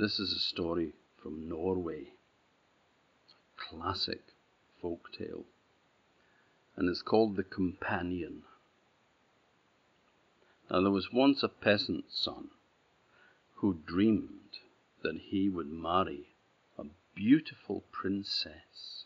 This 0.00 0.18
is 0.18 0.32
a 0.32 0.38
story 0.38 0.94
from 1.22 1.46
Norway. 1.46 2.14
Classic 3.58 4.22
folk 4.80 5.12
tale. 5.12 5.44
And 6.74 6.88
it's 6.88 7.02
called 7.02 7.36
The 7.36 7.44
Companion. 7.44 8.44
Now, 10.70 10.80
there 10.80 10.90
was 10.90 11.12
once 11.12 11.42
a 11.42 11.48
peasant's 11.48 12.18
son 12.18 12.48
who 13.56 13.82
dreamed 13.84 14.60
that 15.02 15.16
he 15.16 15.50
would 15.50 15.70
marry 15.70 16.28
a 16.78 16.84
beautiful 17.14 17.84
princess, 17.92 19.04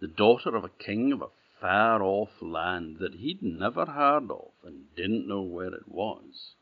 the 0.00 0.06
daughter 0.06 0.54
of 0.54 0.64
a 0.64 0.68
king 0.68 1.12
of 1.12 1.22
a 1.22 1.30
far 1.62 2.02
off 2.02 2.42
land 2.42 2.98
that 2.98 3.14
he'd 3.14 3.42
never 3.42 3.86
heard 3.86 4.30
of 4.30 4.50
and 4.64 4.94
didn't 4.94 5.26
know 5.26 5.40
where 5.40 5.72
it 5.72 5.88
was. 5.88 6.56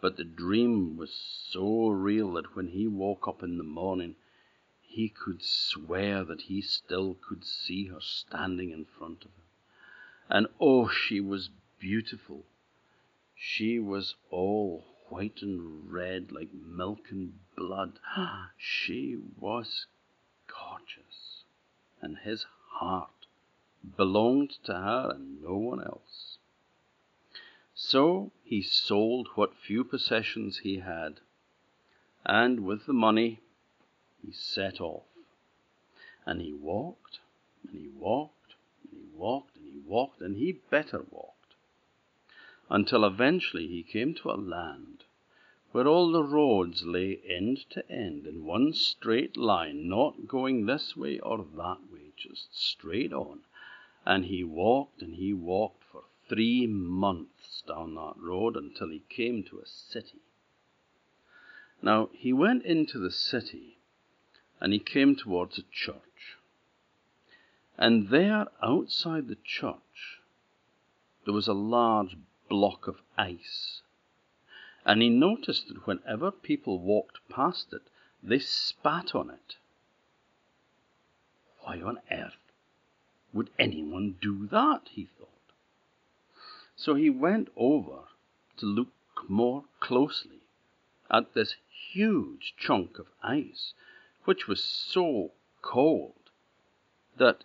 But 0.00 0.16
the 0.16 0.24
dream 0.24 0.96
was 0.96 1.12
so 1.12 1.88
real 1.88 2.32
that 2.34 2.54
when 2.54 2.68
he 2.68 2.86
woke 2.86 3.26
up 3.26 3.42
in 3.42 3.58
the 3.58 3.64
morning, 3.64 4.14
he 4.80 5.08
could 5.08 5.42
swear 5.42 6.24
that 6.24 6.42
he 6.42 6.60
still 6.60 7.14
could 7.14 7.44
see 7.44 7.86
her 7.86 8.00
standing 8.00 8.70
in 8.70 8.84
front 8.84 9.24
of 9.24 9.32
him. 9.32 9.42
And 10.28 10.46
oh, 10.60 10.88
she 10.88 11.20
was 11.20 11.50
beautiful. 11.78 12.44
She 13.34 13.78
was 13.78 14.14
all 14.30 14.84
white 15.08 15.42
and 15.42 15.90
red 15.90 16.30
like 16.32 16.52
milk 16.52 17.10
and 17.10 17.38
blood. 17.56 17.98
She 18.56 19.16
was 19.16 19.86
gorgeous, 20.46 21.44
and 22.00 22.18
his 22.18 22.46
heart 22.72 23.26
belonged 23.96 24.50
to 24.64 24.74
her 24.74 25.12
and 25.14 25.42
no 25.42 25.56
one 25.56 25.82
else. 25.82 26.27
So 27.80 28.32
he 28.42 28.60
sold 28.60 29.28
what 29.36 29.54
few 29.54 29.84
possessions 29.84 30.58
he 30.58 30.80
had, 30.80 31.20
and 32.26 32.66
with 32.66 32.86
the 32.86 32.92
money 32.92 33.38
he 34.20 34.32
set 34.32 34.80
off. 34.80 35.06
And 36.26 36.42
he 36.42 36.52
walked, 36.52 37.20
and 37.62 37.78
he 37.78 37.86
walked, 37.86 38.56
and 38.90 39.00
he 39.00 39.08
walked, 39.14 39.56
and 39.56 39.72
he 39.72 39.78
walked, 39.78 40.20
and 40.20 40.36
he 40.36 40.50
better 40.50 41.06
walked, 41.08 41.54
until 42.68 43.04
eventually 43.04 43.68
he 43.68 43.84
came 43.84 44.12
to 44.16 44.32
a 44.32 44.34
land 44.34 45.04
where 45.70 45.86
all 45.86 46.10
the 46.10 46.24
roads 46.24 46.84
lay 46.84 47.20
end 47.24 47.70
to 47.70 47.88
end 47.88 48.26
in 48.26 48.44
one 48.44 48.72
straight 48.72 49.36
line, 49.36 49.88
not 49.88 50.26
going 50.26 50.66
this 50.66 50.96
way 50.96 51.20
or 51.20 51.46
that 51.54 51.78
way, 51.92 52.10
just 52.16 52.58
straight 52.58 53.12
on. 53.12 53.42
And 54.04 54.24
he 54.24 54.42
walked 54.42 55.00
and 55.00 55.14
he 55.14 55.32
walked 55.32 55.84
three 56.28 56.66
months 56.66 57.62
down 57.66 57.94
that 57.94 58.14
road 58.16 58.56
until 58.56 58.90
he 58.90 59.02
came 59.08 59.42
to 59.44 59.58
a 59.58 59.66
city. 59.66 60.20
Now, 61.80 62.10
he 62.12 62.32
went 62.32 62.64
into 62.64 62.98
the 62.98 63.10
city 63.10 63.78
and 64.60 64.72
he 64.72 64.78
came 64.78 65.14
towards 65.14 65.58
a 65.58 65.62
church. 65.70 66.36
And 67.76 68.08
there, 68.08 68.48
outside 68.62 69.28
the 69.28 69.38
church, 69.44 70.20
there 71.24 71.34
was 71.34 71.46
a 71.46 71.52
large 71.52 72.16
block 72.48 72.88
of 72.88 72.96
ice. 73.16 73.82
And 74.84 75.00
he 75.02 75.10
noticed 75.10 75.68
that 75.68 75.86
whenever 75.86 76.30
people 76.30 76.80
walked 76.80 77.20
past 77.28 77.72
it, 77.72 77.82
they 78.22 78.38
spat 78.38 79.14
on 79.14 79.30
it. 79.30 79.56
Why 81.60 81.80
on 81.80 81.98
earth 82.10 82.52
would 83.32 83.50
anyone 83.58 84.16
do 84.20 84.48
that? 84.48 84.88
he 84.90 85.04
thought. 85.18 85.28
So 86.80 86.94
he 86.94 87.10
went 87.10 87.48
over 87.56 88.04
to 88.58 88.66
look 88.66 88.92
more 89.28 89.64
closely 89.80 90.42
at 91.10 91.34
this 91.34 91.56
huge 91.68 92.54
chunk 92.56 93.00
of 93.00 93.08
ice, 93.20 93.74
which 94.26 94.46
was 94.46 94.62
so 94.62 95.32
cold 95.60 96.30
that 97.16 97.42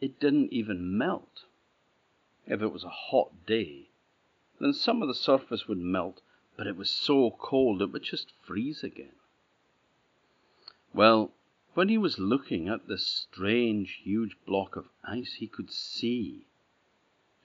it 0.00 0.20
didn't 0.20 0.52
even 0.52 0.96
melt. 0.96 1.46
If 2.46 2.62
it 2.62 2.68
was 2.68 2.84
a 2.84 2.88
hot 3.10 3.44
day, 3.44 3.88
then 4.60 4.72
some 4.72 5.02
of 5.02 5.08
the 5.08 5.14
surface 5.14 5.66
would 5.66 5.78
melt, 5.78 6.22
but 6.56 6.68
it 6.68 6.76
was 6.76 6.88
so 6.88 7.32
cold 7.32 7.82
it 7.82 7.90
would 7.90 8.04
just 8.04 8.30
freeze 8.40 8.84
again. 8.84 9.16
Well, 10.94 11.32
when 11.74 11.88
he 11.88 11.98
was 11.98 12.20
looking 12.20 12.68
at 12.68 12.86
this 12.86 13.04
strange, 13.04 14.02
huge 14.04 14.36
block 14.46 14.76
of 14.76 14.88
ice, 15.02 15.34
he 15.34 15.48
could 15.48 15.72
see, 15.72 16.46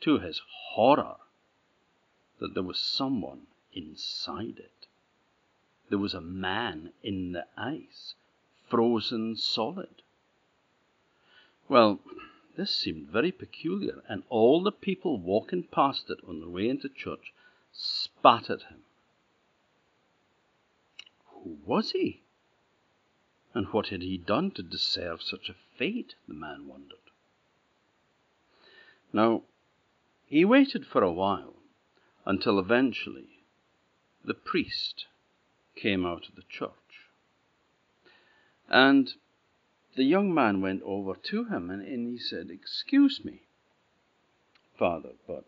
to 0.01 0.19
his 0.19 0.39
horror, 0.47 1.17
that 2.41 2.55
there 2.55 2.63
was 2.63 2.79
someone 2.79 3.45
inside 3.71 4.57
it. 4.57 4.87
There 5.89 5.99
was 5.99 6.15
a 6.15 6.21
man 6.21 6.91
in 7.03 7.33
the 7.33 7.45
ice, 7.55 8.15
frozen 8.67 9.35
solid. 9.37 10.01
Well, 11.69 11.99
this 12.57 12.75
seemed 12.75 13.09
very 13.09 13.31
peculiar, 13.31 14.01
and 14.09 14.23
all 14.27 14.63
the 14.63 14.71
people 14.71 15.19
walking 15.19 15.63
past 15.63 16.09
it 16.09 16.17
on 16.27 16.39
their 16.39 16.49
way 16.49 16.67
into 16.67 16.89
church 16.89 17.31
spat 17.71 18.49
at 18.49 18.63
him. 18.63 18.81
Who 21.27 21.59
was 21.63 21.91
he? 21.91 22.23
And 23.53 23.67
what 23.67 23.87
had 23.89 24.01
he 24.01 24.17
done 24.17 24.49
to 24.51 24.63
deserve 24.63 25.21
such 25.21 25.47
a 25.47 25.55
fate? 25.77 26.15
the 26.27 26.33
man 26.33 26.67
wondered. 26.67 26.97
Now, 29.13 29.43
he 30.25 30.43
waited 30.43 30.87
for 30.87 31.03
a 31.03 31.11
while 31.11 31.60
until 32.25 32.59
eventually 32.59 33.43
the 34.23 34.33
priest 34.33 35.05
came 35.75 36.05
out 36.05 36.27
of 36.27 36.35
the 36.35 36.43
church. 36.49 37.09
And 38.69 39.13
the 39.95 40.03
young 40.03 40.33
man 40.33 40.61
went 40.61 40.81
over 40.83 41.15
to 41.15 41.45
him 41.45 41.69
and, 41.69 41.81
and 41.81 42.07
he 42.07 42.17
said, 42.17 42.49
Excuse 42.49 43.25
me, 43.25 43.41
Father, 44.77 45.13
but 45.27 45.45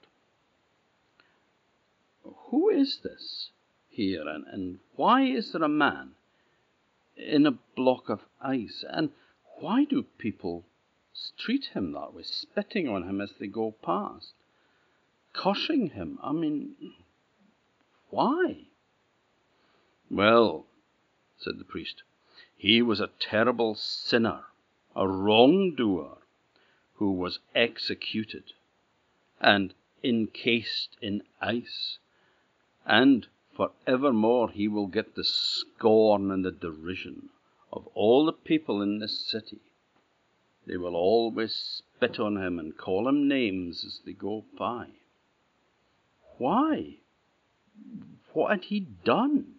who 2.49 2.69
is 2.69 2.99
this 3.03 3.49
here, 3.89 4.27
and, 4.27 4.45
and 4.47 4.79
why 4.95 5.23
is 5.23 5.51
there 5.51 5.63
a 5.63 5.69
man 5.69 6.11
in 7.15 7.45
a 7.45 7.59
block 7.75 8.09
of 8.09 8.21
ice, 8.41 8.83
and 8.89 9.11
why 9.59 9.85
do 9.85 10.03
people 10.17 10.65
treat 11.37 11.65
him 11.73 11.91
that 11.91 12.13
way, 12.13 12.23
spitting 12.23 12.87
on 12.87 13.07
him 13.07 13.21
as 13.21 13.33
they 13.39 13.47
go 13.47 13.71
past? 13.71 14.33
Cursing 15.33 15.89
him. 15.89 16.19
I 16.23 16.31
mean, 16.31 16.75
why? 18.09 18.67
Well, 20.09 20.65
said 21.37 21.59
the 21.59 21.65
priest, 21.65 22.03
he 22.55 22.81
was 22.81 22.99
a 22.99 23.09
terrible 23.19 23.75
sinner, 23.75 24.43
a 24.95 25.07
wrongdoer, 25.07 26.17
who 26.95 27.11
was 27.11 27.39
executed 27.53 28.53
and 29.41 29.73
encased 30.03 30.95
in 31.01 31.23
ice, 31.41 31.97
and 32.85 33.27
for 33.55 33.71
evermore 33.85 34.49
he 34.51 34.67
will 34.67 34.87
get 34.87 35.15
the 35.15 35.23
scorn 35.23 36.31
and 36.31 36.45
the 36.45 36.51
derision 36.51 37.29
of 37.71 37.87
all 37.93 38.25
the 38.25 38.33
people 38.33 38.81
in 38.81 38.99
this 38.99 39.19
city. 39.19 39.59
They 40.65 40.77
will 40.77 40.95
always 40.95 41.81
spit 41.95 42.19
on 42.19 42.37
him 42.37 42.59
and 42.59 42.77
call 42.77 43.07
him 43.07 43.27
names 43.27 43.83
as 43.83 43.99
they 44.05 44.13
go 44.13 44.45
by. 44.57 44.87
Why? 46.37 46.97
What 48.33 48.49
had 48.49 48.65
he 48.65 48.79
done? 48.79 49.55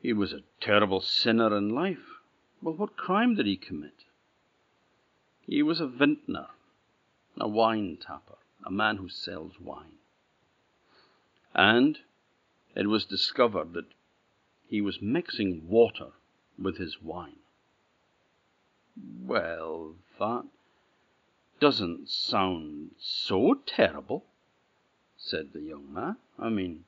He 0.00 0.12
was 0.12 0.32
a 0.32 0.42
terrible 0.60 1.00
sinner 1.00 1.56
in 1.56 1.68
life. 1.68 2.18
Well, 2.60 2.74
what 2.74 2.96
crime 2.96 3.36
did 3.36 3.46
he 3.46 3.56
commit? 3.56 4.04
He 5.46 5.62
was 5.62 5.80
a 5.80 5.86
vintner, 5.86 6.48
a 7.38 7.48
wine 7.48 7.98
tapper, 7.98 8.38
a 8.64 8.70
man 8.70 8.96
who 8.96 9.08
sells 9.08 9.60
wine. 9.60 9.98
And 11.54 12.00
it 12.74 12.88
was 12.88 13.04
discovered 13.04 13.74
that 13.74 13.92
he 14.66 14.80
was 14.80 15.02
mixing 15.02 15.68
water 15.68 16.12
with 16.58 16.78
his 16.78 17.00
wine. 17.02 17.38
Well, 19.20 19.96
that 20.18 20.46
doesn't 21.60 22.08
sound 22.08 22.96
so 22.98 23.54
terrible 23.66 24.24
said 25.24 25.52
the 25.52 25.60
young 25.60 25.92
man. 25.92 26.16
I 26.38 26.48
mean, 26.48 26.84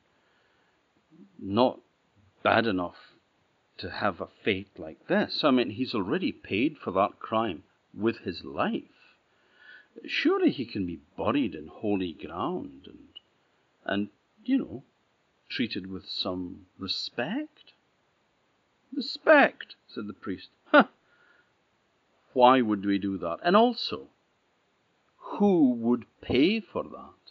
not 1.39 1.79
bad 2.43 2.67
enough 2.67 3.13
to 3.77 3.89
have 3.89 4.19
a 4.21 4.27
fate 4.43 4.77
like 4.77 5.07
this. 5.07 5.43
I 5.43 5.51
mean, 5.51 5.71
he's 5.71 5.95
already 5.95 6.31
paid 6.31 6.77
for 6.77 6.91
that 6.91 7.19
crime 7.19 7.63
with 7.93 8.19
his 8.19 8.43
life. 8.43 8.83
Surely 10.05 10.51
he 10.51 10.65
can 10.65 10.85
be 10.85 10.99
buried 11.17 11.55
in 11.55 11.67
holy 11.67 12.13
ground 12.13 12.87
and, 12.87 13.07
and 13.85 14.09
you 14.43 14.57
know, 14.57 14.83
treated 15.49 15.87
with 15.87 16.05
some 16.05 16.65
respect. 16.77 17.73
Respect, 18.93 19.75
said 19.87 20.07
the 20.07 20.13
priest. 20.13 20.49
Why 22.33 22.61
would 22.61 22.85
we 22.85 22.97
do 22.97 23.17
that? 23.19 23.37
And 23.43 23.55
also, 23.55 24.07
who 25.17 25.71
would 25.71 26.05
pay 26.21 26.59
for 26.59 26.83
that? 26.83 27.24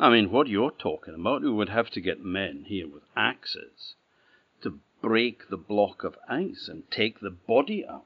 I 0.00 0.10
mean, 0.10 0.30
what 0.30 0.46
you're 0.46 0.70
talking 0.70 1.14
about, 1.14 1.42
we 1.42 1.50
would 1.50 1.70
have 1.70 1.90
to 1.90 2.00
get 2.00 2.24
men 2.24 2.64
here 2.66 2.86
with 2.86 3.02
axes 3.16 3.94
to 4.62 4.78
break 5.02 5.48
the 5.48 5.56
block 5.56 6.04
of 6.04 6.16
ice 6.28 6.68
and 6.68 6.88
take 6.90 7.20
the 7.20 7.30
body 7.30 7.84
out. 7.84 8.04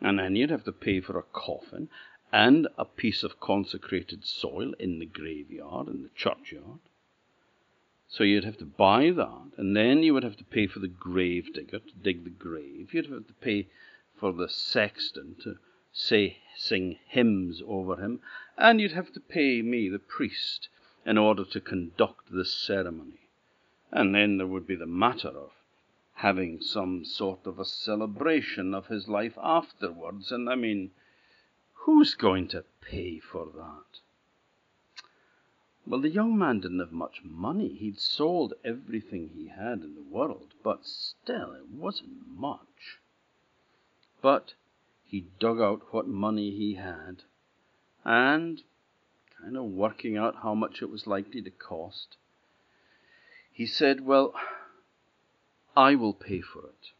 And 0.00 0.18
then 0.18 0.36
you'd 0.36 0.50
have 0.50 0.64
to 0.64 0.72
pay 0.72 1.00
for 1.00 1.18
a 1.18 1.22
coffin 1.22 1.88
and 2.32 2.68
a 2.78 2.84
piece 2.84 3.22
of 3.22 3.40
consecrated 3.40 4.24
soil 4.24 4.72
in 4.78 4.98
the 4.98 5.06
graveyard, 5.06 5.88
in 5.88 6.02
the 6.02 6.10
churchyard. 6.14 6.80
So 8.08 8.22
you'd 8.22 8.44
have 8.44 8.58
to 8.58 8.64
buy 8.64 9.10
that, 9.10 9.50
and 9.56 9.76
then 9.76 10.04
you 10.04 10.14
would 10.14 10.22
have 10.22 10.36
to 10.36 10.44
pay 10.44 10.68
for 10.68 10.78
the 10.78 10.86
grave 10.86 11.52
digger 11.52 11.80
to 11.80 11.92
dig 12.02 12.22
the 12.22 12.30
grave. 12.30 12.94
You'd 12.94 13.10
have 13.10 13.26
to 13.26 13.32
pay 13.34 13.68
for 14.16 14.32
the 14.32 14.48
sexton 14.48 15.34
to 15.42 15.56
say, 15.98 16.36
sing 16.54 16.98
hymns 17.08 17.62
over 17.66 17.96
him, 17.96 18.20
and 18.58 18.80
you'd 18.80 18.92
have 18.92 19.12
to 19.14 19.20
pay 19.20 19.62
me, 19.62 19.88
the 19.88 19.98
priest, 19.98 20.68
in 21.06 21.16
order 21.16 21.42
to 21.42 21.60
conduct 21.60 22.30
the 22.30 22.44
ceremony. 22.44 23.28
And 23.90 24.14
then 24.14 24.36
there 24.36 24.46
would 24.46 24.66
be 24.66 24.76
the 24.76 24.84
matter 24.84 25.30
of 25.30 25.52
having 26.16 26.60
some 26.60 27.04
sort 27.04 27.46
of 27.46 27.58
a 27.58 27.64
celebration 27.64 28.74
of 28.74 28.88
his 28.88 29.08
life 29.08 29.38
afterwards. 29.42 30.30
And 30.30 30.50
I 30.50 30.54
mean, 30.54 30.90
who's 31.72 32.14
going 32.14 32.48
to 32.48 32.64
pay 32.82 33.18
for 33.18 33.46
that? 33.46 34.00
Well, 35.86 36.00
the 36.00 36.10
young 36.10 36.36
man 36.36 36.60
didn't 36.60 36.80
have 36.80 36.92
much 36.92 37.22
money. 37.24 37.68
He'd 37.68 38.00
sold 38.00 38.52
everything 38.64 39.30
he 39.34 39.48
had 39.48 39.80
in 39.80 39.94
the 39.94 40.02
world, 40.02 40.52
but 40.62 40.84
still 40.84 41.52
it 41.52 41.68
wasn't 41.70 42.26
much. 42.36 42.98
But 44.20 44.54
he 45.06 45.28
dug 45.38 45.60
out 45.60 45.92
what 45.92 46.08
money 46.08 46.50
he 46.50 46.74
had, 46.74 47.22
and, 48.04 48.62
kind 49.40 49.56
of 49.56 49.64
working 49.64 50.16
out 50.16 50.36
how 50.42 50.54
much 50.54 50.82
it 50.82 50.90
was 50.90 51.06
likely 51.06 51.40
to 51.40 51.50
cost, 51.50 52.16
he 53.52 53.64
said, 53.64 54.04
Well, 54.04 54.34
I 55.76 55.94
will 55.94 56.12
pay 56.12 56.40
for 56.40 56.66
it. 56.66 56.90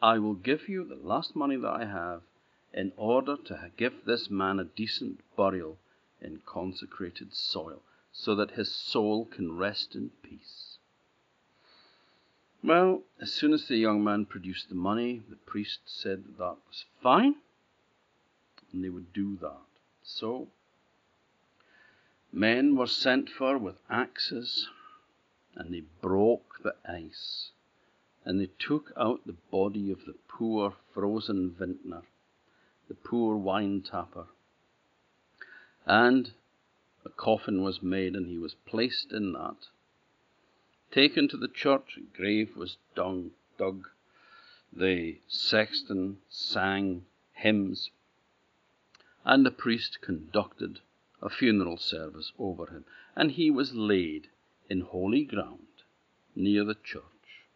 I 0.00 0.18
will 0.18 0.34
give 0.34 0.68
you 0.68 0.84
the 0.84 0.96
last 0.96 1.36
money 1.36 1.56
that 1.56 1.68
I 1.68 1.84
have 1.84 2.22
in 2.72 2.92
order 2.96 3.36
to 3.36 3.70
give 3.76 4.04
this 4.04 4.30
man 4.30 4.58
a 4.58 4.64
decent 4.64 5.20
burial 5.36 5.78
in 6.20 6.40
consecrated 6.46 7.34
soil, 7.34 7.82
so 8.12 8.34
that 8.34 8.52
his 8.52 8.74
soul 8.74 9.26
can 9.26 9.56
rest 9.56 9.94
in 9.94 10.10
peace. 10.22 10.71
Well, 12.64 13.02
as 13.20 13.32
soon 13.32 13.52
as 13.52 13.66
the 13.66 13.76
young 13.76 14.04
man 14.04 14.24
produced 14.24 14.68
the 14.68 14.76
money, 14.76 15.20
the 15.28 15.34
priest 15.34 15.80
said 15.84 16.24
that, 16.24 16.38
that 16.38 16.58
was 16.68 16.84
fine, 17.02 17.34
and 18.72 18.84
they 18.84 18.88
would 18.88 19.12
do 19.12 19.36
that. 19.38 19.66
So, 20.04 20.46
men 22.32 22.76
were 22.76 22.86
sent 22.86 23.28
for 23.28 23.58
with 23.58 23.80
axes, 23.90 24.68
and 25.56 25.74
they 25.74 25.82
broke 26.00 26.62
the 26.62 26.76
ice, 26.88 27.50
and 28.24 28.40
they 28.40 28.50
took 28.60 28.92
out 28.96 29.26
the 29.26 29.36
body 29.50 29.90
of 29.90 30.04
the 30.04 30.14
poor 30.28 30.74
frozen 30.94 31.50
vintner, 31.50 32.02
the 32.86 32.94
poor 32.94 33.36
wine 33.36 33.82
tapper, 33.82 34.26
and 35.84 36.32
a 37.04 37.08
coffin 37.08 37.62
was 37.62 37.82
made, 37.82 38.14
and 38.14 38.28
he 38.28 38.38
was 38.38 38.54
placed 38.54 39.10
in 39.10 39.32
that. 39.32 39.66
Taken 40.92 41.26
to 41.28 41.38
the 41.38 41.48
church, 41.48 41.98
grave 42.12 42.54
was 42.54 42.76
dung, 42.94 43.30
dug. 43.56 43.88
The 44.70 45.20
sexton 45.26 46.18
sang 46.28 47.06
hymns, 47.32 47.90
and 49.24 49.46
the 49.46 49.50
priest 49.50 50.02
conducted 50.02 50.80
a 51.22 51.30
funeral 51.30 51.78
service 51.78 52.32
over 52.38 52.66
him, 52.66 52.84
and 53.16 53.30
he 53.30 53.50
was 53.50 53.74
laid 53.74 54.28
in 54.68 54.82
holy 54.82 55.24
ground 55.24 55.66
near 56.36 56.62
the 56.62 56.74
church. 56.74 57.46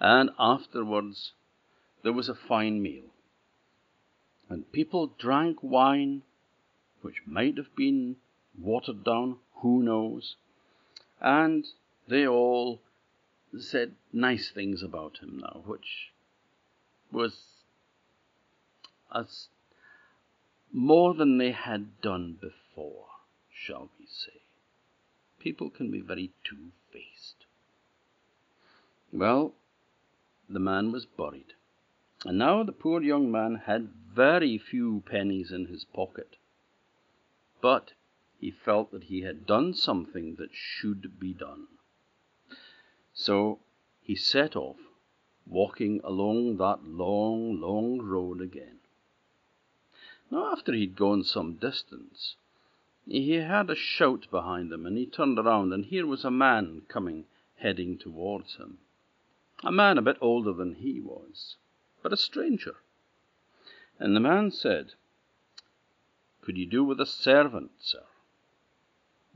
And 0.00 0.30
afterwards 0.38 1.34
there 2.02 2.14
was 2.14 2.30
a 2.30 2.34
fine 2.34 2.80
meal, 2.80 3.10
and 4.48 4.72
people 4.72 5.08
drank 5.18 5.62
wine 5.62 6.22
which 7.02 7.26
might 7.26 7.58
have 7.58 7.76
been 7.76 8.16
watered 8.58 9.04
down, 9.04 9.38
who 9.56 9.82
knows? 9.82 10.36
And 11.20 11.66
they 12.08 12.26
all 12.26 12.80
said 13.58 13.94
nice 14.12 14.50
things 14.50 14.82
about 14.82 15.18
him 15.18 15.38
now, 15.38 15.62
which 15.64 16.12
was 17.10 17.44
as 19.14 19.48
more 20.72 21.14
than 21.14 21.38
they 21.38 21.52
had 21.52 22.00
done 22.00 22.38
before, 22.40 23.06
shall 23.52 23.90
we 23.98 24.06
say. 24.06 24.40
People 25.38 25.70
can 25.70 25.90
be 25.90 26.00
very 26.00 26.30
two 26.44 26.72
faced. 26.92 27.44
Well, 29.12 29.54
the 30.48 30.60
man 30.60 30.92
was 30.92 31.04
buried, 31.04 31.54
and 32.24 32.38
now 32.38 32.62
the 32.62 32.72
poor 32.72 33.02
young 33.02 33.30
man 33.30 33.62
had 33.66 33.90
very 34.14 34.56
few 34.56 35.02
pennies 35.06 35.52
in 35.52 35.66
his 35.66 35.84
pocket. 35.84 36.36
But 37.60 37.92
he 38.40 38.50
felt 38.50 38.90
that 38.92 39.04
he 39.04 39.22
had 39.22 39.46
done 39.46 39.74
something 39.74 40.36
that 40.36 40.50
should 40.52 41.20
be 41.20 41.32
done. 41.34 41.66
So 43.14 43.60
he 44.00 44.14
set 44.14 44.56
off, 44.56 44.78
walking 45.46 46.00
along 46.02 46.56
that 46.56 46.84
long, 46.84 47.60
long 47.60 48.00
road 48.00 48.40
again. 48.40 48.78
Now, 50.30 50.50
after 50.52 50.72
he'd 50.72 50.96
gone 50.96 51.24
some 51.24 51.54
distance, 51.54 52.36
he 53.06 53.36
heard 53.36 53.68
a 53.68 53.74
shout 53.74 54.28
behind 54.30 54.72
him, 54.72 54.86
and 54.86 54.96
he 54.96 55.06
turned 55.06 55.38
around, 55.38 55.72
and 55.72 55.84
here 55.84 56.06
was 56.06 56.24
a 56.24 56.30
man 56.30 56.82
coming, 56.88 57.26
heading 57.56 57.98
towards 57.98 58.56
him. 58.56 58.78
A 59.62 59.70
man 59.70 59.98
a 59.98 60.02
bit 60.02 60.16
older 60.20 60.52
than 60.52 60.74
he 60.76 61.00
was, 61.00 61.56
but 62.02 62.12
a 62.12 62.16
stranger. 62.16 62.76
And 63.98 64.16
the 64.16 64.20
man 64.20 64.50
said, 64.50 64.94
Could 66.40 66.56
you 66.56 66.66
do 66.66 66.82
with 66.82 67.00
a 67.00 67.06
servant, 67.06 67.72
sir? 67.78 68.04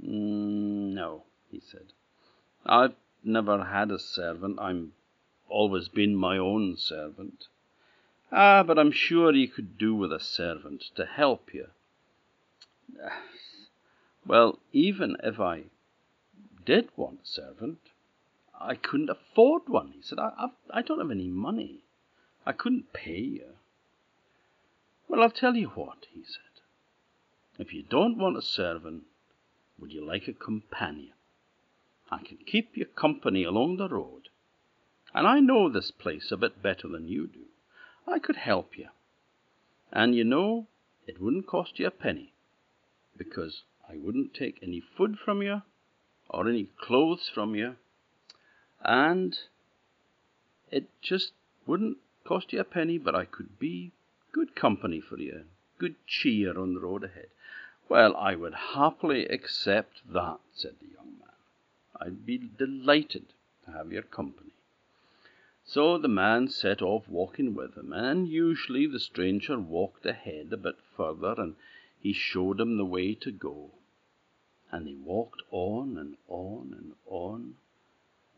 Mm, 0.03 0.95
no, 0.95 1.25
he 1.51 1.61
said. 1.61 1.93
I've 2.65 2.95
never 3.27 3.65
had 3.65 3.91
a 3.91 3.99
servant. 3.99 4.59
I'm 4.61 4.93
always 5.49 5.89
been 5.89 6.15
my 6.17 6.39
own 6.39 6.77
servant. 6.77 7.49
Ah, 8.33 8.63
but 8.63 8.79
I'm 8.79 8.93
sure 8.93 9.33
you 9.33 9.49
could 9.49 9.79
do 9.79 9.95
with 9.95 10.13
a 10.13 10.21
servant 10.21 10.83
to 10.97 11.07
help 11.07 11.53
you. 11.53 11.69
Well, 14.27 14.59
even 14.73 15.17
if 15.23 15.39
I 15.39 15.65
did 16.65 16.89
want 16.97 17.21
a 17.23 17.27
servant, 17.27 17.79
I 18.59 18.75
couldn't 18.75 19.11
afford 19.11 19.69
one. 19.69 19.93
He 19.95 20.03
said, 20.03 20.19
I, 20.19 20.33
I've, 20.39 20.51
I 20.71 20.83
don't 20.83 20.99
have 20.99 21.11
any 21.11 21.29
money. 21.29 21.81
I 22.45 22.53
couldn't 22.53 22.93
pay 22.93 23.21
you. 23.21 23.47
Well, 25.09 25.23
I'll 25.23 25.31
tell 25.31 25.55
you 25.55 25.69
what, 25.69 26.07
he 26.13 26.25
said. 26.25 26.43
If 27.59 27.73
you 27.73 27.83
don't 27.83 28.19
want 28.19 28.37
a 28.37 28.43
servant, 28.43 29.05
would 29.79 29.93
you 29.93 30.05
like 30.05 30.27
a 30.27 30.33
companion? 30.33 31.13
I 32.11 32.23
can 32.23 32.39
keep 32.47 32.77
you 32.77 32.87
company 32.87 33.45
along 33.45 33.77
the 33.77 33.89
road, 33.89 34.29
and 35.15 35.27
I 35.27 35.41
know 35.41 35.69
this 35.69 35.91
place 35.91 36.31
a 36.31 36.37
bit 36.37 36.63
better 36.63 36.89
than 36.89 37.09
you 37.09 37.27
do. 37.27 37.47
I 38.07 38.19
could 38.19 38.37
help 38.37 38.79
you. 38.79 38.89
And 39.93 40.15
you 40.15 40.25
know, 40.25 40.67
it 41.07 41.21
wouldn't 41.21 41.47
cost 41.47 41.79
you 41.79 41.87
a 41.87 41.91
penny, 41.91 42.33
because 43.17 43.63
I 43.89 43.97
wouldn't 43.97 44.35
take 44.35 44.59
any 44.63 44.81
food 44.81 45.19
from 45.19 45.43
you 45.43 45.63
or 46.29 46.49
any 46.49 46.69
clothes 46.81 47.31
from 47.33 47.55
you, 47.55 47.77
and 48.85 49.37
it 50.71 50.89
just 51.01 51.33
wouldn't 51.67 51.99
cost 52.25 52.53
you 52.53 52.61
a 52.61 52.65
penny, 52.65 52.99
but 52.99 53.15
I 53.15 53.25
could 53.25 53.59
be 53.59 53.93
good 54.33 54.55
company 54.55 55.01
for 55.01 55.19
you, 55.19 55.45
good 55.79 55.95
cheer 56.07 56.59
on 56.59 56.75
the 56.75 56.81
road 56.81 57.05
ahead. 57.05 57.29
Well, 57.89 58.17
I 58.17 58.35
would 58.35 58.55
happily 58.75 59.27
accept 59.27 60.03
that, 60.13 60.39
said 60.53 60.75
the 60.81 60.89
young. 60.89 61.06
I'd 62.01 62.27
be 62.27 62.39
delighted 62.39 63.33
to 63.65 63.71
have 63.73 63.91
your 63.91 64.03
company. 64.03 64.53
So 65.65 65.99
the 65.99 66.09
man 66.09 66.49
set 66.49 66.83
off 66.83 67.09
walking 67.09 67.55
with 67.55 67.77
him, 67.77 67.93
and 67.93 68.29
usually 68.29 68.87
the 68.87 69.01
stranger 69.01 69.59
walked 69.59 70.05
ahead 70.07 70.53
a 70.53 70.57
bit 70.57 70.77
further, 70.97 71.35
and 71.39 71.57
he 71.99 72.13
showed 72.13 72.61
him 72.61 72.77
the 72.77 72.85
way 72.85 73.15
to 73.15 73.33
go. 73.33 73.71
And 74.71 74.87
they 74.87 74.95
walked 74.95 75.43
on 75.51 75.97
and 75.97 76.17
on 76.29 76.75
and 76.77 76.93
on, 77.07 77.57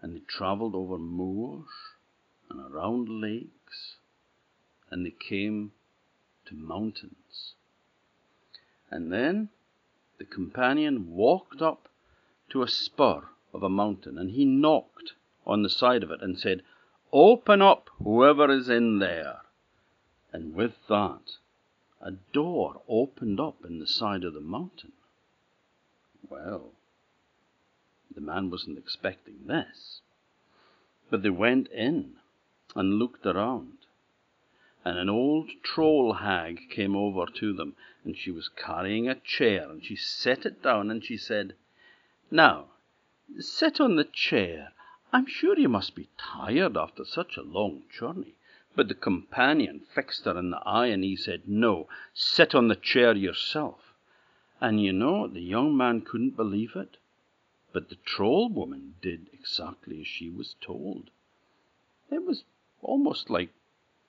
and 0.00 0.14
they 0.14 0.20
travelled 0.20 0.74
over 0.74 0.96
moors 0.96 1.68
and 2.48 2.60
around 2.60 3.08
lakes, 3.08 3.96
and 4.90 5.04
they 5.04 5.10
came 5.10 5.72
to 6.46 6.54
mountains. 6.54 7.54
And 8.90 9.12
then 9.12 9.50
the 10.18 10.24
companion 10.24 11.10
walked 11.10 11.60
up 11.60 11.88
to 12.50 12.62
a 12.62 12.68
spur 12.68 13.28
of 13.52 13.62
a 13.62 13.68
mountain, 13.68 14.18
and 14.18 14.30
he 14.30 14.44
knocked 14.44 15.14
on 15.46 15.62
the 15.62 15.70
side 15.70 16.02
of 16.02 16.10
it 16.10 16.22
and 16.22 16.38
said, 16.38 16.62
Open 17.12 17.62
up, 17.62 17.88
whoever 18.02 18.50
is 18.50 18.68
in 18.68 18.98
there. 18.98 19.40
And 20.32 20.54
with 20.54 20.74
that, 20.88 21.36
a 22.00 22.12
door 22.32 22.82
opened 22.88 23.40
up 23.40 23.64
in 23.64 23.78
the 23.78 23.86
side 23.86 24.24
of 24.24 24.34
the 24.34 24.40
mountain. 24.40 24.92
Well, 26.28 26.72
the 28.14 28.20
man 28.20 28.50
wasn't 28.50 28.78
expecting 28.78 29.46
this. 29.46 30.00
But 31.10 31.22
they 31.22 31.30
went 31.30 31.68
in 31.68 32.16
and 32.76 32.98
looked 32.98 33.24
around, 33.24 33.78
and 34.84 34.98
an 34.98 35.08
old 35.08 35.50
troll 35.62 36.14
hag 36.14 36.68
came 36.70 36.94
over 36.94 37.24
to 37.26 37.54
them, 37.54 37.74
and 38.04 38.16
she 38.16 38.30
was 38.30 38.50
carrying 38.50 39.08
a 39.08 39.14
chair, 39.14 39.70
and 39.70 39.82
she 39.82 39.96
set 39.96 40.44
it 40.44 40.62
down, 40.62 40.90
and 40.90 41.02
she 41.02 41.16
said, 41.16 41.54
Now, 42.30 42.66
sit 43.40 43.80
on 43.80 43.96
the 43.96 44.04
chair. 44.04 44.72
I'm 45.12 45.26
sure 45.26 45.58
you 45.58 45.68
must 45.68 45.94
be 45.94 46.08
tired 46.16 46.76
after 46.76 47.04
such 47.04 47.36
a 47.36 47.42
long 47.42 47.82
journey. 47.90 48.34
But 48.74 48.88
the 48.88 48.94
companion 48.94 49.80
fixed 49.80 50.24
her 50.24 50.38
in 50.38 50.50
the 50.50 50.62
eye, 50.64 50.86
and 50.86 51.02
he 51.02 51.16
said, 51.16 51.48
No, 51.48 51.88
sit 52.14 52.54
on 52.54 52.68
the 52.68 52.76
chair 52.76 53.14
yourself. 53.14 53.92
And 54.60 54.82
you 54.82 54.92
know, 54.92 55.26
the 55.26 55.42
young 55.42 55.76
man 55.76 56.02
couldn't 56.02 56.36
believe 56.36 56.76
it. 56.76 56.96
But 57.72 57.88
the 57.88 57.96
troll 57.96 58.48
woman 58.48 58.94
did 59.02 59.28
exactly 59.32 60.00
as 60.00 60.06
she 60.06 60.30
was 60.30 60.54
told. 60.60 61.10
It 62.10 62.24
was 62.24 62.44
almost 62.82 63.30
like 63.30 63.50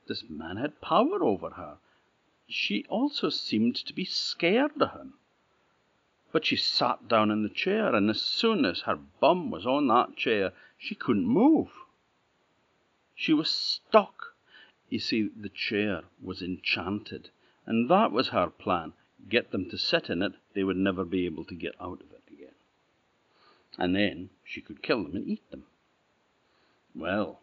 this 0.08 0.24
man 0.30 0.58
had 0.58 0.82
power 0.82 1.24
over 1.24 1.50
her. 1.52 1.78
She 2.48 2.86
also 2.90 3.30
seemed 3.30 3.76
to 3.76 3.94
be 3.94 4.06
scared 4.06 4.82
of 4.82 4.92
him. 4.92 5.16
But 6.32 6.46
she 6.46 6.56
sat 6.56 7.08
down 7.08 7.32
in 7.32 7.44
the 7.44 7.50
chair, 7.50 7.96
and 7.96 8.10
as 8.10 8.22
soon 8.22 8.66
as 8.66 8.82
her 8.82 9.00
bum 9.20 9.50
was 9.50 9.66
on 9.66 9.88
that 9.88 10.16
chair, 10.16 10.54
she 10.78 10.96
couldn't 10.96 11.26
move. 11.26 11.72
She 13.16 13.34
was 13.34 13.50
stuck. 13.50 14.36
You 14.90 15.00
see, 15.00 15.30
the 15.36 15.50
chair 15.50 16.04
was 16.22 16.42
enchanted, 16.42 17.30
and 17.66 17.90
that 17.90 18.12
was 18.12 18.30
her 18.30 18.50
plan 18.50 18.94
get 19.28 19.52
them 19.52 19.70
to 19.70 19.78
sit 19.78 20.10
in 20.10 20.22
it, 20.22 20.34
they 20.54 20.64
would 20.64 20.78
never 20.78 21.04
be 21.04 21.26
able 21.26 21.44
to 21.44 21.56
get 21.56 21.76
out 21.82 22.02
of 22.02 22.12
it 22.12 22.24
again. 22.32 22.56
And 23.78 23.96
then 23.96 24.30
she 24.44 24.62
could 24.62 24.82
kill 24.82 25.04
them 25.04 25.16
and 25.16 25.28
eat 25.28 25.50
them. 25.52 25.66
Well, 26.96 27.42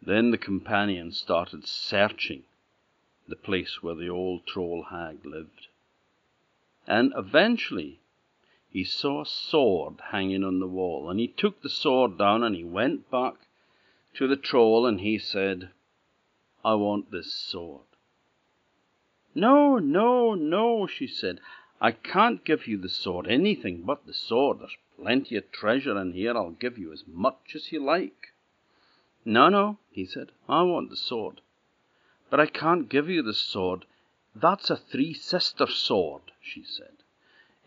then 0.00 0.30
the 0.30 0.38
companion 0.38 1.12
started 1.12 1.66
searching 1.66 2.44
the 3.28 3.36
place 3.36 3.82
where 3.82 3.94
the 3.94 4.08
old 4.08 4.46
troll 4.46 4.86
hag 4.90 5.24
lived. 5.24 5.68
And 6.90 7.12
eventually 7.16 8.00
he 8.68 8.82
saw 8.82 9.22
a 9.22 9.24
sword 9.24 10.00
hanging 10.10 10.42
on 10.42 10.58
the 10.58 10.66
wall, 10.66 11.08
and 11.08 11.20
he 11.20 11.28
took 11.28 11.62
the 11.62 11.68
sword 11.68 12.18
down 12.18 12.42
and 12.42 12.56
he 12.56 12.64
went 12.64 13.08
back 13.12 13.34
to 14.14 14.26
the 14.26 14.34
troll 14.34 14.84
and 14.84 15.00
he 15.00 15.16
said, 15.16 15.70
I 16.64 16.74
want 16.74 17.12
this 17.12 17.32
sword. 17.32 17.86
No, 19.36 19.78
no, 19.78 20.34
no, 20.34 20.88
she 20.88 21.06
said. 21.06 21.38
I 21.80 21.92
can't 21.92 22.44
give 22.44 22.66
you 22.66 22.76
the 22.76 22.88
sword, 22.88 23.28
anything 23.28 23.82
but 23.82 24.04
the 24.04 24.12
sword. 24.12 24.58
There's 24.58 24.76
plenty 25.00 25.36
of 25.36 25.52
treasure 25.52 25.96
in 25.96 26.14
here. 26.14 26.36
I'll 26.36 26.50
give 26.50 26.76
you 26.76 26.92
as 26.92 27.04
much 27.06 27.54
as 27.54 27.70
you 27.70 27.78
like. 27.78 28.34
No, 29.24 29.48
no, 29.48 29.78
he 29.92 30.04
said, 30.04 30.32
I 30.48 30.62
want 30.62 30.90
the 30.90 30.96
sword. 30.96 31.40
But 32.30 32.40
I 32.40 32.46
can't 32.46 32.88
give 32.88 33.08
you 33.08 33.22
the 33.22 33.32
sword. 33.32 33.86
That's 34.34 34.70
a 34.70 34.76
three 34.76 35.12
sister 35.12 35.66
sword, 35.66 36.22
she 36.40 36.62
said. 36.62 37.02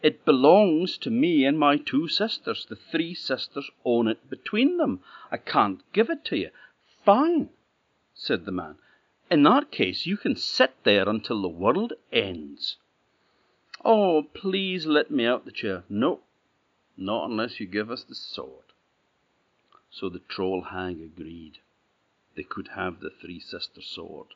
It 0.01 0.25
belongs 0.25 0.97
to 0.99 1.09
me 1.09 1.45
and 1.45 1.59
my 1.59 1.77
two 1.77 2.07
sisters. 2.07 2.65
The 2.67 2.75
three 2.75 3.13
sisters 3.13 3.69
own 3.85 4.07
it 4.07 4.29
between 4.29 4.77
them. 4.77 5.01
I 5.31 5.37
can't 5.37 5.81
give 5.93 6.09
it 6.09 6.25
to 6.25 6.37
you. 6.37 6.49
Fine, 7.05 7.49
said 8.13 8.45
the 8.45 8.51
man. 8.51 8.77
In 9.29 9.43
that 9.43 9.71
case, 9.71 10.05
you 10.05 10.17
can 10.17 10.35
sit 10.35 10.75
there 10.83 11.07
until 11.07 11.41
the 11.41 11.47
world 11.47 11.93
ends. 12.11 12.77
Oh, 13.83 14.23
please 14.33 14.85
let 14.85 15.11
me 15.11 15.25
out 15.25 15.45
the 15.45 15.51
chair. 15.51 15.83
No, 15.89 16.21
not 16.95 17.29
unless 17.29 17.59
you 17.59 17.65
give 17.65 17.91
us 17.91 18.03
the 18.03 18.15
sword. 18.15 18.73
So 19.89 20.09
the 20.09 20.19
troll 20.19 20.61
hag 20.63 21.01
agreed. 21.01 21.59
They 22.35 22.43
could 22.43 22.69
have 22.69 22.99
the 22.99 23.09
three 23.09 23.39
sister 23.39 23.81
sword. 23.81 24.27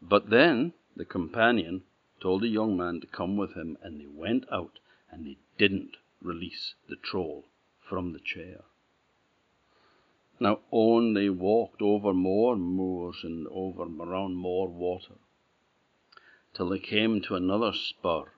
But 0.00 0.30
then 0.30 0.74
the 0.96 1.04
companion 1.04 1.82
told 2.20 2.42
the 2.42 2.48
young 2.48 2.76
man 2.76 3.00
to 3.00 3.06
come 3.06 3.36
with 3.36 3.54
him, 3.54 3.76
and 3.82 4.00
they 4.00 4.06
went 4.06 4.44
out, 4.52 4.78
and 5.10 5.26
they 5.26 5.38
didn't 5.58 5.96
release 6.20 6.74
the 6.88 6.96
troll 6.96 7.44
from 7.80 8.12
the 8.12 8.20
chair. 8.20 8.64
Now 10.38 10.60
on 10.70 11.14
they 11.14 11.28
walked 11.28 11.82
over 11.82 12.12
more 12.12 12.56
moors 12.56 13.20
and 13.22 13.46
over 13.48 13.84
around 13.84 14.34
more 14.34 14.68
water, 14.68 15.14
till 16.54 16.68
they 16.68 16.78
came 16.78 17.20
to 17.22 17.36
another 17.36 17.72
spur 17.72 18.32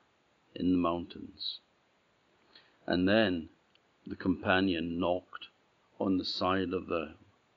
in 0.54 0.72
the 0.72 0.78
mountains. 0.78 1.60
And 2.86 3.08
then 3.08 3.48
the 4.06 4.16
companion 4.16 4.98
knocked 4.98 5.48
on 5.98 6.18
the 6.18 6.24
side 6.24 6.72
of 6.72 6.86
the 6.86 7.14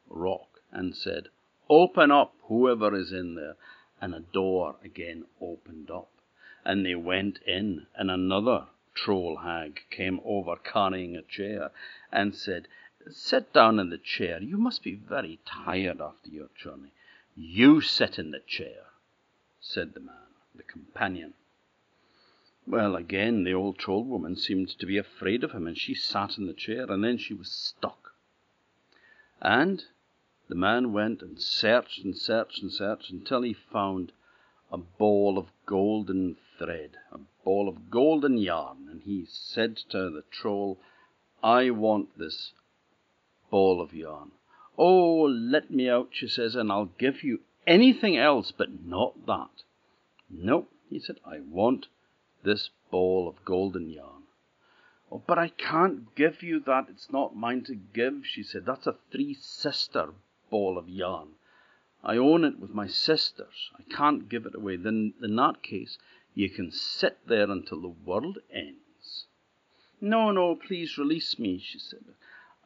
rock 0.07 0.61
and 0.71 0.95
said, 0.95 1.27
Open 1.69 2.11
up, 2.11 2.33
whoever 2.43 2.95
is 2.95 3.11
in 3.11 3.35
there. 3.35 3.57
And 3.99 4.13
a 4.13 4.19
door 4.19 4.77
again 4.83 5.25
opened 5.41 5.89
up, 5.89 6.11
and 6.63 6.85
they 6.85 6.95
went 6.95 7.39
in, 7.43 7.87
and 7.95 8.11
another 8.11 8.67
troll 8.93 9.37
hag 9.37 9.81
came 9.89 10.19
over 10.23 10.55
carrying 10.55 11.15
a 11.15 11.21
chair 11.21 11.71
and 12.11 12.35
said, 12.35 12.67
Sit 13.09 13.53
down 13.53 13.79
in 13.79 13.89
the 13.89 13.97
chair. 13.97 14.41
You 14.41 14.57
must 14.57 14.83
be 14.83 14.95
very 14.95 15.39
tired 15.45 16.01
after 16.01 16.29
your 16.29 16.49
journey. 16.55 16.91
You 17.35 17.81
sit 17.81 18.19
in 18.19 18.31
the 18.31 18.39
chair, 18.39 18.87
said 19.59 19.93
the 19.93 19.99
man, 19.99 20.33
the 20.55 20.63
companion. 20.63 21.33
Well, 22.65 22.95
again, 22.95 23.43
the 23.45 23.53
old 23.53 23.77
troll 23.77 24.03
woman 24.03 24.35
seemed 24.35 24.69
to 24.77 24.85
be 24.85 24.97
afraid 24.97 25.43
of 25.43 25.51
him, 25.51 25.67
and 25.67 25.77
she 25.77 25.93
sat 25.93 26.37
in 26.37 26.47
the 26.47 26.53
chair, 26.53 26.91
and 26.91 27.03
then 27.03 27.17
she 27.17 27.33
was 27.33 27.49
stuck. 27.49 28.13
And 29.41 29.85
the 30.49 30.55
man 30.55 30.93
went 30.93 31.21
and 31.21 31.41
searched 31.41 32.03
and 32.05 32.15
searched 32.17 32.61
and 32.61 32.71
searched 32.71 33.11
until 33.11 33.41
he 33.41 33.53
found 33.53 34.13
a 34.71 34.77
ball 34.77 35.37
of 35.37 35.51
golden 35.65 36.37
thread, 36.57 36.91
a 37.11 37.19
ball 37.43 37.67
of 37.67 37.91
golden 37.91 38.37
yarn, 38.37 38.87
and 38.89 39.01
he 39.03 39.25
said 39.29 39.75
to 39.75 40.09
the 40.09 40.23
troll, 40.31 40.79
I 41.43 41.69
want 41.69 42.17
this 42.17 42.53
ball 43.49 43.81
of 43.81 43.93
yarn. 43.93 44.31
Oh, 44.77 45.23
let 45.23 45.69
me 45.69 45.89
out, 45.89 46.09
she 46.11 46.27
says, 46.27 46.55
and 46.55 46.71
I'll 46.71 46.91
give 46.97 47.23
you 47.23 47.41
anything 47.65 48.15
else, 48.15 48.53
but 48.55 48.85
not 48.85 49.25
that. 49.25 49.63
No, 50.29 50.67
he 50.89 50.99
said, 50.99 51.17
I 51.25 51.39
want 51.39 51.87
this 52.43 52.69
ball 52.89 53.27
of 53.27 53.43
golden 53.43 53.89
yarn. 53.89 54.23
Oh, 55.11 55.21
but 55.25 55.37
I 55.37 55.49
can't 55.49 56.15
give 56.15 56.41
you 56.41 56.61
that. 56.61 56.87
It's 56.89 57.11
not 57.11 57.35
mine 57.35 57.63
to 57.65 57.75
give, 57.75 58.21
she 58.23 58.43
said. 58.43 58.65
That's 58.65 58.87
a 58.87 58.95
three 59.11 59.33
sister 59.33 60.09
ball 60.49 60.77
of 60.77 60.89
yarn. 60.89 61.29
I 62.03 62.17
own 62.17 62.43
it 62.43 62.59
with 62.59 62.71
my 62.71 62.87
sisters. 62.87 63.71
I 63.77 63.83
can't 63.93 64.29
give 64.29 64.45
it 64.45 64.55
away. 64.55 64.77
Then, 64.77 65.13
in 65.21 65.35
that 65.35 65.63
case, 65.63 65.97
you 66.33 66.49
can 66.49 66.71
sit 66.71 67.19
there 67.27 67.49
until 67.49 67.81
the 67.81 67.87
world 67.87 68.39
ends. 68.53 69.25
No, 69.99 70.31
no, 70.31 70.55
please 70.55 70.97
release 70.97 71.39
me, 71.39 71.59
she 71.59 71.79
said. 71.79 72.05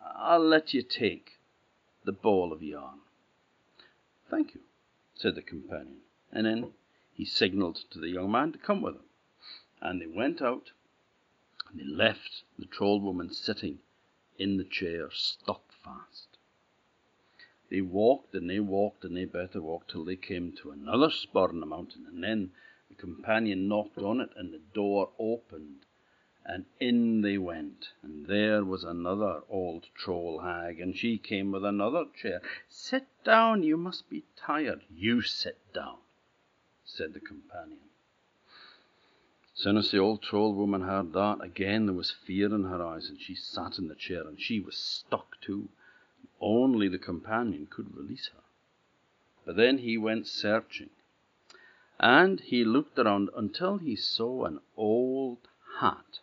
I'll 0.03 0.45
let 0.45 0.73
you 0.73 0.81
take 0.81 1.39
the 2.03 2.11
ball 2.11 2.51
of 2.51 2.61
yarn. 2.61 3.00
Thank 4.29 4.53
you, 4.53 4.61
said 5.15 5.35
the 5.35 5.41
companion. 5.41 6.01
And 6.31 6.45
then 6.45 6.73
he 7.13 7.25
signalled 7.25 7.79
to 7.91 8.00
the 8.00 8.09
young 8.09 8.31
man 8.31 8.51
to 8.51 8.57
come 8.57 8.81
with 8.81 8.95
him. 8.95 9.05
And 9.81 10.01
they 10.01 10.07
went 10.07 10.41
out 10.41 10.71
and 11.69 11.79
they 11.79 11.85
left 11.85 12.43
the 12.59 12.65
troll 12.65 13.00
woman 13.00 13.33
sitting 13.33 13.79
in 14.38 14.57
the 14.57 14.63
chair, 14.63 15.09
stuck 15.11 15.71
fast. 15.83 16.30
They 17.72 17.80
walked 17.80 18.36
and 18.36 18.50
they 18.50 18.60
walked 18.60 19.06
and 19.06 19.16
they 19.16 19.24
better 19.24 19.62
walked 19.62 19.92
till 19.92 20.04
they 20.04 20.18
came 20.18 20.51
to 20.58 20.72
another 20.72 21.10
spur 21.10 21.51
in 21.51 21.62
the 21.62 21.66
mountain, 21.66 22.06
and 22.06 22.22
then 22.22 22.51
the 22.90 22.96
companion 22.96 23.70
knocked 23.70 23.98
on 24.00 24.20
it, 24.20 24.32
and 24.36 24.54
the 24.54 24.60
door 24.74 25.13
opened, 25.18 25.86
and 26.44 26.66
in 26.82 27.22
they 27.22 27.38
went, 27.38 27.94
and 28.01 28.25
there 28.25 28.66
was 28.66 28.84
another 28.84 29.44
old 29.48 29.88
troll 29.96 30.40
hag, 30.40 30.82
and 30.82 30.98
she 30.98 31.18
came 31.18 31.54
with 31.54 31.63
another 31.63 32.08
chair. 32.13 32.42
Sit 32.68 33.08
down, 33.24 33.63
you 33.63 33.78
must 33.78 34.10
be 34.10 34.25
tired. 34.36 34.84
You 34.94 35.22
sit 35.22 35.58
down, 35.74 36.00
said 36.84 37.13
the 37.13 37.22
companion. 37.22 37.80
Soon 39.54 39.78
as 39.78 39.92
the 39.92 39.98
old 39.98 40.22
troll 40.22 40.54
woman 40.54 40.82
heard 40.82 41.13
that, 41.13 41.40
again 41.42 41.86
there 41.86 41.96
was 41.96 42.12
fear 42.12 42.54
in 42.54 42.66
her 42.66 42.86
eyes, 42.86 43.10
and 43.10 43.22
she 43.22 43.34
sat 43.34 43.78
in 43.78 43.88
the 43.88 43.96
chair, 43.96 44.28
and 44.28 44.42
she 44.42 44.60
was 44.60 44.75
stuck 44.75 45.40
too. 45.40 45.70
Only 46.41 46.88
the 46.88 46.98
companion 46.98 47.67
could 47.69 47.95
release 47.95 48.29
her. 48.33 48.41
But 49.45 49.55
then 49.55 49.77
he 49.77 49.98
went 49.98 50.27
searching, 50.27 50.89
and 52.00 52.39
he 52.39 52.65
looked 52.65 52.98
around 52.98 53.29
until 53.36 53.77
he 53.77 53.95
saw 53.95 54.45
an 54.45 54.60
old 54.75 55.48
hat 55.79 56.19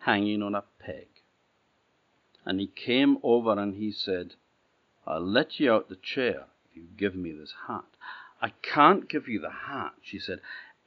hanging 0.00 0.42
on 0.42 0.54
a 0.54 0.64
peg. 0.78 1.08
And 2.46 2.60
he 2.60 2.66
came 2.66 3.18
over 3.22 3.58
and 3.58 3.74
he 3.74 3.90
said, 3.90 4.34
I'll 5.06 5.20
let 5.20 5.58
you 5.58 5.72
out 5.72 5.88
the 5.88 5.96
chair 5.96 6.46
if 6.70 6.76
you 6.76 6.86
give 6.96 7.14
me 7.14 7.32
this 7.32 7.54
hat. 7.66 7.84
I 8.40 8.50
can't 8.62 9.08
give 9.08 9.28
you 9.28 9.40
the 9.40 9.50
hat, 9.50 9.94
she 10.02 10.18
said 10.18 10.40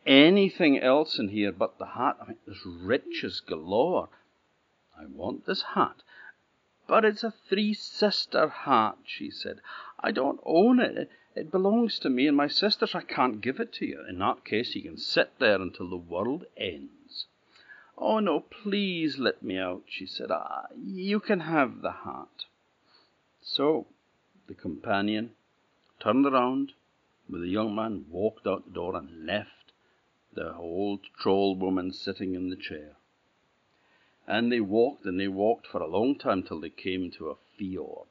anything 0.07 0.79
else 0.79 1.19
in 1.19 1.27
here 1.29 1.51
but 1.51 1.77
the 1.77 1.85
hat. 1.85 2.17
I 2.21 2.29
mean, 2.29 2.37
there's 2.45 2.65
riches 2.65 3.41
galore. 3.41 4.09
I 4.97 5.05
want 5.05 5.45
this 5.45 5.61
hat. 5.75 6.01
But 6.87 7.03
it's 7.03 7.23
a 7.23 7.31
three 7.31 7.73
sister 7.73 8.47
hat, 8.47 8.97
she 9.03 9.29
said. 9.29 9.59
I 9.99 10.11
don't 10.11 10.39
own 10.43 10.79
it. 10.79 11.09
It 11.35 11.51
belongs 11.51 11.99
to 11.99 12.09
me 12.09 12.27
and 12.27 12.35
my 12.35 12.47
sisters. 12.47 12.95
I 12.95 13.01
can't 13.01 13.41
give 13.41 13.59
it 13.59 13.73
to 13.73 13.85
you. 13.85 14.05
In 14.07 14.19
that 14.19 14.45
case, 14.45 14.73
you 14.73 14.81
can 14.81 14.97
sit 14.97 15.37
there 15.37 15.61
until 15.61 15.89
the 15.89 15.97
world 15.97 16.45
ends. 16.55 17.27
Oh, 17.97 18.19
no, 18.19 18.39
please 18.39 19.17
let 19.17 19.43
me 19.43 19.57
out, 19.57 19.83
she 19.87 20.05
said. 20.05 20.31
Ah, 20.31 20.67
you 20.75 21.19
can 21.19 21.41
have 21.41 21.81
the 21.81 21.91
hat. 21.91 22.45
So 23.41 23.87
the 24.47 24.53
companion 24.53 25.31
turned 25.99 26.25
around 26.25 26.73
with 27.29 27.41
the 27.41 27.49
young 27.49 27.75
man, 27.75 28.05
walked 28.09 28.47
out 28.47 28.65
the 28.65 28.73
door, 28.73 28.95
and 28.95 29.25
left 29.25 29.71
the 30.33 30.55
old 30.55 31.01
troll 31.17 31.55
woman 31.55 31.91
sitting 31.91 32.35
in 32.35 32.49
the 32.49 32.55
chair. 32.55 32.96
And 34.27 34.51
they 34.51 34.59
walked 34.59 35.05
and 35.05 35.19
they 35.19 35.29
walked 35.29 35.67
for 35.67 35.81
a 35.81 35.87
long 35.87 36.17
time 36.17 36.43
till 36.43 36.59
they 36.59 36.69
came 36.69 37.11
to 37.11 37.29
a 37.29 37.35
fjord, 37.57 38.07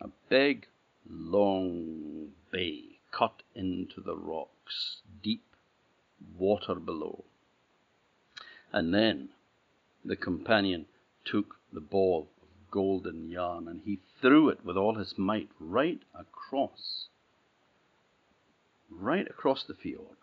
a 0.00 0.08
big, 0.30 0.66
long 1.08 2.32
bay 2.50 2.98
cut 3.10 3.42
into 3.54 4.00
the 4.00 4.16
rocks, 4.16 5.02
deep 5.22 5.44
water 6.36 6.74
below. 6.74 7.24
And 8.72 8.94
then 8.94 9.30
the 10.04 10.16
companion 10.16 10.86
took 11.24 11.56
the 11.72 11.80
ball 11.80 12.28
of 12.42 12.70
golden 12.70 13.30
yarn 13.30 13.68
and 13.68 13.82
he 13.84 14.00
threw 14.20 14.48
it 14.48 14.64
with 14.64 14.76
all 14.76 14.94
his 14.94 15.18
might 15.18 15.50
right 15.58 16.00
across, 16.14 17.08
right 18.90 19.26
across 19.28 19.64
the 19.64 19.74
fjord. 19.74 20.16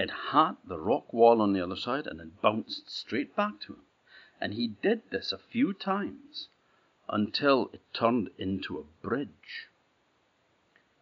It 0.00 0.12
hit 0.30 0.54
the 0.64 0.78
rock 0.78 1.12
wall 1.12 1.42
on 1.42 1.54
the 1.54 1.60
other 1.60 1.74
side 1.74 2.06
and 2.06 2.20
it 2.20 2.40
bounced 2.40 2.88
straight 2.88 3.34
back 3.34 3.58
to 3.62 3.72
him. 3.72 3.82
And 4.40 4.54
he 4.54 4.68
did 4.68 5.10
this 5.10 5.32
a 5.32 5.38
few 5.38 5.72
times 5.72 6.46
until 7.08 7.68
it 7.72 7.80
turned 7.92 8.30
into 8.38 8.78
a 8.78 9.04
bridge. 9.04 9.66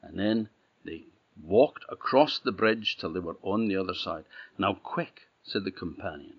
And 0.01 0.19
then 0.19 0.49
they 0.83 1.09
walked 1.39 1.85
across 1.91 2.39
the 2.39 2.53
bridge 2.53 2.97
till 2.97 3.13
they 3.13 3.21
were 3.21 3.37
on 3.43 3.69
the 3.69 3.77
other 3.77 3.93
side. 3.93 4.25
Now, 4.57 4.73
quick, 4.73 5.29
said 5.43 5.65
the 5.65 5.71
companion, 5.71 6.39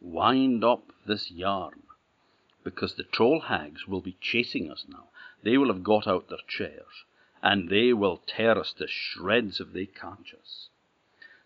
wind 0.00 0.64
up 0.64 0.90
this 1.04 1.30
yarn, 1.30 1.82
because 2.64 2.94
the 2.94 3.04
troll 3.04 3.40
hags 3.40 3.86
will 3.86 4.00
be 4.00 4.16
chasing 4.18 4.70
us 4.70 4.86
now. 4.88 5.08
They 5.42 5.58
will 5.58 5.68
have 5.68 5.84
got 5.84 6.06
out 6.06 6.30
their 6.30 6.38
chairs, 6.48 7.04
and 7.42 7.68
they 7.68 7.92
will 7.92 8.22
tear 8.26 8.58
us 8.58 8.72
to 8.78 8.86
shreds 8.86 9.60
if 9.60 9.74
they 9.74 9.84
catch 9.84 10.32
us. 10.32 10.70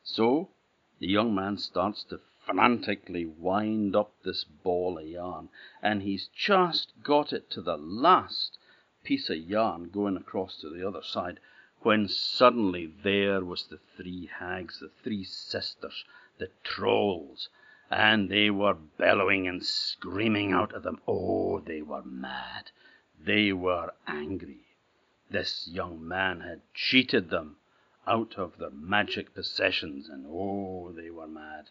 So 0.04 0.50
the 0.98 1.06
young 1.06 1.32
man 1.32 1.58
starts 1.58 2.02
to 2.04 2.18
frantically 2.44 3.24
wind 3.24 3.94
up 3.94 4.20
this 4.24 4.42
ball 4.42 4.98
of 4.98 5.06
yarn, 5.06 5.48
and 5.80 6.02
he's 6.02 6.26
just 6.26 6.92
got 7.04 7.32
it 7.32 7.48
to 7.50 7.62
the 7.62 7.76
last 7.76 8.58
piece 9.04 9.30
of 9.30 9.36
yarn 9.36 9.90
going 9.90 10.16
across 10.16 10.60
to 10.60 10.68
the 10.68 10.84
other 10.84 11.04
side, 11.04 11.38
when 11.82 12.08
suddenly 12.08 12.86
there 12.86 13.44
was 13.44 13.68
the 13.68 13.78
three 13.96 14.26
hags, 14.26 14.80
the 14.80 14.88
three 14.88 15.22
sisters, 15.22 16.04
the 16.36 16.50
trolls, 16.64 17.48
and 17.88 18.28
they 18.28 18.50
were 18.50 18.74
bellowing 18.74 19.46
and 19.46 19.64
screaming 19.64 20.52
out 20.52 20.74
at 20.74 20.82
them. 20.82 21.00
Oh, 21.06 21.60
they 21.60 21.80
were 21.80 22.02
mad. 22.02 22.72
They 23.20 23.52
were 23.52 23.94
angry. 24.08 24.64
This 25.30 25.68
young 25.68 26.06
man 26.06 26.40
had 26.40 26.62
cheated 26.74 27.30
them 27.30 27.58
out 28.06 28.38
of 28.38 28.58
their 28.58 28.70
magic 28.70 29.34
possessions, 29.34 30.08
and 30.08 30.26
oh, 30.28 30.92
they 30.92 31.10
were 31.10 31.26
mad. 31.26 31.70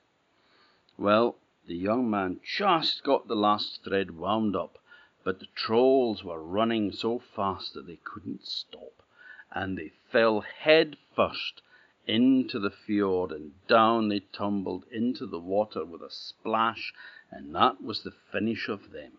Well, 0.98 1.38
the 1.68 1.76
young 1.76 2.10
man 2.10 2.40
just 2.44 3.04
got 3.04 3.28
the 3.28 3.36
last 3.36 3.84
thread 3.84 4.12
wound 4.12 4.56
up, 4.56 4.78
but 5.24 5.40
the 5.40 5.48
trolls 5.56 6.24
were 6.24 6.42
running 6.42 6.92
so 6.92 7.20
fast 7.20 7.74
that 7.74 7.86
they 7.88 8.00
couldn't 8.04 8.46
stop, 8.46 9.04
and 9.52 9.78
they 9.78 9.92
fell 10.12 10.42
head 10.42 10.98
first 11.16 11.62
into 12.08 12.60
the 12.60 12.72
fjord, 12.72 13.32
and 13.32 13.52
down 13.68 14.10
they 14.10 14.20
tumbled 14.20 14.86
into 14.92 15.26
the 15.26 15.40
water 15.40 15.86
with 15.86 16.02
a 16.02 16.10
splash, 16.10 16.94
and 17.30 17.54
that 17.56 17.82
was 17.82 18.04
the 18.04 18.14
finish 18.32 18.68
of 18.68 18.92
them. 18.92 19.12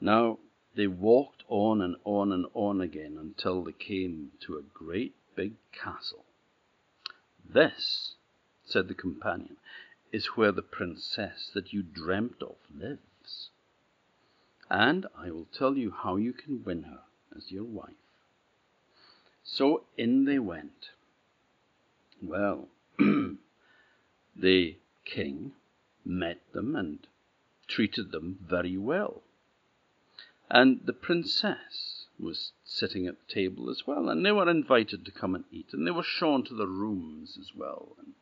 Now, 0.00 0.38
they 0.74 0.86
walked 0.86 1.42
on 1.48 1.80
and 1.80 1.96
on 2.04 2.32
and 2.32 2.46
on 2.54 2.80
again 2.80 3.16
until 3.18 3.64
they 3.64 3.72
came 3.72 4.32
to 4.40 4.56
a 4.56 4.62
great 4.62 5.14
big 5.34 5.54
castle. 5.72 6.24
This, 7.44 8.14
said 8.64 8.88
the 8.88 8.94
companion, 8.94 9.56
is 10.12 10.36
where 10.36 10.52
the 10.52 10.62
princess 10.62 11.50
that 11.54 11.72
you 11.72 11.82
dreamt 11.82 12.42
of 12.42 12.56
lives. 12.74 13.50
And 14.68 15.06
I 15.16 15.30
will 15.30 15.46
tell 15.52 15.76
you 15.76 15.90
how 15.90 16.16
you 16.16 16.32
can 16.32 16.62
win 16.64 16.84
her 16.84 17.00
as 17.36 17.50
your 17.50 17.64
wife. 17.64 17.94
So 19.42 19.84
in 19.96 20.24
they 20.24 20.38
went. 20.38 20.90
Well, 22.22 22.68
the 24.36 24.76
king 25.04 25.52
met 26.04 26.40
them 26.52 26.76
and 26.76 27.06
treated 27.66 28.12
them 28.12 28.38
very 28.48 28.76
well. 28.76 29.22
And 30.50 30.80
the 30.84 30.92
princess 30.92 32.06
was 32.18 32.52
sitting 32.64 33.06
at 33.06 33.16
the 33.18 33.32
table 33.32 33.70
as 33.70 33.86
well, 33.86 34.08
and 34.08 34.26
they 34.26 34.32
were 34.32 34.50
invited 34.50 35.04
to 35.04 35.12
come 35.12 35.34
and 35.34 35.44
eat, 35.52 35.72
and 35.72 35.86
they 35.86 35.92
were 35.92 36.02
shown 36.02 36.42
to 36.44 36.54
the 36.54 36.66
rooms 36.66 37.38
as 37.38 37.54
well. 37.54 37.96
And 37.98 38.14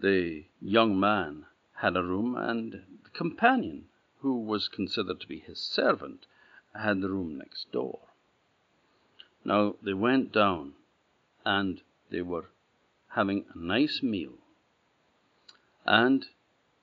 the 0.00 0.44
young 0.60 1.00
man 1.00 1.46
had 1.76 1.96
a 1.96 2.02
room, 2.02 2.36
and 2.36 2.72
the 2.72 3.10
companion, 3.14 3.88
who 4.20 4.38
was 4.38 4.68
considered 4.68 5.20
to 5.20 5.26
be 5.26 5.38
his 5.38 5.58
servant, 5.58 6.26
had 6.74 7.00
the 7.00 7.08
room 7.08 7.38
next 7.38 7.72
door. 7.72 8.00
Now 9.44 9.76
they 9.82 9.94
went 9.94 10.30
down, 10.32 10.74
and 11.44 11.80
they 12.10 12.22
were 12.22 12.50
having 13.08 13.46
a 13.54 13.58
nice 13.58 14.02
meal. 14.02 14.38
And 15.86 16.26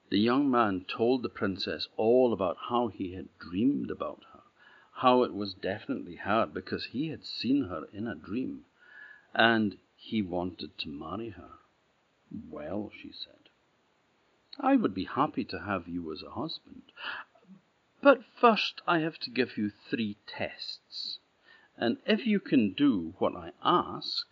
the 0.10 0.20
young 0.20 0.50
man 0.50 0.86
told 0.88 1.24
the 1.24 1.30
princess 1.30 1.88
all 1.96 2.34
about 2.34 2.58
how 2.70 2.88
he 2.88 3.14
had 3.14 3.30
dreamed 3.40 3.90
about 3.90 4.24
her, 4.31 4.31
how 5.02 5.24
it 5.24 5.34
was 5.34 5.56
definitely 5.56 6.16
her, 6.18 6.46
because 6.46 6.86
he 6.86 7.10
had 7.10 7.26
seen 7.26 7.64
her 7.64 7.86
in 7.92 8.08
a 8.08 8.14
dream, 8.14 8.62
and 9.34 9.76
he 9.96 10.22
wanted 10.22 10.78
to 10.78 10.88
marry 10.88 11.30
her. 11.30 11.50
Well, 12.50 12.92
she 13.02 13.12
said, 13.12 13.50
I 14.60 14.76
would 14.76 14.94
be 14.94 15.06
happy 15.06 15.44
to 15.46 15.62
have 15.62 15.88
you 15.88 16.14
as 16.14 16.22
a 16.22 16.30
husband, 16.30 16.84
but 18.04 18.24
first 18.40 18.82
I 18.86 19.00
have 19.00 19.18
to 19.20 19.32
give 19.32 19.58
you 19.58 19.72
three 19.90 20.18
tests, 20.28 21.18
and 21.76 21.98
if 22.06 22.28
you 22.28 22.40
can 22.40 22.74
do 22.74 23.16
what 23.18 23.36
I 23.36 23.54
ask, 23.64 24.28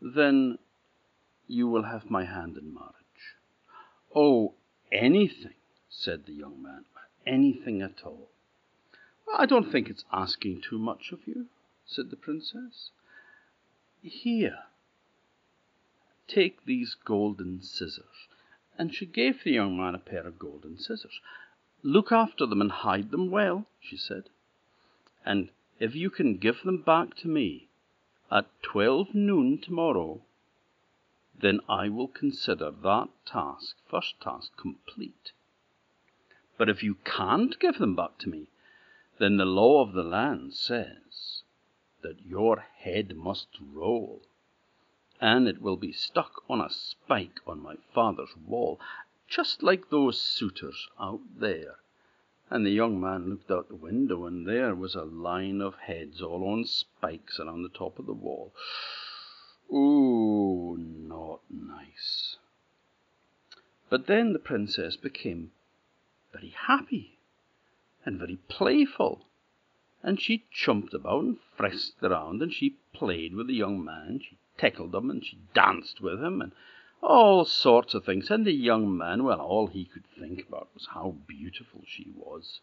then 0.00 0.58
you 1.46 1.68
will 1.68 1.84
have 1.84 2.10
my 2.10 2.24
hand 2.24 2.56
in 2.56 2.72
marriage. 2.72 3.36
Oh, 4.14 4.54
anything, 4.90 5.56
said 5.90 6.24
the 6.24 6.32
young 6.32 6.62
man, 6.62 6.86
anything 7.26 7.82
at 7.82 8.02
all. 8.02 8.30
I 9.32 9.46
don't 9.46 9.70
think 9.70 9.88
it's 9.88 10.04
asking 10.12 10.60
too 10.60 10.78
much 10.78 11.12
of 11.12 11.26
you, 11.26 11.46
said 11.86 12.10
the 12.10 12.16
princess. 12.16 12.90
Here, 14.02 14.58
take 16.28 16.64
these 16.64 16.94
golden 17.04 17.62
scissors. 17.62 18.28
And 18.76 18.94
she 18.94 19.06
gave 19.06 19.44
the 19.44 19.52
young 19.52 19.76
man 19.76 19.94
a 19.94 19.98
pair 19.98 20.26
of 20.26 20.38
golden 20.38 20.78
scissors. 20.78 21.20
Look 21.82 22.10
after 22.10 22.46
them 22.46 22.60
and 22.60 22.72
hide 22.72 23.10
them 23.10 23.30
well, 23.30 23.66
she 23.80 23.96
said. 23.96 24.24
And 25.24 25.50
if 25.78 25.94
you 25.94 26.10
can 26.10 26.38
give 26.38 26.62
them 26.62 26.82
back 26.82 27.14
to 27.18 27.28
me 27.28 27.68
at 28.30 28.46
twelve 28.62 29.14
noon 29.14 29.58
tomorrow, 29.58 30.22
then 31.40 31.60
I 31.68 31.88
will 31.88 32.08
consider 32.08 32.70
that 32.70 33.08
task, 33.26 33.76
first 33.90 34.14
task, 34.20 34.56
complete. 34.56 35.32
But 36.56 36.68
if 36.68 36.82
you 36.82 36.96
can't 37.04 37.58
give 37.58 37.78
them 37.78 37.94
back 37.94 38.18
to 38.20 38.28
me, 38.28 38.48
then 39.18 39.36
the 39.36 39.44
law 39.44 39.80
of 39.80 39.92
the 39.92 40.02
land 40.02 40.54
says 40.54 41.42
that 42.02 42.26
your 42.26 42.58
head 42.58 43.16
must 43.16 43.48
roll, 43.60 44.22
and 45.20 45.46
it 45.46 45.62
will 45.62 45.76
be 45.76 45.92
stuck 45.92 46.42
on 46.48 46.60
a 46.60 46.70
spike 46.70 47.40
on 47.46 47.62
my 47.62 47.76
father's 47.94 48.36
wall, 48.46 48.80
just 49.28 49.62
like 49.62 49.88
those 49.88 50.20
suitors 50.20 50.88
out 50.98 51.20
there. 51.38 51.76
And 52.50 52.66
the 52.66 52.70
young 52.70 53.00
man 53.00 53.30
looked 53.30 53.50
out 53.50 53.68
the 53.68 53.76
window, 53.76 54.26
and 54.26 54.46
there 54.46 54.74
was 54.74 54.94
a 54.94 55.04
line 55.04 55.60
of 55.60 55.76
heads 55.76 56.20
all 56.20 56.46
on 56.46 56.64
spikes 56.64 57.40
around 57.40 57.62
the 57.62 57.68
top 57.68 57.98
of 57.98 58.06
the 58.06 58.12
wall. 58.12 58.52
Ooh, 59.72 60.76
not 60.78 61.40
nice. 61.50 62.36
But 63.88 64.06
then 64.06 64.32
the 64.32 64.38
princess 64.38 64.96
became 64.96 65.52
very 66.32 66.50
happy 66.50 67.18
and 68.04 68.18
very 68.18 68.36
playful, 68.48 69.26
and 70.02 70.20
she 70.20 70.46
chumped 70.50 70.92
about 70.92 71.24
and 71.24 71.38
frisked 71.56 72.02
around, 72.02 72.42
and 72.42 72.52
she 72.52 72.76
played 72.92 73.34
with 73.34 73.46
the 73.46 73.54
young 73.54 73.84
man, 73.84 74.20
she 74.20 74.36
tickled 74.58 74.94
him, 74.94 75.10
and 75.10 75.24
she 75.24 75.38
danced 75.54 76.00
with 76.00 76.22
him, 76.22 76.40
and 76.40 76.52
all 77.00 77.44
sorts 77.44 77.94
of 77.94 78.04
things. 78.04 78.30
And 78.30 78.46
the 78.46 78.52
young 78.52 78.96
man, 78.96 79.24
well, 79.24 79.40
all 79.40 79.66
he 79.66 79.84
could 79.84 80.06
think 80.18 80.46
about 80.48 80.68
was 80.74 80.88
how 80.92 81.16
beautiful 81.26 81.82
she 81.86 82.10
was, 82.14 82.60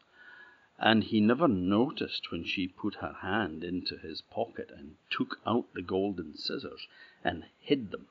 and 0.79 1.03
he 1.03 1.19
never 1.19 1.47
noticed 1.47 2.31
when 2.31 2.43
she 2.43 2.67
put 2.67 2.95
her 2.95 3.13
hand 3.21 3.63
into 3.63 3.97
his 3.97 4.21
pocket 4.21 4.71
and 4.75 4.95
took 5.09 5.39
out 5.45 5.73
the 5.73 5.81
golden 5.81 6.37
scissors 6.37 6.87
and 7.23 7.45
hid 7.59 7.91
them. 7.91 8.07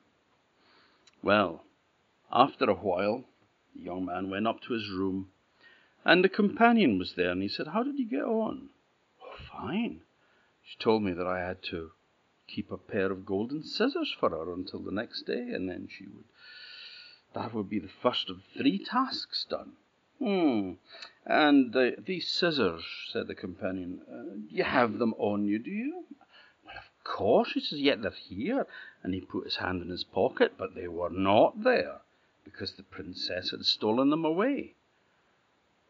Well, 1.23 1.65
after 2.33 2.67
a 2.67 2.75
while, 2.75 3.25
the 3.75 3.83
young 3.83 4.07
man 4.07 4.31
went 4.31 4.47
up 4.47 4.61
to 4.63 4.73
his 4.73 4.89
room, 4.89 5.31
and 6.05 6.25
the 6.25 6.29
companion 6.29 6.99
was 6.99 7.15
there, 7.15 7.31
and 7.31 7.43
he 7.43 7.49
said, 7.49 7.69
How 7.69 7.83
did 7.83 7.99
you 7.99 8.07
get 8.07 8.25
on? 8.25 8.71
Oh, 9.23 9.37
fine. 9.53 10.01
She 10.63 10.79
told 10.79 11.03
me 11.03 11.13
that 11.13 11.27
I 11.27 11.41
had 11.41 11.63
to 11.65 11.93
keep 12.47 12.71
a 12.71 12.77
pair 12.77 13.11
of 13.13 13.27
golden 13.27 13.63
scissors 13.63 14.15
for 14.19 14.31
her 14.31 14.53
until 14.53 14.81
the 14.81 14.93
next 14.93 15.23
day, 15.23 15.51
and 15.53 15.69
then 15.69 15.89
she 15.91 16.07
would. 16.07 16.25
That 17.35 17.55
would 17.55 17.69
be 17.69 17.79
the 17.79 17.89
first 17.89 18.29
of 18.29 18.43
three 18.57 18.79
tasks 18.79 19.47
done. 19.49 19.73
Hmm. 20.19 20.73
And 21.25 21.75
uh, 21.75 21.93
these 22.05 22.29
scissors, 22.29 22.85
said 23.13 23.27
the 23.27 23.35
companion, 23.35 24.01
uh, 24.11 24.37
you 24.49 24.65
have 24.65 24.99
them 24.99 25.15
on 25.17 25.45
you, 25.45 25.59
do 25.59 25.71
you? 25.71 26.05
Well, 26.65 26.77
of 26.77 27.05
course, 27.05 27.53
he 27.53 27.61
says, 27.61 27.81
yet 27.81 28.03
they're 28.03 28.11
here. 28.11 28.67
And 29.03 29.15
he 29.15 29.21
put 29.21 29.45
his 29.45 29.57
hand 29.57 29.81
in 29.81 29.89
his 29.89 30.05
pocket, 30.05 30.55
but 30.59 30.75
they 30.75 30.89
were 30.89 31.11
not 31.11 31.63
there, 31.63 32.01
because 32.45 32.73
the 32.73 32.83
princess 32.83 33.51
had 33.51 33.65
stolen 33.65 34.11
them 34.11 34.25
away. 34.25 34.75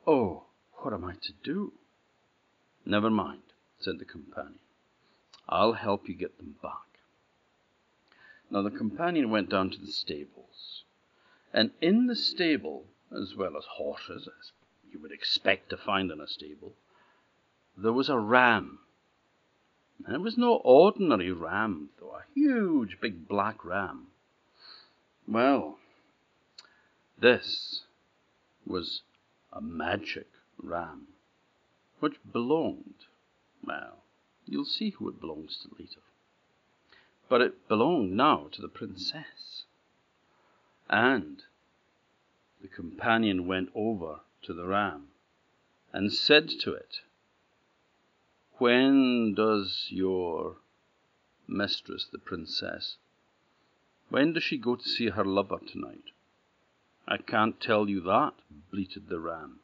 Oh, 0.07 0.45
what 0.75 0.95
am 0.95 1.05
I 1.05 1.15
to 1.23 1.33
do? 1.43 1.73
Never 2.87 3.11
mind, 3.11 3.43
said 3.79 3.99
the 3.99 4.05
companion. 4.05 4.59
I'll 5.49 5.75
help 5.75 6.09
you 6.09 6.15
get 6.15 6.39
them 6.39 6.57
back. 6.63 6.73
Now 8.51 8.63
the 8.63 8.71
companion 8.71 9.31
went 9.31 9.51
down 9.51 9.71
to 9.71 9.79
the 9.79 9.93
stables, 9.93 10.85
and 11.53 11.71
in 11.81 12.07
the 12.07 12.17
stable 12.17 12.85
as 13.13 13.35
well 13.37 13.57
as 13.57 13.65
horses, 13.65 14.29
as 14.29 14.53
you 14.93 14.99
would 15.01 15.13
expect 15.13 15.71
to 15.71 15.77
find 15.77 16.11
in 16.11 16.21
a 16.21 16.27
stable, 16.27 16.75
there 17.77 17.93
was 17.93 18.09
a 18.09 18.19
ram. 18.19 18.79
And 20.07 20.15
it 20.15 20.21
was 20.21 20.39
no 20.39 20.55
ordinary 20.57 21.31
ram, 21.31 21.91
though, 22.01 22.17
a 22.17 22.25
huge 22.35 23.01
big 23.01 23.29
black 23.29 23.65
ram. 23.65 24.09
Well, 25.29 25.79
this 27.19 27.83
was 28.67 29.03
a 29.53 29.61
magic 29.61 30.29
ram, 30.59 31.09
which 31.99 32.17
belonged, 32.33 33.07
well, 33.65 34.05
you'll 34.47 34.65
see 34.65 34.91
who 34.91 35.09
it 35.09 35.21
belongs 35.21 35.59
to 35.63 35.75
later. 35.79 36.01
But 37.29 37.41
it 37.41 37.69
belonged 37.69 38.13
now 38.13 38.49
to 38.53 38.61
the 38.61 38.69
princess. 38.69 39.65
And 40.89 41.45
the 42.61 42.69
companion 42.69 43.47
went 43.47 43.71
over 43.75 44.21
to 44.43 44.53
the 44.53 44.67
ram 44.67 45.09
and 45.93 46.13
said 46.13 46.49
to 46.61 46.73
it, 46.73 47.01
When 48.59 49.35
does 49.35 49.87
your 49.91 50.57
mistress, 51.47 52.07
the 52.11 52.19
princess, 52.19 52.97
when 54.09 54.33
does 54.33 54.43
she 54.43 54.59
go 54.59 54.77
to 54.77 54.89
see 54.89 55.11
her 55.11 55.25
lover 55.25 55.59
tonight? 55.59 56.11
I 57.13 57.17
can't 57.17 57.61
tell 57.61 57.89
you 57.89 58.01
that, 58.03 58.35
bleated 58.71 59.09
the 59.09 59.19
ram. 59.19 59.59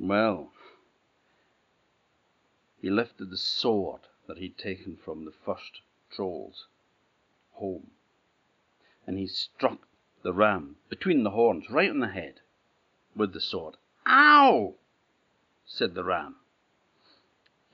Well, 0.00 0.52
he 2.80 2.88
lifted 2.88 3.28
the 3.28 3.36
sword 3.36 4.00
that 4.26 4.38
he'd 4.38 4.56
taken 4.56 4.96
from 4.96 5.26
the 5.26 5.34
first 5.44 5.82
troll's 6.10 6.66
home, 7.52 7.90
and 9.06 9.18
he 9.18 9.26
struck 9.26 9.86
the 10.22 10.32
ram 10.32 10.76
between 10.88 11.24
the 11.24 11.32
horns, 11.32 11.68
right 11.68 11.90
on 11.90 12.00
the 12.00 12.08
head, 12.08 12.40
with 13.14 13.34
the 13.34 13.40
sword. 13.40 13.76
Ow! 14.06 14.76
said 15.66 15.94
the 15.94 16.04
ram. 16.04 16.36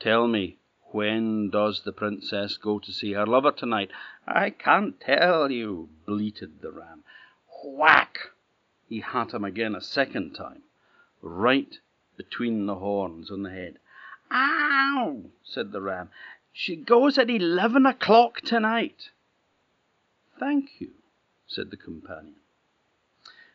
Tell 0.00 0.26
me, 0.26 0.58
when 0.90 1.50
does 1.50 1.82
the 1.82 1.92
princess 1.92 2.56
go 2.56 2.80
to 2.80 2.92
see 2.92 3.12
her 3.12 3.26
lover 3.26 3.52
tonight? 3.52 3.92
I 4.26 4.50
can't 4.50 5.00
tell 5.00 5.52
you, 5.52 5.88
bleated 6.04 6.62
the 6.62 6.72
ram. 6.72 7.04
Whack! 7.62 8.29
He 8.90 8.98
hat 8.98 9.32
him 9.34 9.44
again 9.44 9.76
a 9.76 9.80
second 9.80 10.32
time, 10.32 10.64
right 11.22 11.78
between 12.16 12.66
the 12.66 12.74
horns 12.74 13.30
on 13.30 13.44
the 13.44 13.50
head. 13.50 13.78
Ow! 14.32 15.30
said 15.44 15.70
the 15.70 15.80
ram. 15.80 16.10
She 16.52 16.74
goes 16.74 17.16
at 17.16 17.30
eleven 17.30 17.86
o'clock 17.86 18.40
tonight. 18.40 19.10
Thank 20.40 20.80
you, 20.80 20.90
said 21.46 21.70
the 21.70 21.76
companion. 21.76 22.40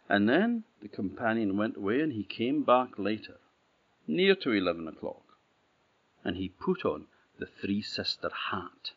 And 0.08 0.30
then 0.30 0.64
the 0.82 0.88
companion 0.88 1.58
went 1.58 1.76
away, 1.76 2.00
and 2.00 2.14
he 2.14 2.24
came 2.24 2.64
back 2.64 2.98
later, 2.98 3.36
near 4.08 4.36
to 4.36 4.54
eleven 4.54 4.88
o'clock, 4.88 5.38
and 6.24 6.38
he 6.38 6.48
put 6.48 6.86
on 6.86 7.08
the 7.40 7.46
three 7.46 7.82
sister 7.82 8.30
hat. 8.52 8.92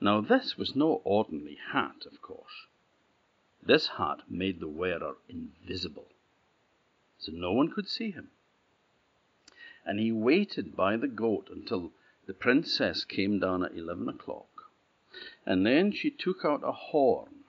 Now, 0.00 0.20
this 0.20 0.58
was 0.58 0.74
no 0.74 1.00
ordinary 1.04 1.60
hat, 1.72 2.06
of 2.10 2.20
course. 2.20 2.66
This 3.64 3.86
hat 3.86 4.22
made 4.28 4.58
the 4.58 4.68
wearer 4.68 5.16
invisible, 5.28 6.08
so 7.18 7.30
no 7.30 7.52
one 7.52 7.70
could 7.70 7.88
see 7.88 8.10
him. 8.10 8.30
And 9.84 10.00
he 10.00 10.10
waited 10.10 10.74
by 10.74 10.96
the 10.96 11.06
goat 11.06 11.48
until 11.48 11.92
the 12.26 12.34
princess 12.34 13.04
came 13.04 13.38
down 13.38 13.64
at 13.64 13.76
eleven 13.76 14.08
o'clock, 14.08 14.70
and 15.46 15.64
then 15.64 15.92
she 15.92 16.10
took 16.10 16.44
out 16.44 16.64
a 16.64 16.72
horn 16.72 17.44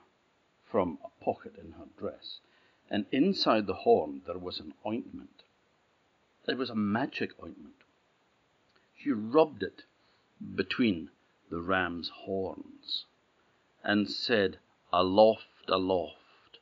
from 0.64 0.98
a 1.04 1.24
pocket 1.24 1.56
in 1.56 1.72
her 1.72 1.88
dress, 1.98 2.40
and 2.88 3.06
inside 3.10 3.66
the 3.66 3.74
horn 3.74 4.22
there 4.26 4.38
was 4.38 4.60
an 4.60 4.74
ointment. 4.86 5.42
It 6.46 6.58
was 6.58 6.70
a 6.70 6.76
magic 6.76 7.30
ointment. 7.42 7.82
She 8.96 9.10
rubbed 9.10 9.62
it 9.62 9.82
between 10.54 11.10
the 11.50 11.60
ram's 11.60 12.08
horns, 12.08 13.06
and 13.82 14.08
said, 14.08 14.58
Aloft, 14.92 15.46
aloft, 15.68 16.58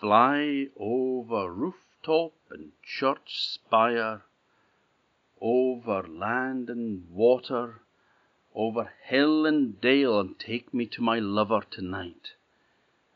fly 0.00 0.66
over 0.76 1.52
rooftop 1.52 2.32
and 2.50 2.72
church 2.82 3.40
spire, 3.40 4.22
over 5.40 6.02
land 6.02 6.68
and 6.70 7.08
water, 7.10 7.80
over 8.54 8.92
hill 9.04 9.46
and 9.46 9.80
dale, 9.80 10.18
and 10.18 10.38
take 10.38 10.72
me 10.74 10.86
to 10.86 11.02
my 11.02 11.18
lover 11.18 11.62
tonight. 11.70 12.32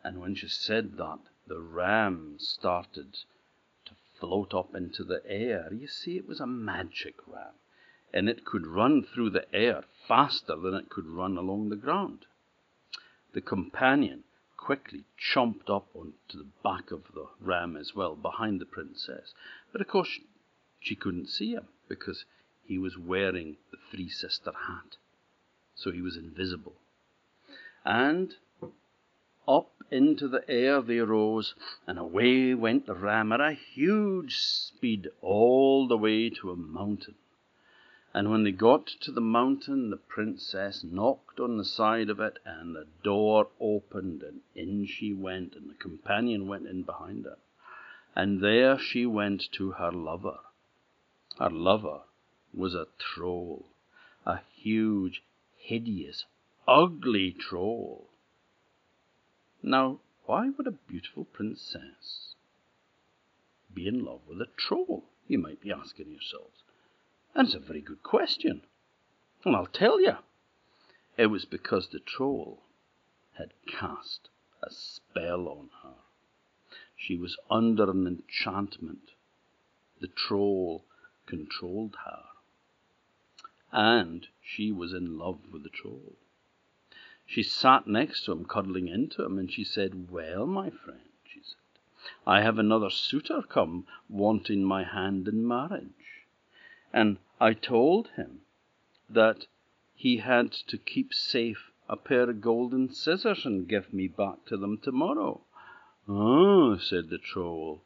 And 0.05 0.21
when 0.21 0.35
she 0.35 0.49
said 0.49 0.97
that, 0.99 1.21
the 1.47 1.61
ram 1.61 2.37
started 2.39 3.19
to 3.85 3.93
float 4.19 4.55
up 4.55 4.75
into 4.75 5.05
the 5.05 5.23
air. 5.27 5.73
You 5.73 5.89
see, 5.89 6.17
it 6.17 6.29
was 6.29 6.41
a 6.41 6.47
magic 6.47 7.17
ram, 7.27 7.55
and 8.13 8.29
it 8.29 8.45
could 8.45 8.67
run 8.67 9.03
through 9.03 9.31
the 9.31 9.53
air 9.55 9.85
faster 10.07 10.57
than 10.57 10.75
it 10.75 10.89
could 10.89 11.07
run 11.07 11.37
along 11.37 11.69
the 11.69 11.77
ground. 11.77 12.27
The 13.33 13.41
companion 13.41 14.25
quickly 14.73 15.05
chomped 15.21 15.69
up 15.69 15.87
onto 15.95 16.39
the 16.39 16.49
back 16.65 16.91
of 16.91 17.03
the 17.13 17.27
ram 17.43 17.77
as 17.77 17.95
well, 17.95 18.15
behind 18.17 18.59
the 18.59 18.65
princess. 18.65 19.35
But 19.71 19.83
of 19.83 19.87
course, 19.87 20.19
she 20.81 20.95
couldn't 20.95 21.29
see 21.29 21.53
him 21.53 21.67
because 21.91 22.25
he 22.65 22.79
was 22.79 22.97
wearing 22.97 23.59
the 23.71 23.77
three 23.91 24.09
sister 24.09 24.51
hat. 24.67 24.97
So 25.75 25.91
he 25.91 26.01
was 26.01 26.17
invisible. 26.17 26.73
And 27.85 28.35
up 29.47 29.73
into 29.91 30.27
the 30.27 30.49
air 30.49 30.81
they 30.81 31.01
rose, 31.01 31.55
and 31.87 31.99
away 31.99 32.55
went 32.55 32.87
the 32.87 32.95
ram 32.95 33.31
at 33.31 33.43
a 33.43 33.53
huge 33.53 34.39
speed 34.39 35.09
all 35.21 35.87
the 35.87 35.99
way 35.99 36.31
to 36.31 36.51
a 36.51 36.57
mountain. 36.57 37.17
And 38.15 38.31
when 38.31 38.45
they 38.45 38.53
got 38.53 38.87
to 38.87 39.11
the 39.11 39.23
mountain, 39.23 39.89
the 39.89 39.97
princess 39.97 40.85
knocked 40.85 41.41
on 41.41 41.57
the 41.57 41.65
side 41.65 42.11
of 42.11 42.21
it, 42.21 42.39
and 42.45 42.77
the 42.77 42.87
door 43.03 43.49
opened, 43.59 44.23
and 44.23 44.43
in 44.55 44.85
she 44.85 45.15
went, 45.15 45.55
and 45.55 45.71
the 45.71 45.75
companion 45.75 46.47
went 46.47 46.67
in 46.67 46.83
behind 46.83 47.25
her. 47.25 47.39
And 48.15 48.43
there 48.43 48.79
she 48.79 49.07
went 49.07 49.51
to 49.53 49.73
her 49.73 49.91
lover. 49.91 50.41
Her 51.39 51.49
lover 51.49 52.03
was 52.53 52.75
a 52.75 52.89
troll, 52.99 53.65
a 54.27 54.41
huge, 54.57 55.23
hideous, 55.57 56.27
ugly 56.69 57.33
troll. 57.33 58.11
Now, 59.63 60.01
why 60.27 60.51
would 60.51 60.67
a 60.67 60.73
beautiful 60.73 61.25
princess 61.25 62.35
be 63.73 63.89
in 63.89 64.05
love 64.05 64.21
with 64.29 64.43
a 64.43 64.51
troll, 64.59 65.05
you 65.27 65.39
might 65.39 65.63
be 65.63 65.73
asking 65.73 66.11
yourselves? 66.11 66.62
And 67.35 67.47
it's 67.47 67.55
a 67.55 67.61
very 67.61 67.81
good 67.81 68.03
question. 68.03 68.63
And 69.45 69.57
I'll 69.57 69.67
tell 69.67 70.01
you. 70.01 70.17
It 71.17 71.27
was 71.27 71.45
because 71.45 71.89
the 71.89 72.01
troll 72.01 72.63
had 73.39 73.53
cast 73.67 74.29
a 74.63 74.71
spell 74.71 75.49
on 75.49 75.71
her. 75.83 75.95
She 76.97 77.17
was 77.17 77.37
under 77.51 77.91
an 77.91 78.07
enchantment. 78.07 79.13
The 80.01 80.09
troll 80.09 80.85
controlled 81.27 81.97
her. 82.05 82.25
And 83.73 84.29
she 84.43 84.71
was 84.71 84.93
in 84.93 85.19
love 85.19 85.41
with 85.51 85.63
the 85.63 85.71
troll. 85.71 86.17
She 87.27 87.43
sat 87.43 87.87
next 87.87 88.25
to 88.25 88.33
him, 88.33 88.45
cuddling 88.45 88.89
into 88.89 89.25
him, 89.25 89.39
and 89.39 89.51
she 89.51 89.65
said, 89.65 90.11
Well, 90.11 90.47
my 90.47 90.71
friend, 90.71 91.09
she 91.25 91.41
said, 91.43 91.57
I 92.27 92.43
have 92.43 92.59
another 92.59 92.91
suitor 92.91 93.43
come 93.43 93.87
wanting 94.09 94.65
my 94.65 94.85
hand 94.85 95.29
in 95.29 95.47
marriage. 95.47 95.95
And 96.93 97.19
I 97.41 97.55
told 97.55 98.09
him 98.17 98.41
that 99.09 99.47
he 99.95 100.19
had 100.19 100.53
to 100.53 100.79
keep 100.79 101.15
safe 101.15 101.71
a 101.89 101.97
pair 101.97 102.29
of 102.31 102.41
golden 102.41 102.93
scissors 102.93 103.45
and 103.45 103.69
give 103.69 103.93
me 103.93 104.09
back 104.09 104.45
to 104.47 104.57
them 104.57 104.79
tomorrow. 104.79 105.41
Oh, 106.09 106.77
said 106.79 107.11
the 107.11 107.19
Troll, 107.19 107.83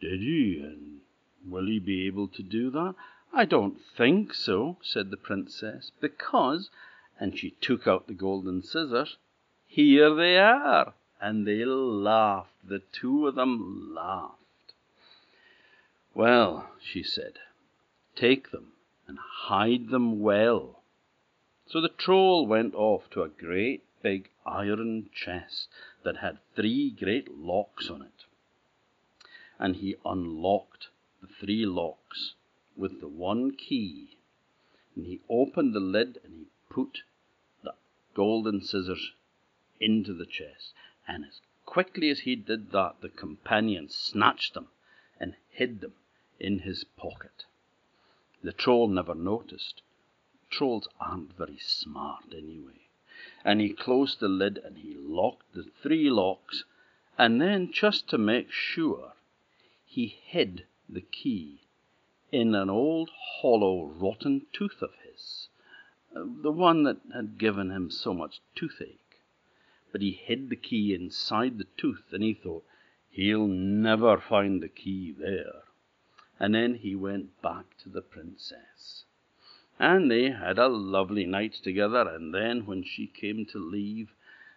did 0.00 0.20
he? 0.20 0.60
And 0.62 1.00
will 1.46 1.66
he 1.66 1.78
be 1.78 2.06
able 2.06 2.28
to 2.28 2.42
do 2.42 2.70
that? 2.70 2.94
I 3.32 3.44
don't 3.44 3.78
think 3.96 4.34
so, 4.34 4.78
said 4.82 5.10
the 5.10 5.16
princess, 5.16 5.92
because, 6.00 6.70
and 7.20 7.38
she 7.38 7.50
took 7.60 7.86
out 7.86 8.06
the 8.06 8.14
golden 8.14 8.62
scissors, 8.62 9.16
here 9.66 10.14
they 10.14 10.38
are. 10.38 10.94
And 11.20 11.46
they 11.46 11.64
laughed, 11.64 12.52
the 12.66 12.80
two 12.92 13.26
of 13.26 13.34
them 13.34 13.92
laughed. 13.94 14.34
Well, 16.14 16.70
she 16.80 17.02
said, 17.02 17.34
take 18.18 18.50
them 18.50 18.72
and 19.06 19.18
hide 19.18 19.88
them 19.90 20.20
well. 20.20 20.82
So 21.66 21.80
the 21.80 21.88
Troll 21.88 22.46
went 22.46 22.74
off 22.74 23.08
to 23.10 23.22
a 23.22 23.28
great 23.28 23.84
big 24.02 24.30
iron 24.46 25.10
chest 25.14 25.68
that 26.02 26.18
had 26.18 26.38
three 26.56 26.90
great 26.90 27.30
locks 27.36 27.90
on 27.90 28.02
it. 28.02 28.24
And 29.58 29.76
he 29.76 29.96
unlocked 30.04 30.88
the 31.20 31.28
three 31.28 31.66
locks 31.66 32.34
with 32.76 33.00
the 33.00 33.08
one 33.08 33.50
key, 33.52 34.16
and 34.94 35.04
he 35.04 35.20
opened 35.28 35.74
the 35.74 35.80
lid 35.80 36.18
and 36.24 36.32
he 36.34 36.46
put 36.70 37.02
the 37.62 37.74
golden 38.14 38.62
scissors 38.62 39.12
into 39.80 40.14
the 40.14 40.26
chest. 40.26 40.72
And 41.06 41.24
as 41.24 41.40
quickly 41.66 42.08
as 42.10 42.20
he 42.20 42.36
did 42.36 42.70
that, 42.72 42.96
the 43.00 43.08
companion 43.08 43.88
snatched 43.88 44.54
them 44.54 44.68
and 45.20 45.34
hid 45.50 45.80
them 45.80 45.94
in 46.38 46.60
his 46.60 46.84
pocket. 46.84 47.44
The 48.40 48.52
Troll 48.52 48.86
never 48.86 49.14
noticed. 49.14 49.82
Trolls 50.48 50.88
aren't 51.00 51.36
very 51.36 51.58
smart 51.58 52.32
anyway. 52.32 52.88
And 53.44 53.60
he 53.60 53.70
closed 53.70 54.20
the 54.20 54.28
lid 54.28 54.58
and 54.58 54.78
he 54.78 54.94
locked 54.94 55.52
the 55.54 55.64
three 55.64 56.08
locks, 56.08 56.64
and 57.18 57.40
then, 57.40 57.72
just 57.72 58.08
to 58.10 58.18
make 58.18 58.52
sure, 58.52 59.14
he 59.84 60.06
hid 60.06 60.66
the 60.88 61.00
key 61.00 61.62
in 62.30 62.54
an 62.54 62.70
old 62.70 63.10
hollow 63.10 63.86
rotten 63.86 64.46
tooth 64.52 64.82
of 64.82 64.94
his, 65.02 65.48
the 66.12 66.52
one 66.52 66.84
that 66.84 67.00
had 67.12 67.38
given 67.38 67.70
him 67.70 67.90
so 67.90 68.14
much 68.14 68.40
toothache. 68.54 69.20
But 69.90 70.02
he 70.02 70.12
hid 70.12 70.48
the 70.48 70.56
key 70.56 70.94
inside 70.94 71.58
the 71.58 71.66
tooth, 71.76 72.12
and 72.12 72.22
he 72.22 72.34
thought, 72.34 72.64
he'll 73.10 73.48
never 73.48 74.18
find 74.18 74.62
the 74.62 74.68
key 74.68 75.10
there. 75.10 75.64
And 76.40 76.54
then 76.54 76.74
he 76.74 76.94
went 76.94 77.42
back 77.42 77.76
to 77.82 77.88
the 77.88 78.02
princess. 78.02 79.04
And 79.78 80.10
they 80.10 80.30
had 80.30 80.58
a 80.58 80.68
lovely 80.68 81.24
night 81.24 81.54
together, 81.54 82.08
and 82.08 82.34
then 82.34 82.66
when 82.66 82.82
she 82.82 83.06
came 83.06 83.46
to 83.46 83.58
leave, 83.58 84.12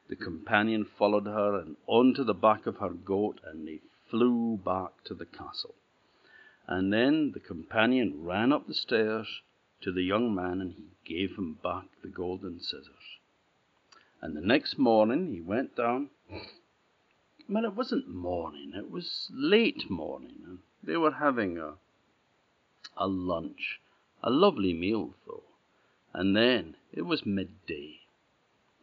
the 0.10 0.16
companion 0.16 0.84
followed 0.86 1.26
her 1.26 1.60
and 1.60 1.78
on 1.88 2.14
to 2.16 2.24
the 2.24 2.34
back 2.34 2.66
of 2.66 2.78
her 2.78 2.90
goat, 2.90 3.40
and 3.44 3.68
they 3.68 3.80
flew 4.10 4.58
back 4.58 5.04
to 5.06 5.14
the 5.14 5.26
castle. 5.26 5.76
And 6.68 6.92
then 6.92 7.32
the 7.32 7.40
companion 7.40 8.24
ran 8.24 8.52
up 8.52 8.68
the 8.68 8.74
stairs 8.74 9.42
to 9.82 9.92
the 9.92 10.04
young 10.04 10.34
man, 10.34 10.62
and 10.62 10.74
he 10.74 10.90
gave 11.06 11.38
him 11.38 11.60
back 11.64 11.86
the 12.02 12.10
golden 12.10 12.60
scissors. 12.60 13.20
And 14.22 14.36
the 14.36 14.42
next 14.42 14.78
morning 14.78 15.32
he 15.32 15.42
went 15.42 15.76
down. 15.76 16.10
Well, 17.54 17.66
it 17.66 17.76
wasn't 17.76 18.08
morning, 18.08 18.72
it 18.74 18.90
was 18.90 19.30
late 19.34 19.90
morning, 19.90 20.42
and 20.46 20.60
they 20.82 20.96
were 20.96 21.12
having 21.12 21.58
a, 21.58 21.74
a 22.96 23.10
lunch, 23.10 23.82
a 24.24 24.30
lovely 24.30 24.72
meal, 24.72 25.16
though. 25.28 25.44
And 26.14 26.34
then 26.34 26.78
it 26.94 27.02
was 27.02 27.26
midday, 27.26 28.04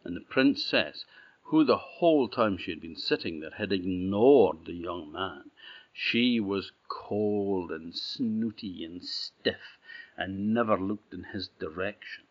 and 0.05 0.15
the 0.15 0.21
princess, 0.21 1.07
who 1.45 1.65
the 1.65 1.79
whole 1.79 2.29
time 2.29 2.59
she 2.59 2.71
had 2.71 2.83
been 2.83 2.95
sitting 2.95 3.41
there 3.41 3.53
had 3.57 3.73
ignored 3.73 4.67
the 4.67 4.75
young 4.75 5.13
man, 5.13 5.51
she 5.95 6.39
was 6.39 6.73
cold 6.89 7.73
and 7.73 7.97
snooty 7.97 8.85
and 8.85 9.03
stiff, 9.03 9.79
and 10.15 10.53
never 10.53 10.77
looked 10.77 11.15
in 11.15 11.25
his 11.25 11.49
direction. 11.59 12.25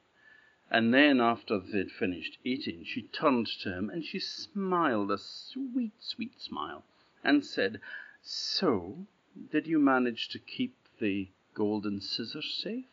And 0.69 0.93
then, 0.93 1.21
after 1.21 1.59
they'd 1.59 1.91
finished 1.91 2.37
eating, 2.43 2.83
she 2.83 3.03
turned 3.03 3.47
to 3.61 3.71
him, 3.73 3.89
and 3.89 4.03
she 4.03 4.19
smiled 4.19 5.09
a 5.09 5.17
sweet, 5.17 5.93
sweet 5.97 6.39
smile, 6.39 6.83
and 7.23 7.43
said, 7.43 7.79
So, 8.21 9.07
did 9.49 9.65
you 9.65 9.79
manage 9.79 10.27
to 10.29 10.39
keep 10.39 10.75
the 10.99 11.29
golden 11.53 12.01
scissors 12.01 12.53
safe? 12.53 12.85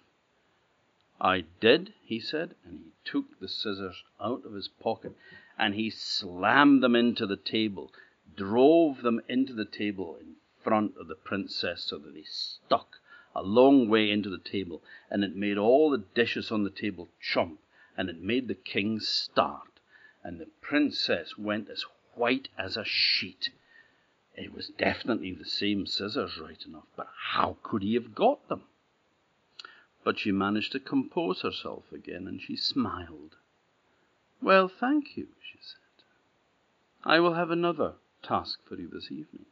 I 1.20 1.44
did, 1.60 1.92
he 2.04 2.20
said, 2.20 2.54
and 2.64 2.78
he 2.78 2.92
took 3.04 3.38
the 3.40 3.48
scissors 3.48 4.04
out 4.20 4.46
of 4.46 4.54
his 4.54 4.68
pocket, 4.68 5.16
and 5.58 5.74
he 5.74 5.90
slammed 5.90 6.82
them 6.82 6.94
into 6.94 7.26
the 7.26 7.36
table, 7.36 7.92
drove 8.36 9.02
them 9.02 9.20
into 9.28 9.52
the 9.52 9.66
table 9.66 10.16
in 10.20 10.36
front 10.62 10.96
of 10.96 11.08
the 11.08 11.16
princess 11.16 11.84
so 11.84 11.98
that 11.98 12.14
they 12.14 12.22
stuck 12.22 13.00
a 13.34 13.42
long 13.42 13.88
way 13.88 14.10
into 14.10 14.30
the 14.30 14.38
table, 14.38 14.80
and 15.10 15.24
it 15.24 15.34
made 15.34 15.58
all 15.58 15.90
the 15.90 16.04
dishes 16.14 16.52
on 16.52 16.62
the 16.62 16.70
table 16.70 17.08
chomp, 17.20 17.58
and 17.96 18.08
it 18.08 18.20
made 18.20 18.48
the 18.48 18.54
king 18.54 19.00
start, 19.00 19.80
and 20.22 20.40
the 20.40 20.48
princess 20.60 21.36
went 21.38 21.68
as 21.68 21.84
white 22.14 22.48
as 22.58 22.76
a 22.76 22.84
sheet. 22.84 23.50
It 24.34 24.52
was 24.52 24.68
definitely 24.68 25.32
the 25.32 25.44
same 25.44 25.86
scissors, 25.86 26.38
right 26.38 26.64
enough, 26.66 26.86
but 26.96 27.08
how 27.34 27.56
could 27.62 27.82
he 27.82 27.94
have 27.94 28.14
got 28.14 28.48
them? 28.48 28.64
But 30.02 30.18
she 30.18 30.32
managed 30.32 30.72
to 30.72 30.80
compose 30.80 31.42
herself 31.42 31.92
again, 31.92 32.26
and 32.26 32.40
she 32.40 32.56
smiled. 32.56 33.36
Well, 34.42 34.68
thank 34.68 35.16
you, 35.16 35.28
she 35.40 35.58
said. 35.62 36.04
I 37.04 37.20
will 37.20 37.34
have 37.34 37.50
another 37.50 37.94
task 38.22 38.58
for 38.66 38.74
you 38.76 38.88
this 38.88 39.10
evening. 39.10 39.46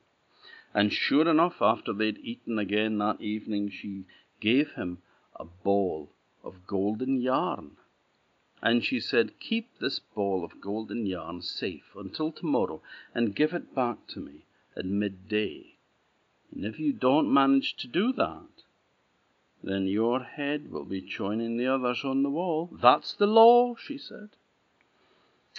And 0.75 0.93
sure 0.93 1.29
enough, 1.29 1.61
after 1.61 1.93
they'd 1.93 2.19
eaten 2.19 2.59
again 2.59 2.99
that 2.99 3.21
evening, 3.21 3.71
she 3.71 4.05
gave 4.41 4.73
him 4.73 4.99
a 5.37 5.45
ball 5.45 6.11
of 6.43 6.67
golden 6.67 7.21
yarn. 7.21 7.77
And 8.62 8.85
she 8.85 9.01
said, 9.01 9.40
Keep 9.40 9.79
this 9.79 9.98
ball 9.98 10.44
of 10.44 10.61
golden 10.61 11.05
yarn 11.05 11.42
safe 11.42 11.96
until 11.96 12.31
tomorrow, 12.31 12.81
and 13.12 13.35
give 13.35 13.53
it 13.53 13.75
back 13.75 14.07
to 14.09 14.20
me 14.20 14.44
at 14.77 14.87
midday. 14.87 15.75
And 16.55 16.64
if 16.64 16.79
you 16.79 16.92
don't 16.92 17.33
manage 17.33 17.75
to 17.79 17.88
do 17.88 18.12
that, 18.12 18.62
then 19.64 19.87
your 19.87 20.22
head 20.22 20.70
will 20.70 20.85
be 20.85 21.01
joining 21.01 21.57
the 21.57 21.66
others 21.66 22.05
on 22.05 22.22
the 22.22 22.31
wall. 22.31 22.68
That's 22.72 23.14
the 23.14 23.27
law, 23.27 23.75
she 23.75 23.98
said. 23.98 24.31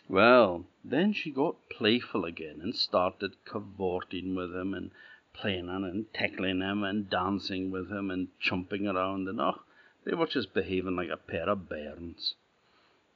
Well, 0.10 0.66
then 0.84 1.14
she 1.14 1.32
got 1.32 1.70
playful 1.70 2.26
again 2.26 2.60
and 2.62 2.76
started 2.76 3.46
cavorting 3.46 4.36
with 4.36 4.54
him 4.54 4.74
and 4.74 4.92
playing 5.34 5.70
and 5.70 6.06
tickling 6.14 6.62
him 6.62 6.84
and 6.84 7.10
dancing 7.10 7.72
with 7.72 7.90
him 7.90 8.12
and 8.12 8.28
jumping 8.40 8.88
around 8.88 9.28
and 9.28 9.40
oh, 9.40 9.62
they 10.06 10.14
were 10.14 10.28
just 10.28 10.54
behaving 10.54 10.96
like 10.96 11.10
a 11.10 11.18
pair 11.18 11.50
of 11.50 11.70
bairns. 11.70 12.36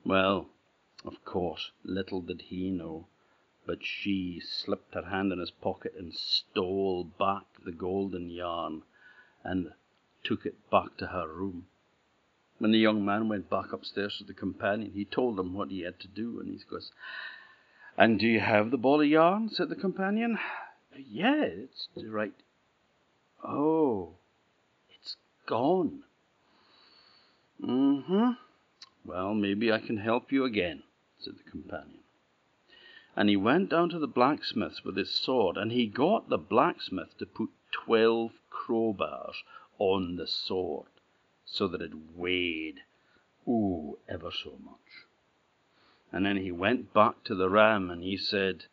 Well, 0.08 0.48
of 1.04 1.26
course, 1.26 1.72
little 1.84 2.22
did 2.22 2.44
he 2.44 2.70
know, 2.70 3.08
but 3.66 3.84
she 3.84 4.40
slipped 4.40 4.94
her 4.94 5.10
hand 5.10 5.34
in 5.34 5.40
his 5.40 5.52
pocket 5.52 5.96
and 5.98 6.14
stole 6.14 7.04
back 7.04 7.44
the 7.66 7.74
golden 7.74 8.30
yarn 8.30 8.84
and 9.44 9.74
took 10.24 10.46
it 10.46 10.70
back 10.70 10.96
to 11.00 11.08
her 11.08 11.28
room. 11.28 11.68
When 12.58 12.72
the 12.72 12.80
young 12.80 13.04
man 13.04 13.28
went 13.28 13.50
back 13.50 13.74
upstairs 13.74 14.18
to 14.20 14.24
the 14.24 14.34
companion, 14.34 14.94
he 14.94 15.04
told 15.04 15.38
him 15.38 15.54
what 15.54 15.72
he 15.72 15.82
had 15.82 16.00
to 16.00 16.08
do, 16.08 16.40
and 16.40 16.50
he 16.50 16.60
goes, 16.70 16.94
And 17.98 18.18
do 18.18 18.28
you 18.28 18.40
have 18.40 18.72
the 18.72 18.78
ball 18.78 19.02
of 19.02 19.08
yarn? 19.08 19.50
said 19.50 19.68
the 19.68 19.76
companion. 19.76 20.40
Yeah, 20.96 21.44
it's 21.44 21.90
right. 22.08 22.34
Oh, 23.44 24.16
it's 24.90 25.18
gone. 25.46 26.04
Mm-hmm. 27.62 28.47
Well, 29.08 29.34
maybe 29.34 29.72
I 29.72 29.80
can 29.80 29.98
help 29.98 30.34
you 30.34 30.44
again, 30.44 30.84
said 31.18 31.38
the 31.38 31.50
companion. 31.50 32.04
And 33.16 33.30
he 33.30 33.38
went 33.38 33.70
down 33.70 33.88
to 33.92 34.00
the 34.00 34.06
blacksmith's 34.06 34.84
with 34.84 34.98
his 34.98 35.12
sword, 35.12 35.56
and 35.56 35.72
he 35.72 35.88
got 35.88 36.28
the 36.28 36.38
blacksmith 36.38 37.18
to 37.20 37.26
put 37.26 37.50
twelve 37.72 38.34
crowbars 38.52 39.44
on 39.80 40.18
the 40.18 40.28
sword 40.28 40.90
so 41.46 41.70
that 41.70 41.82
it 41.82 41.94
weighed, 42.18 42.82
ooh, 43.48 43.98
ever 44.10 44.30
so 44.30 44.58
much. 44.62 45.08
And 46.12 46.26
then 46.26 46.36
he 46.36 46.52
went 46.52 46.94
back 46.94 47.24
to 47.24 47.36
the 47.36 47.50
ram 47.50 47.90
and 47.90 48.04
he 48.04 48.18
said, 48.18 48.66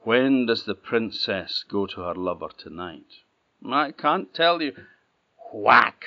When 0.00 0.44
does 0.44 0.64
the 0.64 0.74
princess 0.74 1.64
go 1.66 1.86
to 1.86 2.02
her 2.02 2.14
lover 2.14 2.50
tonight? 2.54 3.22
I 3.66 3.92
can't 3.92 4.34
tell 4.34 4.60
you. 4.60 4.76
Whack! 5.50 6.04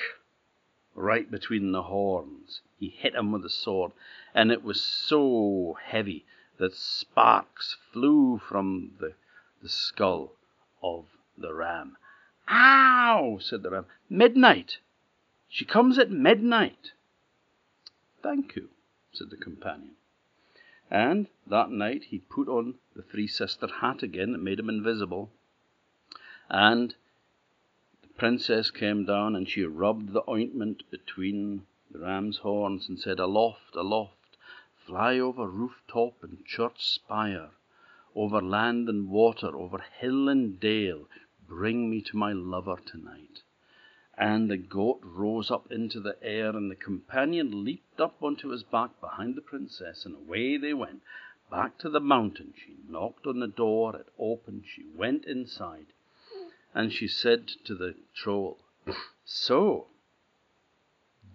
Right 0.94 1.30
between 1.30 1.72
the 1.72 1.82
horns. 1.82 2.60
He 2.78 2.88
hit 2.88 3.14
him 3.14 3.32
with 3.32 3.42
the 3.42 3.50
sword, 3.50 3.92
and 4.34 4.52
it 4.52 4.62
was 4.62 4.82
so 4.82 5.76
heavy 5.82 6.24
that 6.58 6.74
sparks 6.74 7.76
flew 7.92 8.38
from 8.38 8.92
the, 9.00 9.14
the 9.62 9.68
skull 9.68 10.34
of 10.82 11.06
the 11.36 11.52
ram. 11.52 11.96
Ow! 12.48 13.38
said 13.40 13.62
the 13.62 13.70
ram. 13.70 13.86
Midnight! 14.08 14.78
She 15.48 15.64
comes 15.64 15.98
at 15.98 16.10
midnight. 16.10 16.92
Thank 18.22 18.56
you, 18.56 18.70
said 19.12 19.30
the 19.30 19.36
companion. 19.36 19.96
And 20.90 21.28
that 21.46 21.70
night 21.70 22.04
he 22.04 22.18
put 22.18 22.48
on 22.48 22.74
the 22.94 23.02
three 23.02 23.26
sister 23.26 23.66
hat 23.66 24.02
again 24.02 24.32
that 24.32 24.42
made 24.42 24.58
him 24.58 24.68
invisible. 24.68 25.30
And 26.48 26.94
princess 28.16 28.70
came 28.70 29.04
down 29.04 29.34
and 29.34 29.48
she 29.48 29.64
rubbed 29.64 30.12
the 30.12 30.22
ointment 30.30 30.88
between 30.90 31.66
the 31.90 31.98
ram's 31.98 32.38
horns 32.38 32.88
and 32.88 32.98
said, 32.98 33.18
Aloft, 33.18 33.74
aloft, 33.74 34.36
fly 34.76 35.18
over 35.18 35.48
rooftop 35.48 36.22
and 36.22 36.44
church 36.44 36.86
spire, 36.86 37.50
over 38.14 38.40
land 38.40 38.88
and 38.88 39.08
water, 39.08 39.56
over 39.56 39.78
hill 39.98 40.28
and 40.28 40.60
dale, 40.60 41.08
bring 41.48 41.90
me 41.90 42.00
to 42.00 42.16
my 42.16 42.32
lover 42.32 42.76
tonight. 42.86 43.42
And 44.16 44.48
the 44.48 44.56
goat 44.56 45.00
rose 45.02 45.50
up 45.50 45.72
into 45.72 45.98
the 45.98 46.16
air, 46.22 46.50
and 46.50 46.70
the 46.70 46.76
companion 46.76 47.64
leaped 47.64 48.00
up 48.00 48.22
onto 48.22 48.50
his 48.50 48.62
back 48.62 49.00
behind 49.00 49.34
the 49.34 49.42
princess, 49.42 50.06
and 50.06 50.14
away 50.14 50.56
they 50.56 50.72
went. 50.72 51.02
Back 51.50 51.78
to 51.78 51.88
the 51.88 52.00
mountain. 52.00 52.54
She 52.56 52.76
knocked 52.88 53.26
on 53.26 53.40
the 53.40 53.48
door, 53.48 53.96
it 53.96 54.06
opened, 54.18 54.64
she 54.66 54.84
went 54.94 55.24
inside, 55.24 55.86
and 56.74 56.92
she 56.92 57.06
said 57.06 57.48
to 57.64 57.74
the 57.74 57.94
troll, 58.14 58.58
So, 59.24 59.86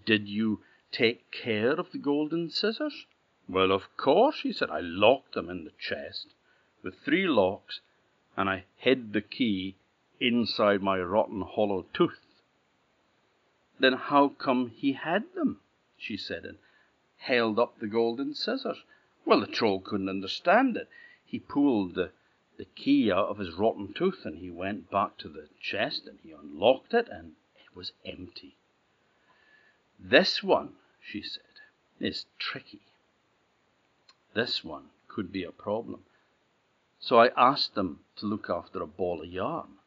did 0.05 0.27
you 0.27 0.61
take 0.91 1.31
care 1.31 1.79
of 1.79 1.91
the 1.91 1.97
golden 1.97 2.49
scissors? 2.49 3.05
Well, 3.47 3.71
of 3.71 3.95
course, 3.97 4.41
he 4.41 4.51
said. 4.51 4.69
I 4.69 4.81
locked 4.81 5.33
them 5.33 5.49
in 5.49 5.65
the 5.65 5.71
chest 5.79 6.33
with 6.83 6.99
three 6.99 7.27
locks, 7.27 7.79
and 8.37 8.49
I 8.49 8.65
hid 8.77 9.13
the 9.13 9.21
key 9.21 9.75
inside 10.19 10.81
my 10.81 10.99
rotten 10.99 11.41
hollow 11.41 11.85
tooth. 11.93 12.25
Then 13.79 13.93
how 13.93 14.29
come 14.29 14.69
he 14.69 14.93
had 14.93 15.33
them? 15.33 15.61
she 15.97 16.17
said, 16.17 16.45
and 16.45 16.57
held 17.17 17.59
up 17.59 17.79
the 17.79 17.87
golden 17.87 18.33
scissors. 18.33 18.83
Well, 19.25 19.41
the 19.41 19.47
Troll 19.47 19.79
couldn't 19.79 20.09
understand 20.09 20.77
it. 20.77 20.89
He 21.25 21.39
pulled 21.39 21.95
the, 21.95 22.11
the 22.59 22.65
key 22.65 23.09
out 23.09 23.29
of 23.29 23.37
his 23.37 23.53
rotten 23.53 23.93
tooth, 23.93 24.25
and 24.25 24.39
he 24.39 24.49
went 24.49 24.91
back 24.91 25.17
to 25.17 25.29
the 25.29 25.47
chest, 25.61 26.05
and 26.05 26.19
he 26.21 26.33
unlocked 26.33 26.93
it, 26.93 27.07
and 27.07 27.31
it 27.55 27.73
was 27.73 27.93
empty. 28.05 28.57
This 29.97 30.43
one, 30.43 30.73
she 31.01 31.21
said, 31.21 31.41
is 32.01 32.25
tricky. 32.37 32.81
This 34.33 34.61
one 34.61 34.89
could 35.07 35.31
be 35.31 35.45
a 35.45 35.53
problem. 35.53 36.03
So 36.99 37.17
I 37.17 37.29
asked 37.37 37.75
them 37.75 38.01
to 38.17 38.25
look 38.25 38.49
after 38.49 38.81
a 38.81 38.87
ball 38.87 39.21
of 39.21 39.29
yarn. 39.29 39.77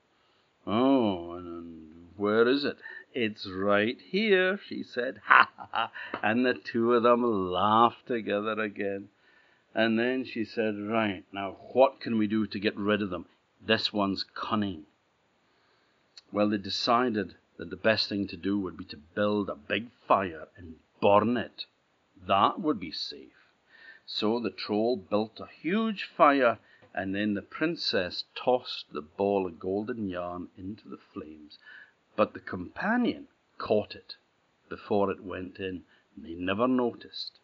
Oh, 0.67 1.33
and 1.33 2.09
where 2.17 2.49
is 2.49 2.65
it? 2.65 2.79
It's 3.13 3.47
right 3.47 4.01
here, 4.01 4.59
she 4.67 4.83
said. 4.83 5.21
Ha 5.27 5.51
ha 5.59 5.69
ha. 5.71 5.93
And 6.23 6.47
the 6.47 6.55
two 6.55 6.95
of 6.95 7.03
them 7.03 7.23
laughed 7.53 8.07
together 8.07 8.59
again. 8.59 9.11
And 9.75 9.99
then 9.99 10.25
she 10.25 10.45
said, 10.45 10.79
Right, 10.79 11.25
now 11.33 11.53
what 11.73 11.99
can 11.99 12.19
we 12.19 12.27
do 12.27 12.47
to 12.47 12.59
get 12.59 12.77
rid 12.77 13.01
of 13.01 13.11
them? 13.11 13.27
This 13.65 13.93
one's 13.93 14.23
cunning. 14.23 14.85
Well, 16.31 16.51
they 16.51 16.59
decided 16.59 17.37
that 17.57 17.71
the 17.71 17.77
best 17.77 18.09
thing 18.09 18.27
to 18.27 18.37
do 18.37 18.59
would 18.59 18.77
be 18.77 18.85
to 18.87 18.97
build 18.97 19.49
a 19.49 19.55
big 19.55 19.91
fire 20.07 20.49
and 20.57 20.77
burn 21.01 21.37
it. 21.37 21.65
That 22.27 22.61
would 22.61 22.81
be 22.81 22.93
safe. 22.93 23.49
So 24.05 24.39
the 24.39 24.51
troll 24.51 24.97
built 24.97 25.41
a 25.41 25.47
huge 25.47 26.05
fire, 26.05 26.59
and 26.93 27.15
then 27.15 27.35
the 27.35 27.43
princess 27.43 28.25
tossed 28.35 28.93
the 28.93 29.01
ball 29.01 29.47
of 29.47 29.59
golden 29.59 30.09
yarn 30.09 30.49
into 30.59 30.89
the 30.89 30.99
flames. 30.99 31.59
But 32.15 32.35
the 32.35 32.41
companion 32.41 33.29
caught 33.57 33.95
it 33.95 34.17
before 34.69 35.11
it 35.11 35.23
went 35.23 35.59
in, 35.59 35.85
and 36.17 36.27
he 36.27 36.35
never 36.35 36.69
noticed. 36.69 37.39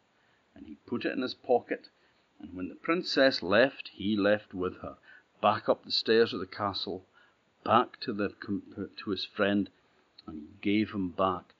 And 0.53 0.67
he 0.67 0.75
put 0.85 1.05
it 1.05 1.13
in 1.13 1.21
his 1.21 1.33
pocket, 1.33 1.89
and 2.39 2.53
when 2.53 2.69
the 2.69 2.75
princess 2.75 3.43
left, 3.43 3.89
he 3.89 4.15
left 4.15 4.53
with 4.53 4.77
her, 4.77 4.97
back 5.41 5.67
up 5.67 5.83
the 5.83 5.91
stairs 5.91 6.33
of 6.33 6.39
the 6.39 6.47
castle, 6.47 7.05
back 7.65 7.99
to, 7.99 8.13
the, 8.13 8.29
to 8.95 9.09
his 9.09 9.25
friend, 9.25 9.69
and 10.25 10.61
gave 10.61 10.91
him 10.91 11.09
back 11.09 11.53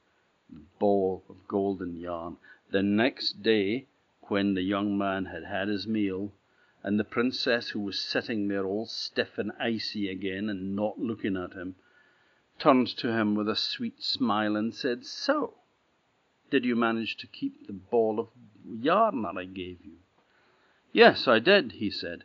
the 0.49 0.61
ball 0.79 1.23
of 1.27 1.47
golden 1.49 1.97
yarn. 1.97 2.37
The 2.71 2.81
next 2.81 3.43
day, 3.43 3.87
when 4.29 4.53
the 4.53 4.61
young 4.61 4.97
man 4.97 5.25
had 5.25 5.43
had 5.43 5.67
his 5.67 5.85
meal, 5.85 6.31
and 6.81 6.97
the 6.97 7.03
princess, 7.03 7.69
who 7.69 7.81
was 7.81 7.99
sitting 7.99 8.47
there 8.47 8.65
all 8.65 8.85
stiff 8.85 9.37
and 9.37 9.51
icy 9.59 10.07
again 10.07 10.47
and 10.47 10.75
not 10.77 10.97
looking 10.97 11.35
at 11.35 11.53
him, 11.53 11.75
turned 12.57 12.87
to 12.87 13.11
him 13.11 13.35
with 13.35 13.49
a 13.49 13.55
sweet 13.55 14.01
smile 14.01 14.55
and 14.55 14.73
said, 14.73 15.05
So, 15.05 15.55
did 16.49 16.63
you 16.63 16.75
manage 16.75 17.17
to 17.17 17.27
keep 17.27 17.67
the 17.67 17.73
ball 17.73 18.19
of 18.19 18.29
yarn 18.65 19.23
that 19.23 19.37
I 19.37 19.43
gave 19.43 19.83
you? 19.83 19.97
Yes, 20.91 21.27
I 21.27 21.39
did, 21.39 21.73
he 21.73 21.89
said, 21.89 22.23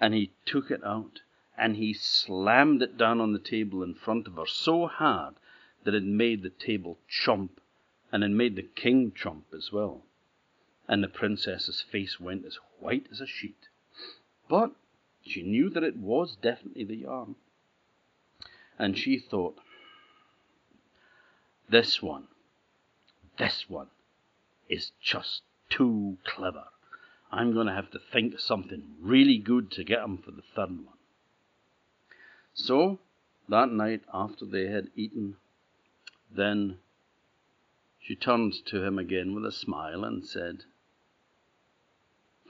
and 0.00 0.14
he 0.14 0.32
took 0.44 0.70
it 0.70 0.82
out 0.84 1.20
and 1.56 1.76
he 1.76 1.92
slammed 1.92 2.82
it 2.82 2.96
down 2.96 3.20
on 3.20 3.32
the 3.32 3.38
table 3.38 3.82
in 3.82 3.94
front 3.94 4.26
of 4.26 4.34
her 4.34 4.46
so 4.46 4.86
hard 4.86 5.34
that 5.84 5.94
it 5.94 6.04
made 6.04 6.42
the 6.42 6.50
table 6.50 6.98
chomp, 7.08 7.50
and 8.12 8.22
it 8.22 8.28
made 8.28 8.56
the 8.56 8.62
king 8.62 9.10
chomp 9.10 9.44
as 9.54 9.72
well. 9.72 10.04
And 10.88 11.02
the 11.02 11.08
princess's 11.08 11.80
face 11.80 12.20
went 12.20 12.44
as 12.44 12.58
white 12.78 13.06
as 13.10 13.20
a 13.20 13.26
sheet. 13.26 13.68
But 14.48 14.72
she 15.24 15.42
knew 15.42 15.70
that 15.70 15.82
it 15.82 15.96
was 15.96 16.36
definitely 16.36 16.84
the 16.84 16.96
yarn. 16.96 17.36
And 18.78 18.98
she 18.98 19.18
thought, 19.18 19.58
this 21.68 22.02
one, 22.02 22.28
this 23.38 23.68
one 23.68 23.88
is 24.68 24.92
just 25.00 25.42
too 25.70 26.18
clever. 26.24 26.66
I'm 27.30 27.52
going 27.52 27.66
to 27.66 27.72
have 27.72 27.90
to 27.90 27.98
think 27.98 28.34
of 28.34 28.40
something 28.40 28.94
really 29.00 29.38
good 29.38 29.70
to 29.72 29.84
get 29.84 30.02
him 30.02 30.18
for 30.18 30.30
the 30.30 30.42
third 30.54 30.70
one. 30.70 30.96
So, 32.54 32.98
that 33.48 33.70
night 33.70 34.02
after 34.12 34.44
they 34.44 34.68
had 34.68 34.90
eaten, 34.96 35.36
then 36.30 36.78
she 38.00 38.14
turned 38.14 38.54
to 38.66 38.82
him 38.84 38.98
again 38.98 39.34
with 39.34 39.44
a 39.44 39.52
smile 39.52 40.04
and 40.04 40.24
said, 40.24 40.64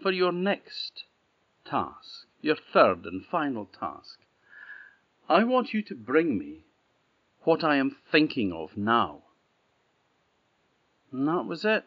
For 0.03 0.13
your 0.13 0.33
next 0.33 1.05
task, 1.65 2.27
your 2.41 2.57
third 2.57 3.05
and 3.05 3.25
final 3.25 3.67
task, 3.67 4.21
I 5.29 5.45
want 5.45 5.75
you 5.75 5.83
to 5.83 5.95
bring 5.95 6.39
me 6.39 6.65
what 7.43 7.65
I 7.65 7.77
am 7.77 7.97
thinking 8.13 8.53
of 8.53 8.77
now. 8.77 9.23
And 11.11 11.27
that 11.27 11.47
was 11.47 11.65
it. 11.65 11.85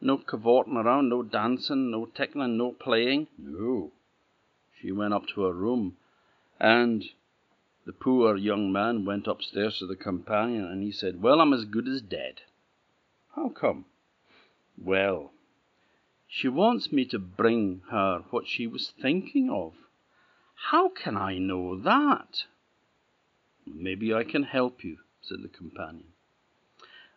No 0.00 0.16
cavorting 0.16 0.76
around, 0.76 1.10
no 1.10 1.22
dancing, 1.22 1.90
no 1.90 2.06
tickling, 2.06 2.56
no 2.56 2.72
playing. 2.72 3.28
No. 3.38 3.92
She 4.80 4.92
went 4.92 5.12
up 5.12 5.26
to 5.28 5.42
her 5.42 5.52
room, 5.52 5.96
and 6.58 7.04
the 7.84 7.92
poor 7.92 8.36
young 8.36 8.72
man 8.72 9.04
went 9.04 9.26
upstairs 9.26 9.78
to 9.78 9.86
the 9.86 9.96
companion, 9.96 10.64
and 10.64 10.82
he 10.82 10.90
said, 10.90 11.20
Well, 11.22 11.40
I'm 11.40 11.52
as 11.52 11.64
good 11.66 11.86
as 11.86 12.00
dead. 12.00 12.40
How 13.36 13.50
come? 13.50 13.84
Well, 14.78 15.32
she 16.26 16.48
wants 16.48 16.90
me 16.90 17.04
to 17.06 17.18
bring 17.18 17.82
her 17.90 18.24
what 18.30 18.46
she 18.46 18.66
was 18.66 18.92
thinking 19.02 19.50
of. 19.50 19.74
How 20.70 20.88
can 20.88 21.16
I 21.16 21.38
know 21.38 21.76
that? 21.78 22.44
Maybe 23.66 24.14
I 24.14 24.24
can 24.24 24.44
help 24.44 24.82
you, 24.82 24.98
said 25.20 25.42
the 25.42 25.48
companion. 25.48 26.12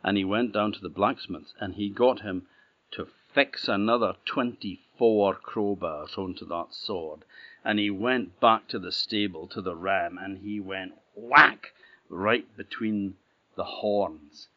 And 0.04 0.18
he 0.18 0.26
went 0.26 0.52
down 0.52 0.74
to 0.74 0.82
the 0.82 0.90
blacksmith's, 0.90 1.54
and 1.60 1.76
he 1.76 1.90
got 1.90 2.22
him 2.22 2.48
to 2.94 3.08
fix 3.34 3.68
another 3.68 4.16
twenty-four 4.26 5.36
crowbars 5.36 6.18
onto 6.18 6.46
that 6.48 6.68
sword. 6.72 7.26
And 7.66 7.80
he 7.80 7.90
went 7.90 8.40
back 8.40 8.68
to 8.70 8.80
the 8.80 8.92
stable 8.92 9.48
to 9.48 9.62
the 9.62 9.76
ram, 9.76 10.18
and 10.18 10.40
he 10.40 10.60
went 10.60 10.94
whack 11.16 11.74
right 12.10 12.46
between 12.58 13.16
the 13.56 13.64
horns. 13.64 14.48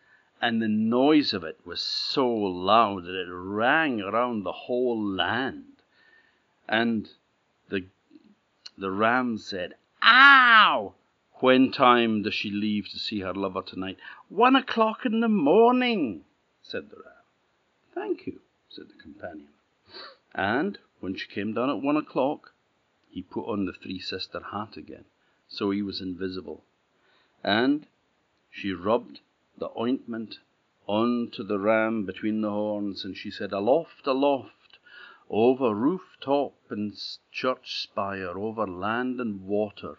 And 0.40 0.60
the 0.60 0.68
noise 0.68 1.32
of 1.32 1.44
it 1.44 1.58
was 1.64 1.80
so 1.80 2.28
loud 2.28 3.04
that 3.04 3.20
it 3.20 3.28
rang 3.30 4.00
around 4.00 4.42
the 4.42 4.52
whole 4.52 5.02
land. 5.02 5.82
And 6.68 7.08
the 7.68 7.86
the 8.76 8.90
ram 8.90 9.38
said, 9.38 9.74
Ow! 10.02 10.94
When 11.40 11.70
time 11.70 12.22
does 12.22 12.34
she 12.34 12.50
leave 12.50 12.88
to 12.90 12.98
see 12.98 13.20
her 13.20 13.34
lover 13.34 13.62
tonight? 13.62 13.98
One 14.28 14.56
o'clock 14.56 15.00
in 15.04 15.20
the 15.20 15.28
morning, 15.28 16.24
said 16.62 16.90
the 16.90 16.96
ram. 16.96 17.15
Thank 17.96 18.28
you, 18.28 18.40
said 18.68 18.88
the 18.88 19.02
companion. 19.02 19.48
And 20.32 20.78
when 21.00 21.16
she 21.16 21.26
came 21.26 21.52
down 21.52 21.68
at 21.68 21.82
one 21.82 21.96
o'clock, 21.96 22.52
he 23.08 23.22
put 23.22 23.48
on 23.48 23.64
the 23.64 23.72
three 23.72 23.98
sister 23.98 24.40
hat 24.52 24.76
again, 24.76 25.06
so 25.48 25.70
he 25.70 25.82
was 25.82 26.00
invisible. 26.00 26.62
And 27.42 27.88
she 28.50 28.72
rubbed 28.72 29.18
the 29.58 29.70
ointment 29.76 30.38
on 30.86 31.30
to 31.32 31.42
the 31.42 31.58
ram 31.58 32.04
between 32.04 32.42
the 32.42 32.50
horns, 32.50 33.04
and 33.04 33.16
she 33.16 33.32
said, 33.32 33.52
Aloft, 33.52 34.06
aloft, 34.06 34.78
over 35.28 35.74
roof 35.74 36.16
top 36.20 36.54
and 36.70 36.96
church 37.32 37.82
spire, 37.82 38.38
over 38.38 38.64
land 38.64 39.20
and 39.20 39.48
water 39.48 39.98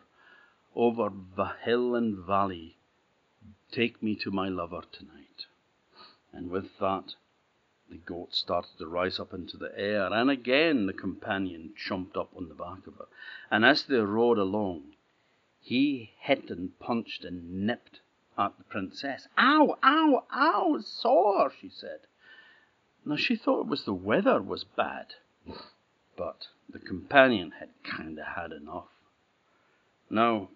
over 0.78 1.12
hill 1.66 1.96
and 1.96 2.16
valley. 2.16 2.78
take 3.72 4.04
me 4.04 4.16
to 4.16 4.30
my 4.30 4.48
lover 4.48 4.84
tonight. 4.92 5.48
And 6.32 6.52
with 6.52 6.78
that, 6.80 7.16
the 7.90 7.98
goat 7.98 8.34
started 8.34 8.78
to 8.78 8.88
rise 8.88 9.20
up 9.20 9.34
into 9.34 9.58
the 9.58 9.72
air, 9.78 10.12
and 10.12 10.30
again 10.30 10.86
the 10.86 10.94
companion 10.94 11.74
jumped 11.76 12.18
up 12.18 12.30
on 12.36 12.50
the 12.50 12.56
back 12.56 12.86
of 12.88 12.96
her. 12.96 13.08
And 13.50 13.66
as 13.66 13.84
they 13.84 13.98
rode 13.98 14.38
along, 14.38 14.96
he 15.62 16.12
hit 16.20 16.50
and 16.50 16.78
punched 16.80 17.24
and 17.24 17.66
nipped 17.66 18.00
at 18.38 18.58
the 18.58 18.64
princess. 18.66 19.28
Ow, 19.38 19.78
ow, 19.84 20.24
ow, 20.32 20.80
sore, 20.82 21.52
she 21.60 21.70
said. 21.70 22.02
Now 23.06 23.16
she 23.16 23.36
thought 23.36 23.62
it 23.62 23.68
was 23.68 23.86
the 23.86 23.94
weather 23.94 24.42
was 24.42 24.64
bad, 24.64 25.14
but 26.18 26.48
the 26.70 26.80
companion 26.80 27.52
had 27.60 27.70
kind 27.84 28.20
of 28.20 28.26
had 28.26 28.52
enough. 28.52 28.90
Now, 30.10 30.50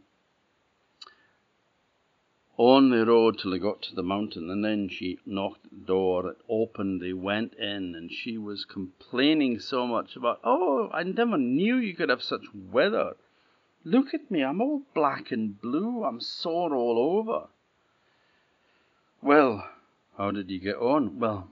on 2.57 2.91
they 2.91 2.97
rode 2.97 3.39
till 3.39 3.51
they 3.51 3.59
got 3.59 3.81
to 3.81 3.95
the 3.95 4.03
mountain, 4.03 4.49
and 4.49 4.63
then 4.63 4.89
she 4.89 5.17
knocked 5.25 5.65
at 5.65 5.71
the 5.71 5.85
door. 5.85 6.29
It 6.29 6.37
opened, 6.49 7.01
they 7.01 7.13
went 7.13 7.53
in, 7.55 7.95
and 7.95 8.11
she 8.11 8.37
was 8.37 8.65
complaining 8.65 9.59
so 9.59 9.87
much 9.87 10.15
about, 10.15 10.39
oh, 10.43 10.89
I 10.93 11.03
never 11.03 11.37
knew 11.37 11.77
you 11.77 11.95
could 11.95 12.09
have 12.09 12.21
such 12.21 12.45
weather. 12.53 13.15
Look 13.83 14.13
at 14.13 14.29
me, 14.29 14.43
I'm 14.43 14.61
all 14.61 14.83
black 14.93 15.31
and 15.31 15.59
blue, 15.59 16.03
I'm 16.03 16.21
sore 16.21 16.75
all 16.75 16.99
over. 16.99 17.47
Well, 19.23 19.67
how 20.17 20.31
did 20.31 20.51
you 20.51 20.59
get 20.59 20.75
on? 20.75 21.19
Well, 21.19 21.49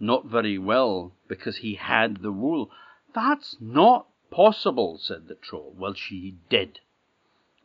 not 0.00 0.26
very 0.26 0.58
well, 0.58 1.12
because 1.28 1.58
he 1.58 1.74
had 1.74 2.22
the 2.22 2.32
wool. 2.32 2.70
That's 3.14 3.56
not 3.60 4.06
possible, 4.30 4.98
said 5.00 5.28
the 5.28 5.36
troll. 5.36 5.74
Well, 5.78 5.94
she 5.94 6.36
did. 6.48 6.80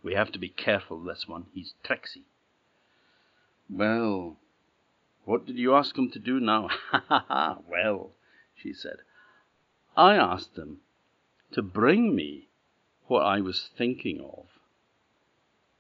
We 0.04 0.14
have 0.14 0.32
to 0.34 0.40
be 0.40 0.50
careful, 0.50 1.02
this 1.04 1.28
one. 1.28 1.46
He's 1.54 1.74
tricksy. 1.84 2.26
Well, 3.74 4.38
what 5.24 5.46
did 5.46 5.58
you 5.58 5.76
ask 5.76 5.96
them 5.96 6.12
to 6.12 6.20
do 6.20 6.42
now? 6.42 6.68
Ha 6.68 7.06
ha 7.08 7.26
ha! 7.28 7.58
Well, 7.66 8.12
she 8.54 8.74
said, 8.74 8.98
I 9.96 10.16
asked 10.16 10.56
them 10.56 10.82
to 11.54 11.62
bring 11.62 12.14
me 12.14 12.50
what 13.08 13.22
I 13.22 13.40
was 13.40 13.70
thinking 13.78 14.20
of. 14.20 14.48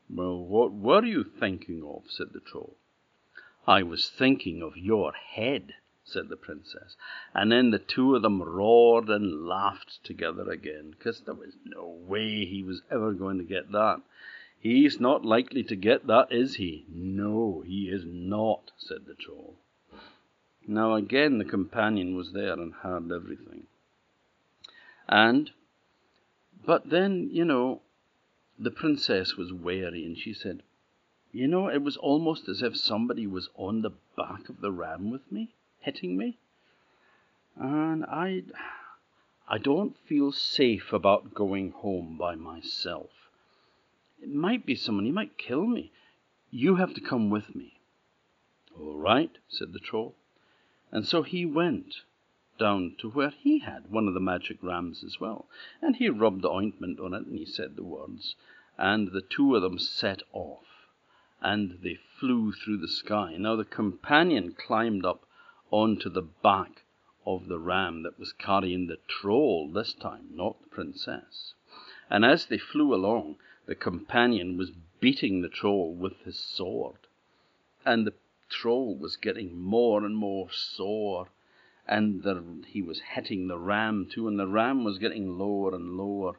Well, 0.09 0.41
what 0.41 0.71
were 0.71 1.03
you 1.03 1.23
thinking 1.23 1.83
of? 1.83 2.09
said 2.09 2.27
the 2.33 2.39
troll. 2.39 2.77
I 3.67 3.83
was 3.83 4.09
thinking 4.09 4.61
of 4.61 4.77
your 4.77 5.11
head, 5.13 5.73
said 6.03 6.29
the 6.29 6.37
princess. 6.37 6.95
And 7.33 7.51
then 7.51 7.71
the 7.71 7.79
two 7.79 8.15
of 8.15 8.21
them 8.21 8.41
roared 8.41 9.09
and 9.09 9.45
laughed 9.45 10.03
together 10.03 10.49
again, 10.49 10.91
because 10.91 11.21
there 11.21 11.35
was 11.35 11.55
no 11.65 11.87
way 11.87 12.45
he 12.45 12.63
was 12.63 12.81
ever 12.89 13.11
going 13.13 13.37
to 13.37 13.43
get 13.43 13.71
that. 13.73 14.01
He's 14.61 14.99
not 14.99 15.25
likely 15.25 15.63
to 15.63 15.75
get 15.75 16.05
that, 16.05 16.31
is 16.31 16.55
he? 16.55 16.85
No, 16.87 17.63
he 17.65 17.89
is 17.89 18.03
not, 18.05 18.71
said 18.77 19.07
the 19.07 19.15
troll. 19.15 19.55
Now 20.67 20.93
again 20.93 21.39
the 21.39 21.45
companion 21.45 22.15
was 22.15 22.33
there 22.33 22.53
and 22.53 22.71
heard 22.71 23.11
everything. 23.11 23.65
And, 25.09 25.49
but 26.63 26.91
then, 26.91 27.31
you 27.31 27.43
know, 27.43 27.81
the 28.59 28.69
princess 28.69 29.35
was 29.35 29.51
wary 29.51 30.05
and 30.05 30.15
she 30.15 30.31
said, 30.31 30.61
You 31.31 31.47
know, 31.47 31.67
it 31.67 31.81
was 31.81 31.97
almost 31.97 32.47
as 32.47 32.61
if 32.61 32.77
somebody 32.77 33.25
was 33.25 33.49
on 33.55 33.81
the 33.81 33.93
back 34.15 34.47
of 34.47 34.61
the 34.61 34.71
ram 34.71 35.09
with 35.09 35.31
me, 35.31 35.55
hitting 35.79 36.15
me. 36.15 36.37
And 37.55 38.05
I, 38.05 38.43
I 39.47 39.57
don't 39.57 39.97
feel 39.97 40.31
safe 40.31 40.93
about 40.93 41.33
going 41.33 41.71
home 41.71 42.15
by 42.15 42.35
myself. 42.35 43.20
It 44.21 44.29
might 44.29 44.65
be 44.67 44.75
someone, 44.75 45.05
he 45.05 45.11
might 45.11 45.37
kill 45.37 45.65
me. 45.65 45.91
You 46.51 46.75
have 46.75 46.93
to 46.93 47.01
come 47.01 47.29
with 47.31 47.55
me. 47.55 47.79
All 48.77 48.97
right, 48.97 49.35
said 49.47 49.73
the 49.73 49.79
troll. 49.79 50.15
And 50.91 51.07
so 51.07 51.23
he 51.23 51.45
went 51.45 52.03
down 52.59 52.95
to 52.99 53.09
where 53.09 53.31
he 53.31 53.59
had 53.59 53.89
one 53.89 54.07
of 54.07 54.13
the 54.13 54.19
magic 54.19 54.61
rams 54.61 55.03
as 55.03 55.19
well. 55.19 55.47
And 55.81 55.95
he 55.95 56.07
rubbed 56.09 56.43
the 56.43 56.51
ointment 56.51 56.99
on 56.99 57.15
it, 57.15 57.25
and 57.25 57.35
he 57.35 57.45
said 57.45 57.75
the 57.75 57.83
words, 57.83 58.35
and 58.77 59.11
the 59.11 59.21
two 59.21 59.55
of 59.55 59.63
them 59.63 59.79
set 59.79 60.21
off, 60.33 60.67
and 61.41 61.79
they 61.81 61.95
flew 62.19 62.51
through 62.51 62.77
the 62.77 62.87
sky. 62.87 63.37
Now 63.37 63.55
the 63.55 63.65
companion 63.65 64.53
climbed 64.53 65.03
up 65.03 65.25
onto 65.71 66.09
the 66.09 66.21
back 66.21 66.83
of 67.25 67.47
the 67.47 67.59
ram 67.59 68.03
that 68.03 68.19
was 68.19 68.33
carrying 68.33 68.85
the 68.85 68.99
troll 69.07 69.67
this 69.71 69.93
time, 69.93 70.29
not 70.31 70.61
the 70.61 70.69
princess. 70.69 71.55
And 72.09 72.23
as 72.23 72.45
they 72.45 72.59
flew 72.59 72.93
along, 72.93 73.37
the 73.65 73.75
companion 73.75 74.57
was 74.57 74.71
beating 74.99 75.41
the 75.41 75.49
troll 75.49 75.93
with 75.93 76.17
his 76.21 76.37
sword, 76.37 77.07
and 77.85 78.05
the 78.05 78.13
troll 78.49 78.95
was 78.95 79.15
getting 79.15 79.57
more 79.57 80.05
and 80.05 80.15
more 80.15 80.51
sore, 80.51 81.29
and 81.87 82.23
the, 82.23 82.43
he 82.67 82.81
was 82.81 83.01
hitting 83.01 83.47
the 83.47 83.57
ram 83.57 84.07
too, 84.07 84.27
and 84.27 84.39
the 84.39 84.47
ram 84.47 84.83
was 84.83 84.97
getting 84.97 85.37
lower 85.37 85.73
and 85.73 85.97
lower 85.97 86.33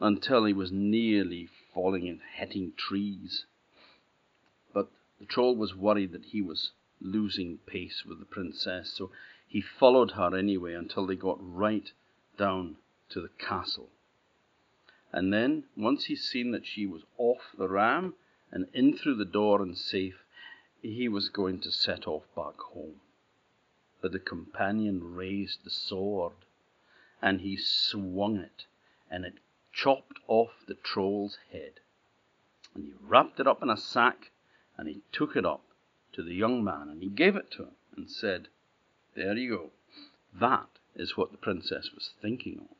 until 0.00 0.44
he 0.44 0.52
was 0.52 0.70
nearly 0.70 1.48
falling 1.72 2.08
and 2.08 2.20
hitting 2.34 2.72
trees. 2.76 3.46
But 4.72 4.88
the 5.18 5.26
troll 5.26 5.56
was 5.56 5.74
worried 5.74 6.12
that 6.12 6.26
he 6.26 6.42
was 6.42 6.72
losing 7.00 7.58
pace 7.66 8.04
with 8.04 8.18
the 8.18 8.24
princess, 8.24 8.92
so 8.92 9.10
he 9.46 9.60
followed 9.60 10.12
her 10.12 10.36
anyway 10.36 10.74
until 10.74 11.06
they 11.06 11.16
got 11.16 11.38
right 11.40 11.90
down 12.36 12.76
to 13.10 13.20
the 13.20 13.30
castle. 13.38 13.90
And 15.12 15.32
then, 15.32 15.64
once 15.76 16.04
he 16.04 16.16
seen 16.16 16.50
that 16.50 16.66
she 16.66 16.86
was 16.86 17.02
off 17.16 17.54
the 17.56 17.68
ram 17.68 18.14
and 18.50 18.68
in 18.74 18.96
through 18.96 19.16
the 19.16 19.24
door 19.24 19.62
and 19.62 19.76
safe, 19.76 20.24
he 20.82 21.08
was 21.08 21.28
going 21.28 21.60
to 21.60 21.70
set 21.70 22.06
off 22.06 22.24
back 22.36 22.58
home. 22.58 23.00
But 24.00 24.12
the 24.12 24.18
companion 24.18 25.14
raised 25.14 25.64
the 25.64 25.70
sword, 25.70 26.34
and 27.20 27.40
he 27.40 27.56
swung 27.56 28.36
it, 28.36 28.66
and 29.10 29.24
it 29.24 29.38
chopped 29.72 30.18
off 30.28 30.64
the 30.66 30.74
troll's 30.74 31.38
head. 31.50 31.80
And 32.74 32.84
he 32.84 32.92
wrapped 33.00 33.40
it 33.40 33.46
up 33.46 33.62
in 33.62 33.70
a 33.70 33.76
sack, 33.76 34.30
and 34.76 34.88
he 34.88 35.02
took 35.10 35.36
it 35.36 35.44
up 35.44 35.64
to 36.12 36.22
the 36.22 36.34
young 36.34 36.62
man, 36.62 36.88
and 36.88 37.02
he 37.02 37.08
gave 37.08 37.34
it 37.34 37.50
to 37.52 37.64
him, 37.64 37.76
and 37.96 38.10
said, 38.10 38.48
There 39.14 39.36
you 39.36 39.50
go. 39.50 39.70
That 40.32 40.68
is 40.94 41.16
what 41.16 41.32
the 41.32 41.38
princess 41.38 41.92
was 41.94 42.12
thinking 42.20 42.60
of. 42.70 42.77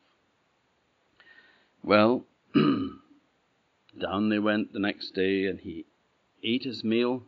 Well, 1.81 2.25
down 2.53 4.29
they 4.29 4.37
went 4.37 4.73
the 4.73 4.79
next 4.79 5.11
day, 5.11 5.45
and 5.45 5.61
he 5.61 5.85
ate 6.43 6.63
his 6.63 6.83
meal. 6.83 7.23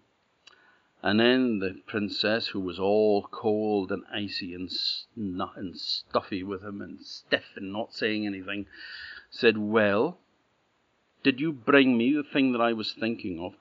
And 1.01 1.19
then 1.19 1.59
the 1.59 1.81
princess, 1.87 2.49
who 2.49 2.59
was 2.59 2.77
all 2.77 3.23
cold 3.23 3.91
and 3.91 4.03
icy 4.13 4.53
and, 4.53 4.69
and 5.15 5.77
stuffy 5.77 6.43
with 6.43 6.63
him 6.63 6.81
and 6.81 7.01
stiff 7.01 7.55
and 7.55 7.71
not 7.71 7.93
saying 7.93 8.27
anything, 8.27 8.67
said, 9.29 9.57
Well, 9.57 10.19
did 11.23 11.39
you 11.39 11.53
bring 11.53 11.97
me 11.97 12.13
the 12.13 12.23
thing 12.23 12.51
that 12.51 12.61
I 12.61 12.73
was 12.73 12.93
thinking 12.93 13.39
of? 13.39 13.55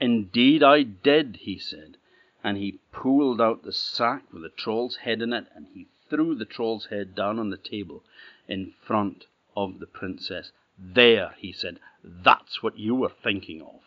Indeed 0.00 0.62
I 0.62 0.82
did, 0.82 1.36
he 1.42 1.56
said. 1.56 1.96
And 2.42 2.58
he 2.58 2.80
pulled 2.90 3.40
out 3.40 3.62
the 3.62 3.72
sack 3.72 4.24
with 4.32 4.42
the 4.42 4.48
troll's 4.48 4.96
head 4.96 5.22
in 5.22 5.32
it, 5.32 5.46
and 5.54 5.68
he 5.72 5.86
threw 6.10 6.34
the 6.34 6.44
troll's 6.44 6.86
head 6.86 7.14
down 7.14 7.38
on 7.38 7.50
the 7.50 7.56
table 7.56 8.02
in 8.48 8.74
front 8.82 9.26
of 9.56 9.78
the 9.78 9.86
princess. 9.86 10.52
There, 10.78 11.34
he 11.38 11.52
said, 11.52 11.78
that's 12.02 12.62
what 12.62 12.78
you 12.78 12.94
were 12.94 13.12
thinking 13.22 13.62
of. 13.62 13.80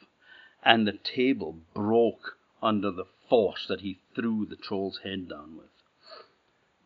And 0.64 0.88
the 0.88 0.94
table 0.94 1.58
broke 1.74 2.38
under 2.62 2.92
the 2.92 3.06
force 3.30 3.66
that 3.68 3.82
he 3.82 4.00
threw 4.14 4.46
the 4.46 4.56
troll's 4.56 5.00
head 5.04 5.30
down 5.30 5.58
with. 5.58 5.70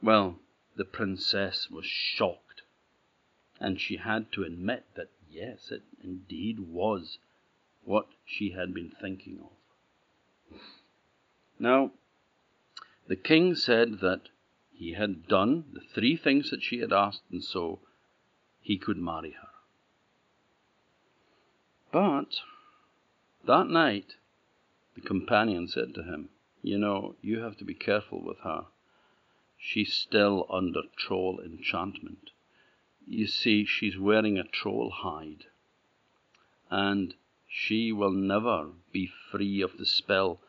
Well, 0.02 0.40
the 0.76 0.86
princess 0.86 1.70
was 1.70 1.86
shocked, 1.86 2.62
and 3.60 3.80
she 3.80 3.98
had 3.98 4.32
to 4.34 4.44
admit 4.44 4.86
that 4.96 5.10
yes, 5.30 5.72
it 5.72 5.84
indeed 6.04 6.60
was 6.60 7.18
what 7.84 8.08
she 8.26 8.52
had 8.52 8.74
been 8.74 8.92
thinking 9.02 9.40
of. 9.40 10.60
Now, 11.60 11.92
the 13.08 13.16
king 13.16 13.56
said 13.56 14.00
that 14.00 14.30
he 14.72 14.94
had 14.94 15.28
done 15.28 15.66
the 15.74 15.82
three 15.82 16.16
things 16.16 16.50
that 16.52 16.64
she 16.64 16.80
had 16.80 16.94
asked, 16.94 17.24
and 17.32 17.44
so 17.44 17.80
he 18.70 18.78
could 18.78 19.00
marry 19.00 19.32
her. 19.32 19.48
But 21.92 22.42
that 23.48 23.68
night, 23.68 24.18
the 24.94 25.02
companion 25.02 25.68
said 25.68 25.96
to 25.96 26.04
him, 26.04 26.30
You 26.62 26.78
know, 26.78 27.16
you 27.20 27.40
have 27.40 27.58
to 27.58 27.66
be 27.66 27.74
careful 27.74 28.22
with 28.24 28.38
her. 28.44 28.66
She's 29.58 29.92
still 29.92 30.46
under 30.52 30.84
troll 30.96 31.40
enchantment. 31.44 32.30
You 33.08 33.26
see, 33.26 33.66
she's 33.66 33.98
wearing 33.98 34.38
a 34.38 34.44
troll 34.44 34.92
hide, 34.92 35.46
and 36.70 37.16
she 37.48 37.92
will 37.92 38.12
never 38.12 38.68
be 38.94 39.12
free 39.32 39.62
of 39.62 39.80
the 39.80 39.86
spell 39.88 40.42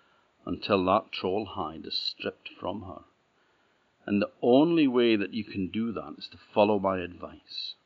until 0.44 0.84
that 0.84 1.10
troll 1.10 1.46
hide 1.46 1.86
is 1.86 1.98
stripped 1.98 2.50
from 2.50 2.82
her. 2.82 3.04
And 4.04 4.20
the 4.20 4.32
only 4.42 4.86
way 4.86 5.16
that 5.16 5.32
you 5.32 5.44
can 5.44 5.68
do 5.68 5.90
that 5.92 6.16
is 6.18 6.28
to 6.28 6.36
follow 6.52 6.78
my 6.78 6.98
advice. 6.98 7.76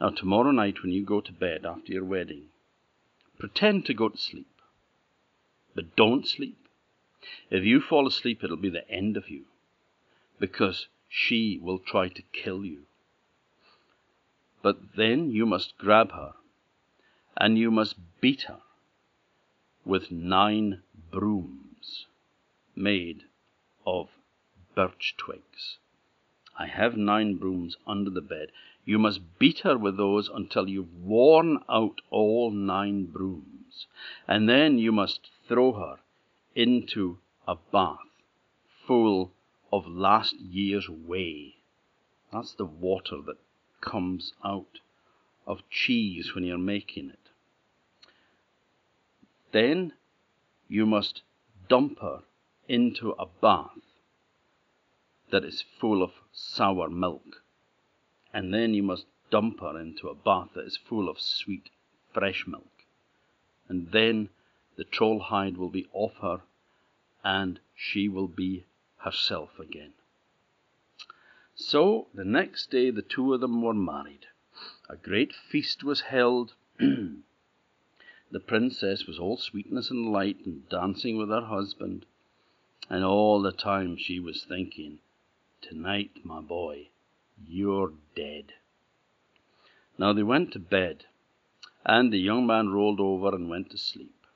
Now, 0.00 0.10
tomorrow 0.10 0.52
night, 0.52 0.82
when 0.82 0.92
you 0.92 1.04
go 1.04 1.20
to 1.20 1.32
bed 1.32 1.66
after 1.66 1.92
your 1.92 2.04
wedding, 2.04 2.46
pretend 3.38 3.86
to 3.86 3.94
go 3.94 4.08
to 4.08 4.16
sleep. 4.16 4.46
But 5.74 5.96
don't 5.96 6.26
sleep. 6.26 6.56
If 7.50 7.64
you 7.64 7.80
fall 7.80 8.06
asleep, 8.06 8.44
it'll 8.44 8.56
be 8.56 8.70
the 8.70 8.88
end 8.88 9.16
of 9.16 9.28
you, 9.28 9.44
because 10.38 10.86
she 11.08 11.58
will 11.60 11.78
try 11.78 12.08
to 12.08 12.22
kill 12.32 12.64
you. 12.64 12.82
But 14.62 14.96
then 14.96 15.30
you 15.30 15.46
must 15.46 15.78
grab 15.78 16.12
her, 16.12 16.34
and 17.36 17.58
you 17.58 17.70
must 17.70 17.96
beat 18.20 18.42
her 18.42 18.60
with 19.84 20.10
nine 20.10 20.82
brooms 21.10 22.06
made 22.76 23.22
of 23.86 24.08
birch 24.74 25.14
twigs. 25.16 25.78
I 26.56 26.66
have 26.66 26.96
nine 26.96 27.36
brooms 27.36 27.76
under 27.86 28.10
the 28.10 28.20
bed. 28.20 28.50
You 28.88 28.98
must 28.98 29.38
beat 29.38 29.58
her 29.60 29.76
with 29.76 29.98
those 29.98 30.30
until 30.30 30.66
you've 30.66 31.04
worn 31.04 31.58
out 31.68 32.00
all 32.08 32.50
nine 32.50 33.04
brooms. 33.04 33.86
And 34.26 34.48
then 34.48 34.78
you 34.78 34.92
must 34.92 35.28
throw 35.46 35.74
her 35.74 35.98
into 36.54 37.18
a 37.46 37.56
bath 37.70 38.08
full 38.86 39.34
of 39.70 39.86
last 39.86 40.36
year's 40.40 40.88
whey. 40.88 41.56
That's 42.32 42.54
the 42.54 42.64
water 42.64 43.20
that 43.26 43.36
comes 43.82 44.32
out 44.42 44.80
of 45.46 45.68
cheese 45.68 46.34
when 46.34 46.44
you're 46.44 46.56
making 46.56 47.10
it. 47.10 47.28
Then 49.52 49.92
you 50.66 50.86
must 50.86 51.20
dump 51.68 51.98
her 52.00 52.22
into 52.66 53.10
a 53.18 53.26
bath 53.26 53.84
that 55.30 55.44
is 55.44 55.62
full 55.78 56.02
of 56.02 56.12
sour 56.32 56.88
milk. 56.88 57.42
And 58.32 58.52
then 58.52 58.74
you 58.74 58.82
must 58.82 59.06
dump 59.30 59.60
her 59.60 59.78
into 59.78 60.08
a 60.08 60.14
bath 60.14 60.50
that 60.54 60.66
is 60.66 60.76
full 60.76 61.08
of 61.08 61.20
sweet, 61.20 61.70
fresh 62.12 62.46
milk. 62.46 62.84
And 63.68 63.90
then 63.92 64.30
the 64.76 64.84
troll 64.84 65.20
hide 65.20 65.56
will 65.56 65.70
be 65.70 65.86
off 65.92 66.16
her, 66.18 66.42
and 67.24 67.60
she 67.74 68.08
will 68.08 68.28
be 68.28 68.64
herself 68.98 69.58
again. 69.58 69.92
So 71.54 72.06
the 72.14 72.24
next 72.24 72.70
day 72.70 72.90
the 72.90 73.02
two 73.02 73.34
of 73.34 73.40
them 73.40 73.62
were 73.62 73.74
married. 73.74 74.26
A 74.88 74.96
great 74.96 75.32
feast 75.32 75.82
was 75.82 76.02
held. 76.02 76.54
the 76.78 78.40
princess 78.46 79.06
was 79.06 79.18
all 79.18 79.36
sweetness 79.36 79.90
and 79.90 80.12
light 80.12 80.44
and 80.46 80.68
dancing 80.68 81.16
with 81.16 81.28
her 81.28 81.46
husband. 81.46 82.06
And 82.88 83.04
all 83.04 83.42
the 83.42 83.52
time 83.52 83.96
she 83.96 84.20
was 84.20 84.44
thinking, 84.44 85.00
Tonight, 85.60 86.24
my 86.24 86.40
boy, 86.40 86.88
you're 87.46 87.92
dead. 88.14 88.52
Now 89.98 90.12
they 90.12 90.22
went 90.22 90.52
to 90.52 90.58
bed, 90.58 91.06
and 91.84 92.12
the 92.12 92.18
young 92.18 92.46
man 92.46 92.70
rolled 92.70 93.00
over 93.00 93.34
and 93.34 93.48
went 93.48 93.70
to 93.70 93.78
sleep. 93.78 94.26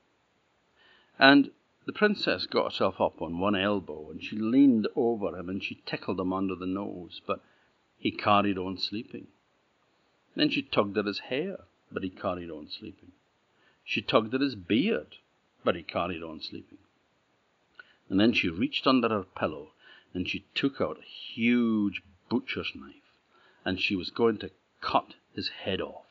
And 1.17 1.51
the 1.85 1.93
princess 1.93 2.45
got 2.45 2.71
herself 2.71 2.99
up 3.01 3.21
on 3.21 3.39
one 3.39 3.55
elbow, 3.55 4.09
and 4.09 4.23
she 4.23 4.37
leaned 4.37 4.87
over 4.95 5.37
him, 5.37 5.49
and 5.49 5.63
she 5.63 5.81
tickled 5.85 6.19
him 6.19 6.33
under 6.33 6.55
the 6.55 6.65
nose, 6.65 7.21
but 7.25 7.41
he 7.97 8.11
carried 8.11 8.57
on 8.57 8.77
sleeping. 8.77 9.27
Then 10.35 10.49
she 10.49 10.61
tugged 10.61 10.97
at 10.97 11.05
his 11.05 11.19
hair, 11.19 11.65
but 11.91 12.03
he 12.03 12.09
carried 12.09 12.49
on 12.49 12.67
sleeping. 12.67 13.11
She 13.83 14.01
tugged 14.01 14.33
at 14.33 14.41
his 14.41 14.55
beard, 14.55 15.17
but 15.63 15.75
he 15.75 15.83
carried 15.83 16.23
on 16.23 16.41
sleeping. 16.41 16.79
And 18.09 18.19
then 18.19 18.33
she 18.33 18.49
reached 18.49 18.87
under 18.87 19.09
her 19.09 19.23
pillow 19.23 19.71
and 20.13 20.29
she 20.29 20.45
took 20.53 20.79
out 20.79 20.99
a 20.99 21.05
huge 21.05 22.03
butcher's 22.29 22.71
knife, 22.75 23.13
and 23.65 23.79
she 23.79 23.95
was 23.95 24.09
going 24.09 24.37
to 24.37 24.51
cut 24.81 25.15
his 25.33 25.49
head 25.49 25.81
off. 25.81 26.05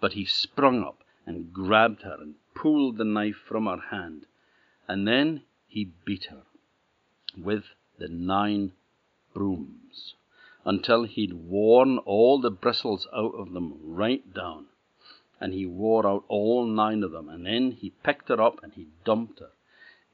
But 0.00 0.12
he 0.12 0.24
sprung 0.24 0.82
up 0.82 1.02
and 1.24 1.52
grabbed 1.52 2.02
her 2.02 2.16
and 2.20 2.34
pulled 2.54 2.96
the 2.96 3.04
knife 3.04 3.36
from 3.36 3.66
her 3.66 3.80
hand, 3.90 4.26
and 4.88 5.06
then 5.06 5.42
he 5.68 5.90
beat 6.04 6.26
her 6.26 6.42
with 7.36 7.64
the 7.98 8.08
nine 8.08 8.72
brooms 9.34 10.14
until 10.64 11.04
he'd 11.04 11.32
worn 11.32 11.98
all 11.98 12.40
the 12.40 12.50
bristles 12.50 13.06
out 13.14 13.34
of 13.34 13.52
them 13.52 13.78
right 13.82 14.32
down. 14.34 14.66
And 15.40 15.52
he 15.52 15.66
wore 15.66 16.06
out 16.06 16.24
all 16.28 16.66
nine 16.66 17.02
of 17.02 17.12
them, 17.12 17.28
and 17.28 17.44
then 17.46 17.72
he 17.72 17.90
picked 17.90 18.28
her 18.28 18.40
up 18.40 18.62
and 18.62 18.72
he 18.72 18.88
dumped 19.04 19.40
her 19.40 19.50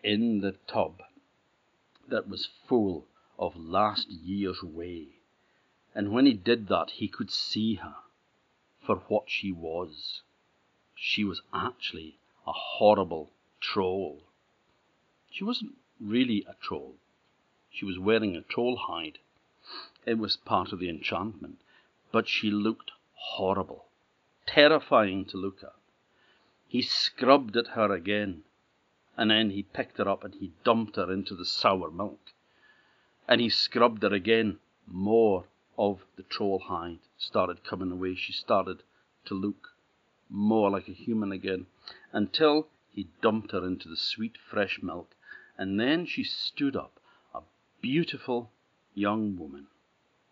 in 0.02 0.40
the 0.40 0.56
tub 0.66 1.00
that 2.08 2.28
was 2.28 2.48
full 2.66 3.06
of 3.38 3.56
last 3.56 4.08
year's 4.10 4.62
whey. 4.62 5.08
And 5.94 6.12
when 6.12 6.26
he 6.26 6.34
did 6.34 6.68
that, 6.68 6.90
he 6.92 7.08
could 7.08 7.30
see 7.30 7.74
her 7.76 7.96
for 8.80 8.96
what 9.08 9.30
she 9.30 9.52
was. 9.52 10.22
She 10.94 11.24
was 11.24 11.42
actually 11.52 12.18
a 12.46 12.52
horrible 12.52 13.30
troll. 13.60 14.22
She 15.30 15.44
wasn't 15.44 15.76
really 16.00 16.44
a 16.48 16.54
troll. 16.60 16.96
She 17.70 17.84
was 17.84 17.98
wearing 17.98 18.36
a 18.36 18.42
troll 18.42 18.76
hide. 18.76 19.18
It 20.04 20.18
was 20.18 20.36
part 20.36 20.72
of 20.72 20.78
the 20.78 20.88
enchantment. 20.88 21.60
But 22.10 22.28
she 22.28 22.50
looked 22.50 22.90
horrible, 23.14 23.86
terrifying 24.46 25.24
to 25.26 25.36
look 25.36 25.62
at. 25.62 25.74
He 26.68 26.82
scrubbed 26.82 27.56
at 27.56 27.68
her 27.68 27.92
again 27.92 28.44
and 29.16 29.30
then 29.30 29.50
he 29.50 29.62
picked 29.62 29.98
her 29.98 30.08
up 30.08 30.24
and 30.24 30.34
he 30.34 30.52
dumped 30.64 30.96
her 30.96 31.12
into 31.12 31.34
the 31.34 31.44
sour 31.44 31.90
milk. 31.90 32.32
And 33.28 33.40
he 33.40 33.48
scrubbed 33.48 34.02
her 34.02 34.12
again. 34.12 34.58
More 34.86 35.46
of 35.78 36.04
the 36.16 36.22
troll 36.24 36.58
hide 36.58 36.98
started 37.16 37.64
coming 37.64 37.90
away. 37.90 38.14
She 38.14 38.32
started 38.32 38.82
to 39.26 39.34
look 39.34 39.74
more 40.28 40.70
like 40.70 40.88
a 40.88 40.92
human 40.92 41.32
again 41.32 41.66
until 42.12 42.68
he 42.90 43.08
dumped 43.20 43.52
her 43.52 43.66
into 43.66 43.88
the 43.88 43.96
sweet 43.96 44.36
fresh 44.36 44.82
milk. 44.82 45.14
And 45.56 45.78
then 45.78 46.06
she 46.06 46.24
stood 46.24 46.76
up, 46.76 47.00
a 47.34 47.42
beautiful 47.80 48.50
young 48.94 49.38
woman, 49.38 49.68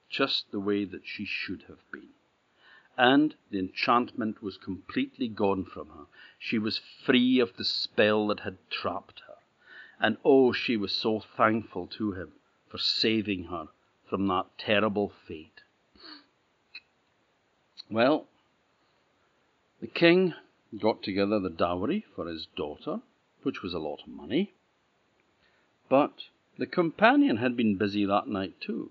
just 0.09 0.51
the 0.51 0.61
way 0.61 0.85
that 0.85 1.07
she 1.07 1.25
should 1.25 1.63
have 1.69 1.91
been 1.93 2.11
and 3.01 3.35
the 3.51 3.59
enchantment 3.59 4.43
was 4.43 4.59
completely 4.59 5.27
gone 5.27 5.65
from 5.65 5.89
her. 5.89 6.05
She 6.39 6.59
was 6.59 6.83
free 7.07 7.41
of 7.41 7.57
the 7.57 7.65
spell 7.65 8.27
that 8.27 8.41
had 8.41 8.59
trapped 8.69 9.21
her. 9.27 9.37
And 9.99 10.19
oh, 10.23 10.53
she 10.53 10.77
was 10.77 10.93
so 10.93 11.19
thankful 11.19 11.87
to 11.97 12.13
him 12.13 12.33
for 12.71 12.79
saving 12.79 13.45
her 13.45 13.69
from 14.09 14.29
that 14.29 14.47
terrible 14.57 15.13
fate. 15.27 15.63
Well, 17.91 18.29
the 19.81 19.89
king 19.89 20.35
got 20.79 21.03
together 21.03 21.41
the 21.41 21.51
dowry 21.51 22.05
for 22.15 22.27
his 22.27 22.47
daughter, 22.57 23.01
which 23.43 23.63
was 23.63 23.75
a 23.75 23.81
lot 23.81 24.03
of 24.03 24.09
money. 24.09 24.53
But 25.89 26.29
the 26.59 26.67
companion 26.67 27.39
had 27.39 27.57
been 27.57 27.77
busy 27.77 28.05
that 28.05 28.29
night 28.29 28.61
too, 28.61 28.91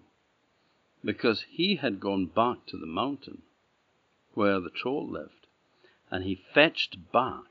because 1.04 1.46
he 1.50 1.76
had 1.76 2.02
gone 2.02 2.26
back 2.26 2.66
to 2.68 2.78
the 2.78 2.86
mountain 2.86 3.44
where 4.34 4.60
the 4.60 4.70
troll 4.70 5.08
lived, 5.08 5.48
and 6.12 6.24
he 6.26 6.36
fetched 6.54 7.12
back 7.14 7.46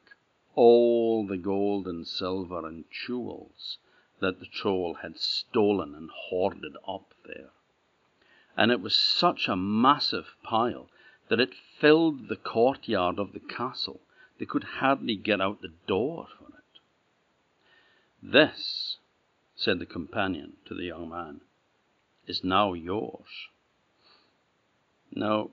all 0.55 1.27
the 1.27 1.39
gold 1.39 1.87
and 1.87 2.07
silver 2.07 2.67
and 2.67 2.85
jewels 2.91 3.79
that 4.21 4.41
the 4.41 4.47
troll 4.47 4.95
had 5.03 5.19
stolen 5.19 5.95
and 5.95 6.11
hoarded 6.11 6.77
up 6.87 7.15
there. 7.27 7.51
And 8.57 8.73
it 8.73 8.81
was 8.81 8.95
such 8.95 9.49
a 9.49 9.57
massive 9.57 10.35
pile 10.43 10.89
that 11.29 11.41
it 11.41 11.55
filled 11.55 12.29
the 12.29 12.37
courtyard 12.37 13.19
of 13.19 13.33
the 13.33 13.41
castle. 13.41 14.01
They 14.39 14.47
could 14.47 14.65
hardly 14.65 15.15
get 15.15 15.41
out 15.41 15.63
the 15.63 15.73
door 15.87 16.27
for 16.39 16.49
it. 16.49 16.81
This, 18.23 18.99
said 19.55 19.79
the 19.79 19.87
companion 19.87 20.57
to 20.67 20.75
the 20.75 20.85
young 20.85 21.09
man, 21.09 21.41
is 22.27 22.43
now 22.43 22.73
yours. 22.73 23.49
Now, 25.13 25.51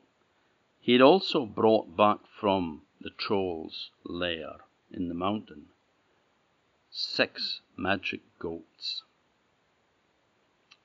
he 0.80 0.94
had 0.94 1.02
also 1.02 1.46
brought 1.46 1.96
back 1.96 2.20
from 2.40 2.82
the 3.00 3.10
troll's 3.12 3.92
lair 4.04 4.58
in 4.92 5.08
the 5.08 5.14
mountain 5.14 5.68
six 6.98 7.60
magic 7.76 8.22
goats. 8.40 9.04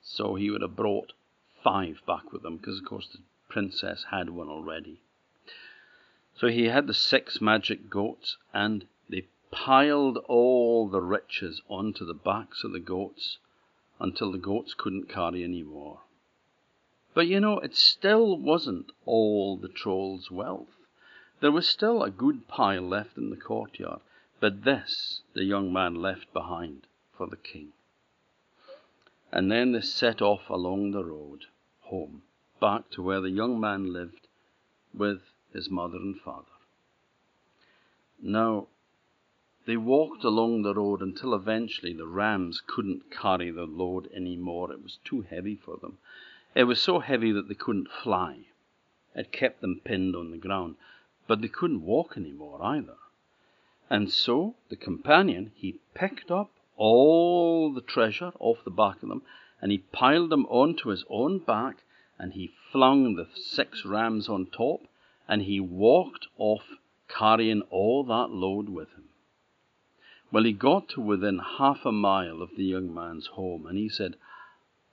So 0.01 0.35
he 0.35 0.51
would 0.51 0.61
have 0.61 0.75
brought 0.75 1.13
five 1.63 2.01
back 2.05 2.33
with 2.33 2.43
him, 2.43 2.57
because 2.57 2.79
of 2.79 2.85
course 2.85 3.07
the 3.07 3.19
princess 3.47 4.07
had 4.11 4.29
one 4.29 4.49
already. 4.49 4.99
So 6.35 6.47
he 6.47 6.65
had 6.65 6.87
the 6.87 6.93
six 6.93 7.39
magic 7.39 7.89
goats, 7.89 8.35
and 8.53 8.87
they 9.09 9.27
piled 9.51 10.17
all 10.27 10.89
the 10.89 11.01
riches 11.01 11.61
onto 11.69 12.05
the 12.05 12.13
backs 12.13 12.65
of 12.65 12.73
the 12.73 12.79
goats 12.79 13.37
until 13.97 14.33
the 14.33 14.37
goats 14.37 14.73
couldn't 14.73 15.07
carry 15.07 15.45
any 15.45 15.63
more. 15.63 16.01
But 17.13 17.27
you 17.27 17.39
know, 17.39 17.59
it 17.59 17.73
still 17.77 18.37
wasn't 18.37 18.91
all 19.05 19.55
the 19.55 19.69
Troll's 19.69 20.29
wealth. 20.29 20.75
There 21.39 21.53
was 21.53 21.69
still 21.69 22.03
a 22.03 22.11
good 22.11 22.49
pile 22.49 22.81
left 22.81 23.17
in 23.17 23.29
the 23.29 23.37
courtyard, 23.37 24.01
but 24.41 24.63
this 24.63 25.21
the 25.35 25.43
young 25.43 25.71
man 25.71 25.93
left 25.93 26.33
behind 26.33 26.87
for 27.15 27.27
the 27.27 27.37
king. 27.37 27.71
And 29.31 29.51
then 29.51 29.71
they 29.71 29.81
set 29.81 30.19
off 30.21 30.49
along 30.49 30.91
the 30.91 31.05
road 31.05 31.45
home, 31.81 32.23
back 32.59 32.89
to 32.91 33.03
where 33.03 33.21
the 33.21 33.29
young 33.29 33.59
man 33.59 33.93
lived 33.93 34.27
with 34.93 35.21
his 35.53 35.69
mother 35.69 35.97
and 35.97 36.19
father. 36.19 36.47
Now, 38.19 38.67
they 39.67 39.77
walked 39.77 40.23
along 40.23 40.63
the 40.63 40.73
road 40.73 41.01
until 41.01 41.35
eventually 41.35 41.93
the 41.93 42.07
rams 42.07 42.63
couldn't 42.65 43.11
carry 43.11 43.51
the 43.51 43.65
load 43.65 44.09
any 44.11 44.37
more. 44.37 44.71
It 44.71 44.81
was 44.81 44.97
too 45.05 45.21
heavy 45.21 45.55
for 45.55 45.77
them. 45.77 45.99
It 46.55 46.63
was 46.63 46.81
so 46.81 46.99
heavy 46.99 47.31
that 47.31 47.47
they 47.47 47.53
couldn't 47.53 47.89
fly. 47.91 48.47
It 49.15 49.31
kept 49.31 49.61
them 49.61 49.81
pinned 49.83 50.15
on 50.15 50.31
the 50.31 50.37
ground, 50.37 50.77
but 51.27 51.41
they 51.41 51.47
couldn't 51.47 51.85
walk 51.85 52.13
any 52.17 52.31
more 52.31 52.59
either. 52.63 52.95
And 53.91 54.09
so 54.09 54.55
the 54.69 54.77
companion, 54.77 55.51
he 55.53 55.81
picked 55.93 56.31
up 56.31 56.49
all 56.77 57.73
the 57.73 57.81
treasure 57.81 58.31
off 58.39 58.63
the 58.63 58.71
back 58.71 59.03
of 59.03 59.09
them, 59.09 59.21
and 59.61 59.69
he 59.69 59.79
piled 59.79 60.29
them 60.29 60.45
onto 60.45 60.87
his 60.87 61.03
own 61.09 61.39
back, 61.39 61.83
and 62.17 62.31
he 62.31 62.53
flung 62.71 63.15
the 63.15 63.27
six 63.35 63.83
rams 63.83 64.29
on 64.29 64.45
top, 64.45 64.87
and 65.27 65.41
he 65.41 65.59
walked 65.59 66.27
off 66.37 66.77
carrying 67.09 67.63
all 67.63 68.05
that 68.05 68.29
load 68.33 68.69
with 68.69 68.87
him. 68.93 69.09
Well, 70.31 70.45
he 70.45 70.53
got 70.53 70.87
to 70.91 71.01
within 71.01 71.39
half 71.57 71.85
a 71.85 71.91
mile 71.91 72.41
of 72.41 72.55
the 72.55 72.63
young 72.63 72.93
man's 72.93 73.27
home, 73.27 73.67
and 73.67 73.77
he 73.77 73.89
said, 73.89 74.15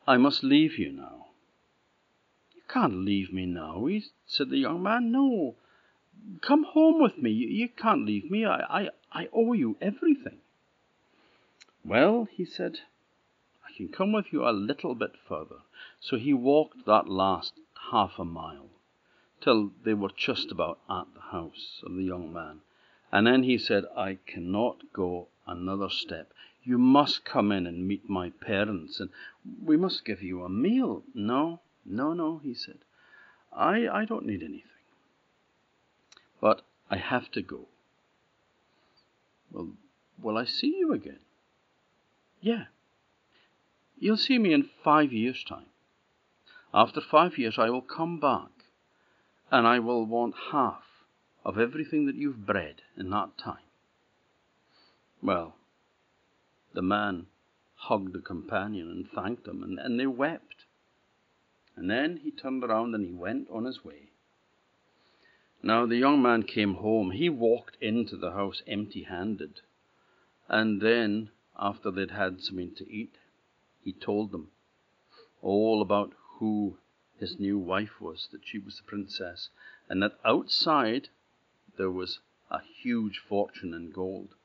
I 0.08 0.16
must 0.16 0.42
leave 0.42 0.76
you 0.76 0.90
now. 0.90 1.26
You 2.52 2.62
can't 2.68 3.04
leave 3.04 3.32
me 3.32 3.46
now, 3.46 3.86
he 3.86 4.06
said 4.26 4.50
the 4.50 4.58
young 4.58 4.82
man. 4.82 5.12
No, 5.12 5.54
come 6.40 6.64
home 6.64 7.00
with 7.00 7.18
me. 7.18 7.30
You, 7.30 7.68
can't 7.68 8.06
leave 8.06 8.30
me. 8.30 8.44
I, 8.44 8.60
I, 8.82 8.88
I 9.12 9.28
owe 9.32 9.52
you 9.52 9.76
everything. 9.80 10.38
Well, 11.84 12.28
he 12.30 12.44
said, 12.44 12.80
I 13.66 13.76
can 13.76 13.88
come 13.88 14.12
with 14.12 14.32
you 14.32 14.46
a 14.46 14.50
little 14.50 14.94
bit 14.94 15.12
further. 15.28 15.62
So 16.00 16.16
he 16.16 16.32
walked 16.32 16.86
that 16.86 17.08
last 17.08 17.54
half 17.90 18.18
a 18.18 18.24
mile 18.24 18.70
till 19.40 19.70
they 19.84 19.94
were 19.94 20.10
just 20.16 20.50
about 20.50 20.78
at 20.90 21.06
the 21.14 21.20
house 21.32 21.80
of 21.84 21.94
the 21.94 22.02
young 22.02 22.32
man. 22.32 22.60
And 23.10 23.26
then 23.26 23.44
he 23.44 23.56
said, 23.56 23.84
I 23.96 24.18
cannot 24.26 24.92
go 24.92 25.28
another 25.46 25.88
step. 25.88 26.32
You 26.62 26.76
must 26.76 27.24
come 27.24 27.50
in 27.52 27.66
and 27.66 27.88
meet 27.88 28.10
my 28.10 28.30
parents, 28.30 29.00
and 29.00 29.10
we 29.64 29.76
must 29.76 30.04
give 30.04 30.22
you 30.22 30.44
a 30.44 30.48
meal. 30.48 31.02
No, 31.14 31.60
no, 31.86 32.12
no, 32.12 32.38
he 32.38 32.52
said. 32.52 32.78
I, 33.52 33.88
I 33.88 34.04
don't 34.04 34.26
need 34.26 34.42
anything. 34.42 34.67
But 36.40 36.62
I 36.90 36.96
have 36.96 37.30
to 37.32 37.42
go. 37.42 37.66
Well, 39.50 39.70
will 40.20 40.36
I 40.36 40.44
see 40.44 40.76
you 40.78 40.92
again? 40.92 41.20
Yeah. 42.40 42.66
You'll 43.98 44.16
see 44.16 44.38
me 44.38 44.52
in 44.52 44.70
five 44.84 45.12
years' 45.12 45.42
time. 45.42 45.66
After 46.72 47.00
five 47.00 47.38
years, 47.38 47.58
I 47.58 47.70
will 47.70 47.82
come 47.82 48.20
back, 48.20 48.50
and 49.50 49.66
I 49.66 49.78
will 49.78 50.04
want 50.04 50.34
half 50.52 50.84
of 51.44 51.58
everything 51.58 52.06
that 52.06 52.14
you've 52.14 52.46
bred 52.46 52.82
in 52.96 53.10
that 53.10 53.38
time. 53.38 53.64
Well, 55.22 55.56
the 56.74 56.82
man 56.82 57.26
hugged 57.74 58.12
the 58.12 58.20
companion 58.20 58.90
and 58.90 59.10
thanked 59.10 59.48
him, 59.48 59.62
and, 59.62 59.78
and 59.78 59.98
they 59.98 60.06
wept. 60.06 60.66
And 61.74 61.90
then 61.90 62.18
he 62.22 62.30
turned 62.30 62.62
around 62.62 62.94
and 62.94 63.04
he 63.04 63.12
went 63.12 63.48
on 63.50 63.64
his 63.64 63.84
way. 63.84 64.07
Now 65.60 65.86
the 65.86 65.96
young 65.96 66.22
man 66.22 66.44
came 66.44 66.74
home. 66.74 67.10
He 67.10 67.28
walked 67.28 67.76
into 67.80 68.16
the 68.16 68.30
house 68.30 68.62
empty 68.68 69.02
handed. 69.02 69.60
And 70.46 70.80
then, 70.80 71.30
after 71.58 71.90
they'd 71.90 72.12
had 72.12 72.40
something 72.40 72.76
to 72.76 72.88
eat, 72.88 73.16
he 73.82 73.92
told 73.92 74.30
them 74.30 74.52
all 75.42 75.82
about 75.82 76.14
who 76.38 76.78
his 77.18 77.40
new 77.40 77.58
wife 77.58 78.00
was, 78.00 78.28
that 78.30 78.46
she 78.46 78.60
was 78.60 78.76
the 78.76 78.84
princess, 78.84 79.50
and 79.88 80.00
that 80.00 80.20
outside 80.24 81.08
there 81.76 81.90
was 81.90 82.20
a 82.52 82.60
huge 82.62 83.18
fortune 83.18 83.74
in 83.74 83.90
gold. 83.90 84.36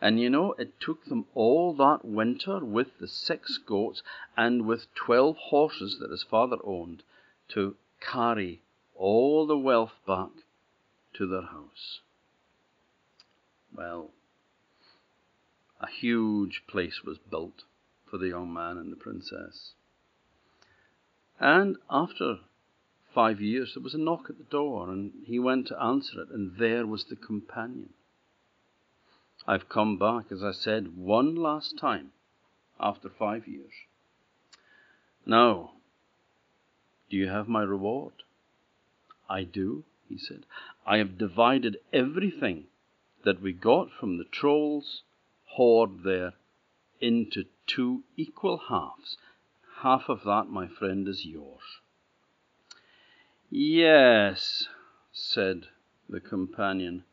And 0.00 0.18
you 0.18 0.30
know, 0.30 0.54
it 0.54 0.80
took 0.80 1.04
them 1.04 1.26
all 1.34 1.74
that 1.74 2.06
winter 2.06 2.64
with 2.64 2.96
the 2.96 3.06
six 3.08 3.58
goats 3.58 4.02
and 4.34 4.66
with 4.66 4.94
twelve 4.94 5.36
horses 5.36 5.98
that 5.98 6.10
his 6.10 6.22
father 6.22 6.56
owned 6.64 7.02
to 7.48 7.76
carry 8.00 8.62
all 8.98 9.46
the 9.46 9.56
wealth 9.56 9.92
back 10.06 10.30
to 11.14 11.26
their 11.26 11.42
house. 11.42 12.00
Well, 13.74 14.10
a 15.80 15.86
huge 15.88 16.64
place 16.68 17.02
was 17.04 17.18
built 17.18 17.62
for 18.10 18.18
the 18.18 18.28
young 18.28 18.52
man 18.52 18.76
and 18.76 18.90
the 18.90 18.96
princess. 18.96 19.72
And 21.38 21.76
after 21.88 22.38
five 23.14 23.40
years, 23.40 23.74
there 23.74 23.82
was 23.82 23.94
a 23.94 23.98
knock 23.98 24.26
at 24.28 24.38
the 24.38 24.44
door, 24.44 24.90
and 24.90 25.12
he 25.24 25.38
went 25.38 25.68
to 25.68 25.80
answer 25.80 26.20
it, 26.22 26.30
and 26.30 26.58
there 26.58 26.86
was 26.86 27.04
the 27.04 27.16
companion. 27.16 27.90
I've 29.46 29.68
come 29.68 29.96
back, 29.96 30.32
as 30.32 30.42
I 30.42 30.52
said, 30.52 30.96
one 30.96 31.36
last 31.36 31.78
time 31.78 32.10
after 32.80 33.08
five 33.08 33.46
years. 33.46 33.72
Now, 35.24 35.72
do 37.08 37.16
you 37.16 37.28
have 37.28 37.48
my 37.48 37.62
reward? 37.62 38.12
I 39.28 39.44
do, 39.44 39.84
he 40.08 40.18
said. 40.18 40.46
I 40.86 40.98
have 40.98 41.18
divided 41.18 41.78
everything 41.92 42.66
that 43.24 43.40
we 43.40 43.52
got 43.52 43.90
from 43.90 44.16
the 44.16 44.24
trolls' 44.24 45.02
hoard 45.44 46.02
there 46.02 46.34
into 47.00 47.44
two 47.66 48.04
equal 48.16 48.58
halves. 48.68 49.18
Half 49.82 50.08
of 50.08 50.24
that, 50.24 50.48
my 50.48 50.66
friend, 50.66 51.06
is 51.06 51.26
yours. 51.26 51.80
Yes, 53.50 54.68
said 55.12 55.66
the 56.08 56.20
companion, 56.20 57.04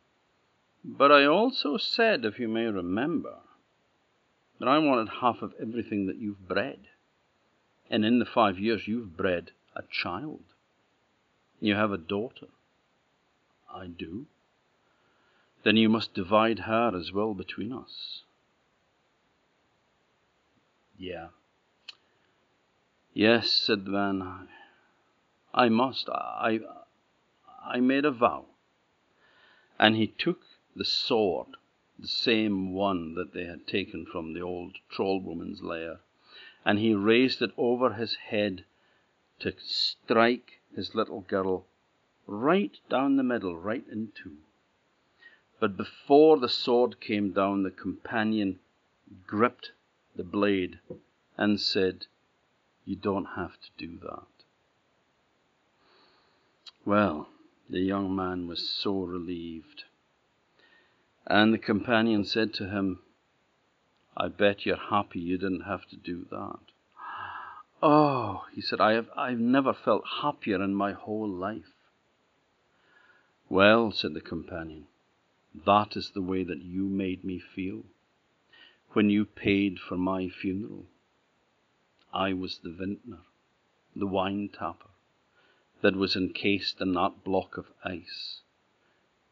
but 0.83 1.11
I 1.11 1.25
also 1.25 1.77
said, 1.77 2.25
if 2.25 2.39
you 2.39 2.47
may 2.47 2.65
remember, 2.65 3.39
that 4.59 4.67
I 4.67 4.77
wanted 4.77 5.09
half 5.21 5.41
of 5.41 5.53
everything 5.59 6.07
that 6.07 6.17
you've 6.17 6.47
bred. 6.47 6.87
And 7.89 8.05
in 8.05 8.19
the 8.19 8.25
five 8.25 8.57
years, 8.57 8.87
you've 8.87 9.17
bred 9.17 9.51
a 9.75 9.83
child. 9.89 10.43
You 11.65 11.73
have 11.73 11.91
a 11.91 11.97
daughter. 11.97 12.45
I 13.73 13.87
do. 13.87 14.27
Then 15.63 15.77
you 15.77 15.89
must 15.89 16.13
divide 16.13 16.59
her 16.59 16.95
as 16.95 17.11
well 17.11 17.33
between 17.33 17.73
us. 17.73 18.21
Yeah. 20.95 21.29
Yes, 23.15 23.51
said 23.51 23.85
the 23.85 23.89
man. 23.89 24.47
I 25.55 25.69
must. 25.69 26.07
I, 26.07 26.59
I 27.65 27.79
made 27.79 28.05
a 28.05 28.11
vow. 28.11 28.45
And 29.79 29.95
he 29.95 30.05
took 30.05 30.41
the 30.75 30.85
sword, 30.85 31.57
the 31.97 32.07
same 32.07 32.73
one 32.73 33.15
that 33.15 33.33
they 33.33 33.45
had 33.45 33.65
taken 33.65 34.05
from 34.05 34.35
the 34.35 34.41
old 34.41 34.77
troll 34.91 35.19
woman's 35.19 35.63
lair, 35.63 36.01
and 36.63 36.77
he 36.77 36.93
raised 36.93 37.41
it 37.41 37.53
over 37.57 37.93
his 37.93 38.17
head 38.29 38.65
to 39.39 39.55
strike 39.57 40.61
his 40.75 40.93
little 40.93 41.21
girl 41.21 41.65
right 42.27 42.77
down 42.89 43.15
the 43.15 43.23
middle, 43.23 43.55
right 43.55 43.85
in 43.91 44.11
two. 44.15 44.37
But 45.59 45.77
before 45.77 46.37
the 46.37 46.49
sword 46.49 46.99
came 46.99 47.31
down, 47.31 47.63
the 47.63 47.71
companion 47.71 48.59
gripped 49.25 49.71
the 50.15 50.23
blade 50.23 50.79
and 51.37 51.59
said, 51.59 52.07
You 52.83 52.95
don't 52.95 53.25
have 53.35 53.53
to 53.61 53.69
do 53.77 53.97
that. 53.99 54.27
Well, 56.85 57.29
the 57.69 57.79
young 57.79 58.15
man 58.15 58.47
was 58.47 58.69
so 58.69 58.99
relieved. 58.99 59.83
And 61.25 61.53
the 61.53 61.57
companion 61.57 62.23
said 62.25 62.53
to 62.55 62.69
him, 62.69 62.99
I 64.15 64.27
bet 64.27 64.65
you're 64.65 64.77
happy 64.77 65.19
you 65.19 65.37
didn't 65.37 65.61
have 65.61 65.85
to 65.87 65.95
do 65.95 66.25
that. 66.29 66.59
Oh, 67.81 68.45
he 68.53 68.61
said, 68.61 68.79
I 68.79 68.93
have, 68.93 69.09
I've 69.15 69.39
never 69.39 69.73
felt 69.73 70.03
happier 70.21 70.63
in 70.63 70.73
my 70.73 70.93
whole 70.93 71.27
life. 71.27 71.73
Well, 73.49 73.91
said 73.91 74.13
the 74.13 74.21
companion, 74.21 74.87
that 75.65 75.95
is 75.95 76.11
the 76.11 76.21
way 76.21 76.43
that 76.43 76.61
you 76.61 76.85
made 76.85 77.23
me 77.23 77.39
feel 77.39 77.83
when 78.93 79.09
you 79.09 79.25
paid 79.25 79.79
for 79.79 79.97
my 79.97 80.29
funeral. 80.29 80.85
I 82.13 82.33
was 82.33 82.59
the 82.63 82.71
vintner, 82.71 83.19
the 83.95 84.07
wine 84.07 84.49
tapper, 84.49 84.89
that 85.81 85.95
was 85.95 86.15
encased 86.15 86.79
in 86.81 86.93
that 86.93 87.23
block 87.23 87.57
of 87.57 87.65
ice. 87.83 88.41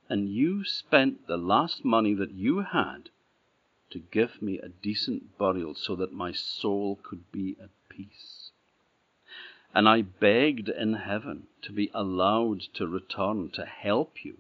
And 0.10 0.30
you 0.30 0.64
spent 0.66 1.28
the 1.28 1.38
last 1.38 1.86
money 1.86 2.14
that 2.14 2.34
you 2.34 2.60
had 2.60 3.10
to 3.90 4.00
give 4.00 4.42
me 4.42 4.60
a 4.60 4.68
decent 4.68 5.38
burial 5.38 5.76
so 5.76 5.96
that 5.96 6.12
my 6.12 6.34
soul 6.34 7.00
could 7.02 7.32
be 7.32 7.56
at 7.62 7.70
peace. 7.70 7.83
And 9.74 9.90
I 9.90 10.02
begged 10.02 10.70
in 10.70 10.94
heaven 10.94 11.48
to 11.64 11.72
be 11.72 11.90
allowed 11.94 12.62
to 12.76 12.88
return 12.88 13.50
to 13.52 13.66
help 13.66 14.24
you, 14.24 14.38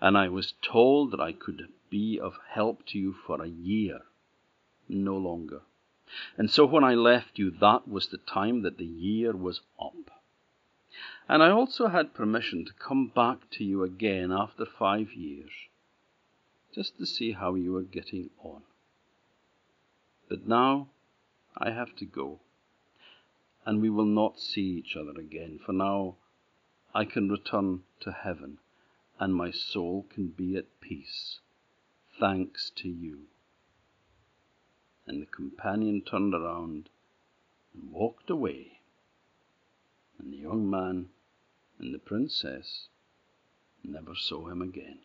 and 0.00 0.16
I 0.18 0.28
was 0.28 0.54
told 0.62 1.10
that 1.12 1.20
I 1.20 1.32
could 1.32 1.68
be 1.90 2.18
of 2.20 2.34
help 2.48 2.86
to 2.86 2.98
you 2.98 3.12
for 3.12 3.42
a 3.42 3.48
year, 3.48 4.00
no 4.88 5.16
longer. 5.16 5.62
And 6.36 6.50
so 6.50 6.66
when 6.66 6.84
I 6.84 6.94
left 6.94 7.38
you, 7.38 7.50
that 7.50 7.88
was 7.88 8.08
the 8.08 8.18
time 8.18 8.62
that 8.62 8.78
the 8.78 8.84
year 8.84 9.36
was 9.36 9.60
up. 9.80 10.10
And 11.28 11.42
I 11.42 11.50
also 11.50 11.88
had 11.88 12.14
permission 12.14 12.64
to 12.64 12.72
come 12.72 13.08
back 13.14 13.48
to 13.52 13.64
you 13.64 13.84
again 13.84 14.32
after 14.32 14.66
five 14.66 15.12
years. 15.12 15.52
just 16.74 16.98
to 16.98 17.06
see 17.06 17.32
how 17.32 17.54
you 17.54 17.72
were 17.72 17.82
getting 17.82 18.30
on. 18.42 18.62
But 20.28 20.46
now 20.46 20.88
I 21.56 21.70
have 21.70 21.96
to 21.96 22.04
go, 22.04 22.40
and 23.66 23.80
we 23.80 23.90
will 23.90 24.06
not 24.06 24.40
see 24.40 24.62
each 24.62 24.96
other 24.96 25.18
again, 25.18 25.58
for 25.64 25.72
now 25.72 26.16
I 26.94 27.04
can 27.04 27.28
return 27.28 27.82
to 28.00 28.12
heaven, 28.12 28.58
and 29.18 29.34
my 29.34 29.50
soul 29.50 30.06
can 30.08 30.28
be 30.28 30.56
at 30.56 30.80
peace, 30.80 31.40
thanks 32.18 32.70
to 32.76 32.88
you. 32.88 33.26
And 35.06 35.20
the 35.20 35.26
companion 35.26 36.02
turned 36.02 36.34
around 36.34 36.88
and 37.74 37.92
walked 37.92 38.30
away, 38.30 38.80
and 40.18 40.32
the 40.32 40.38
young 40.38 40.68
man 40.68 41.10
and 41.78 41.94
the 41.94 41.98
princess 41.98 42.88
never 43.84 44.14
saw 44.14 44.48
him 44.48 44.62
again. 44.62 44.98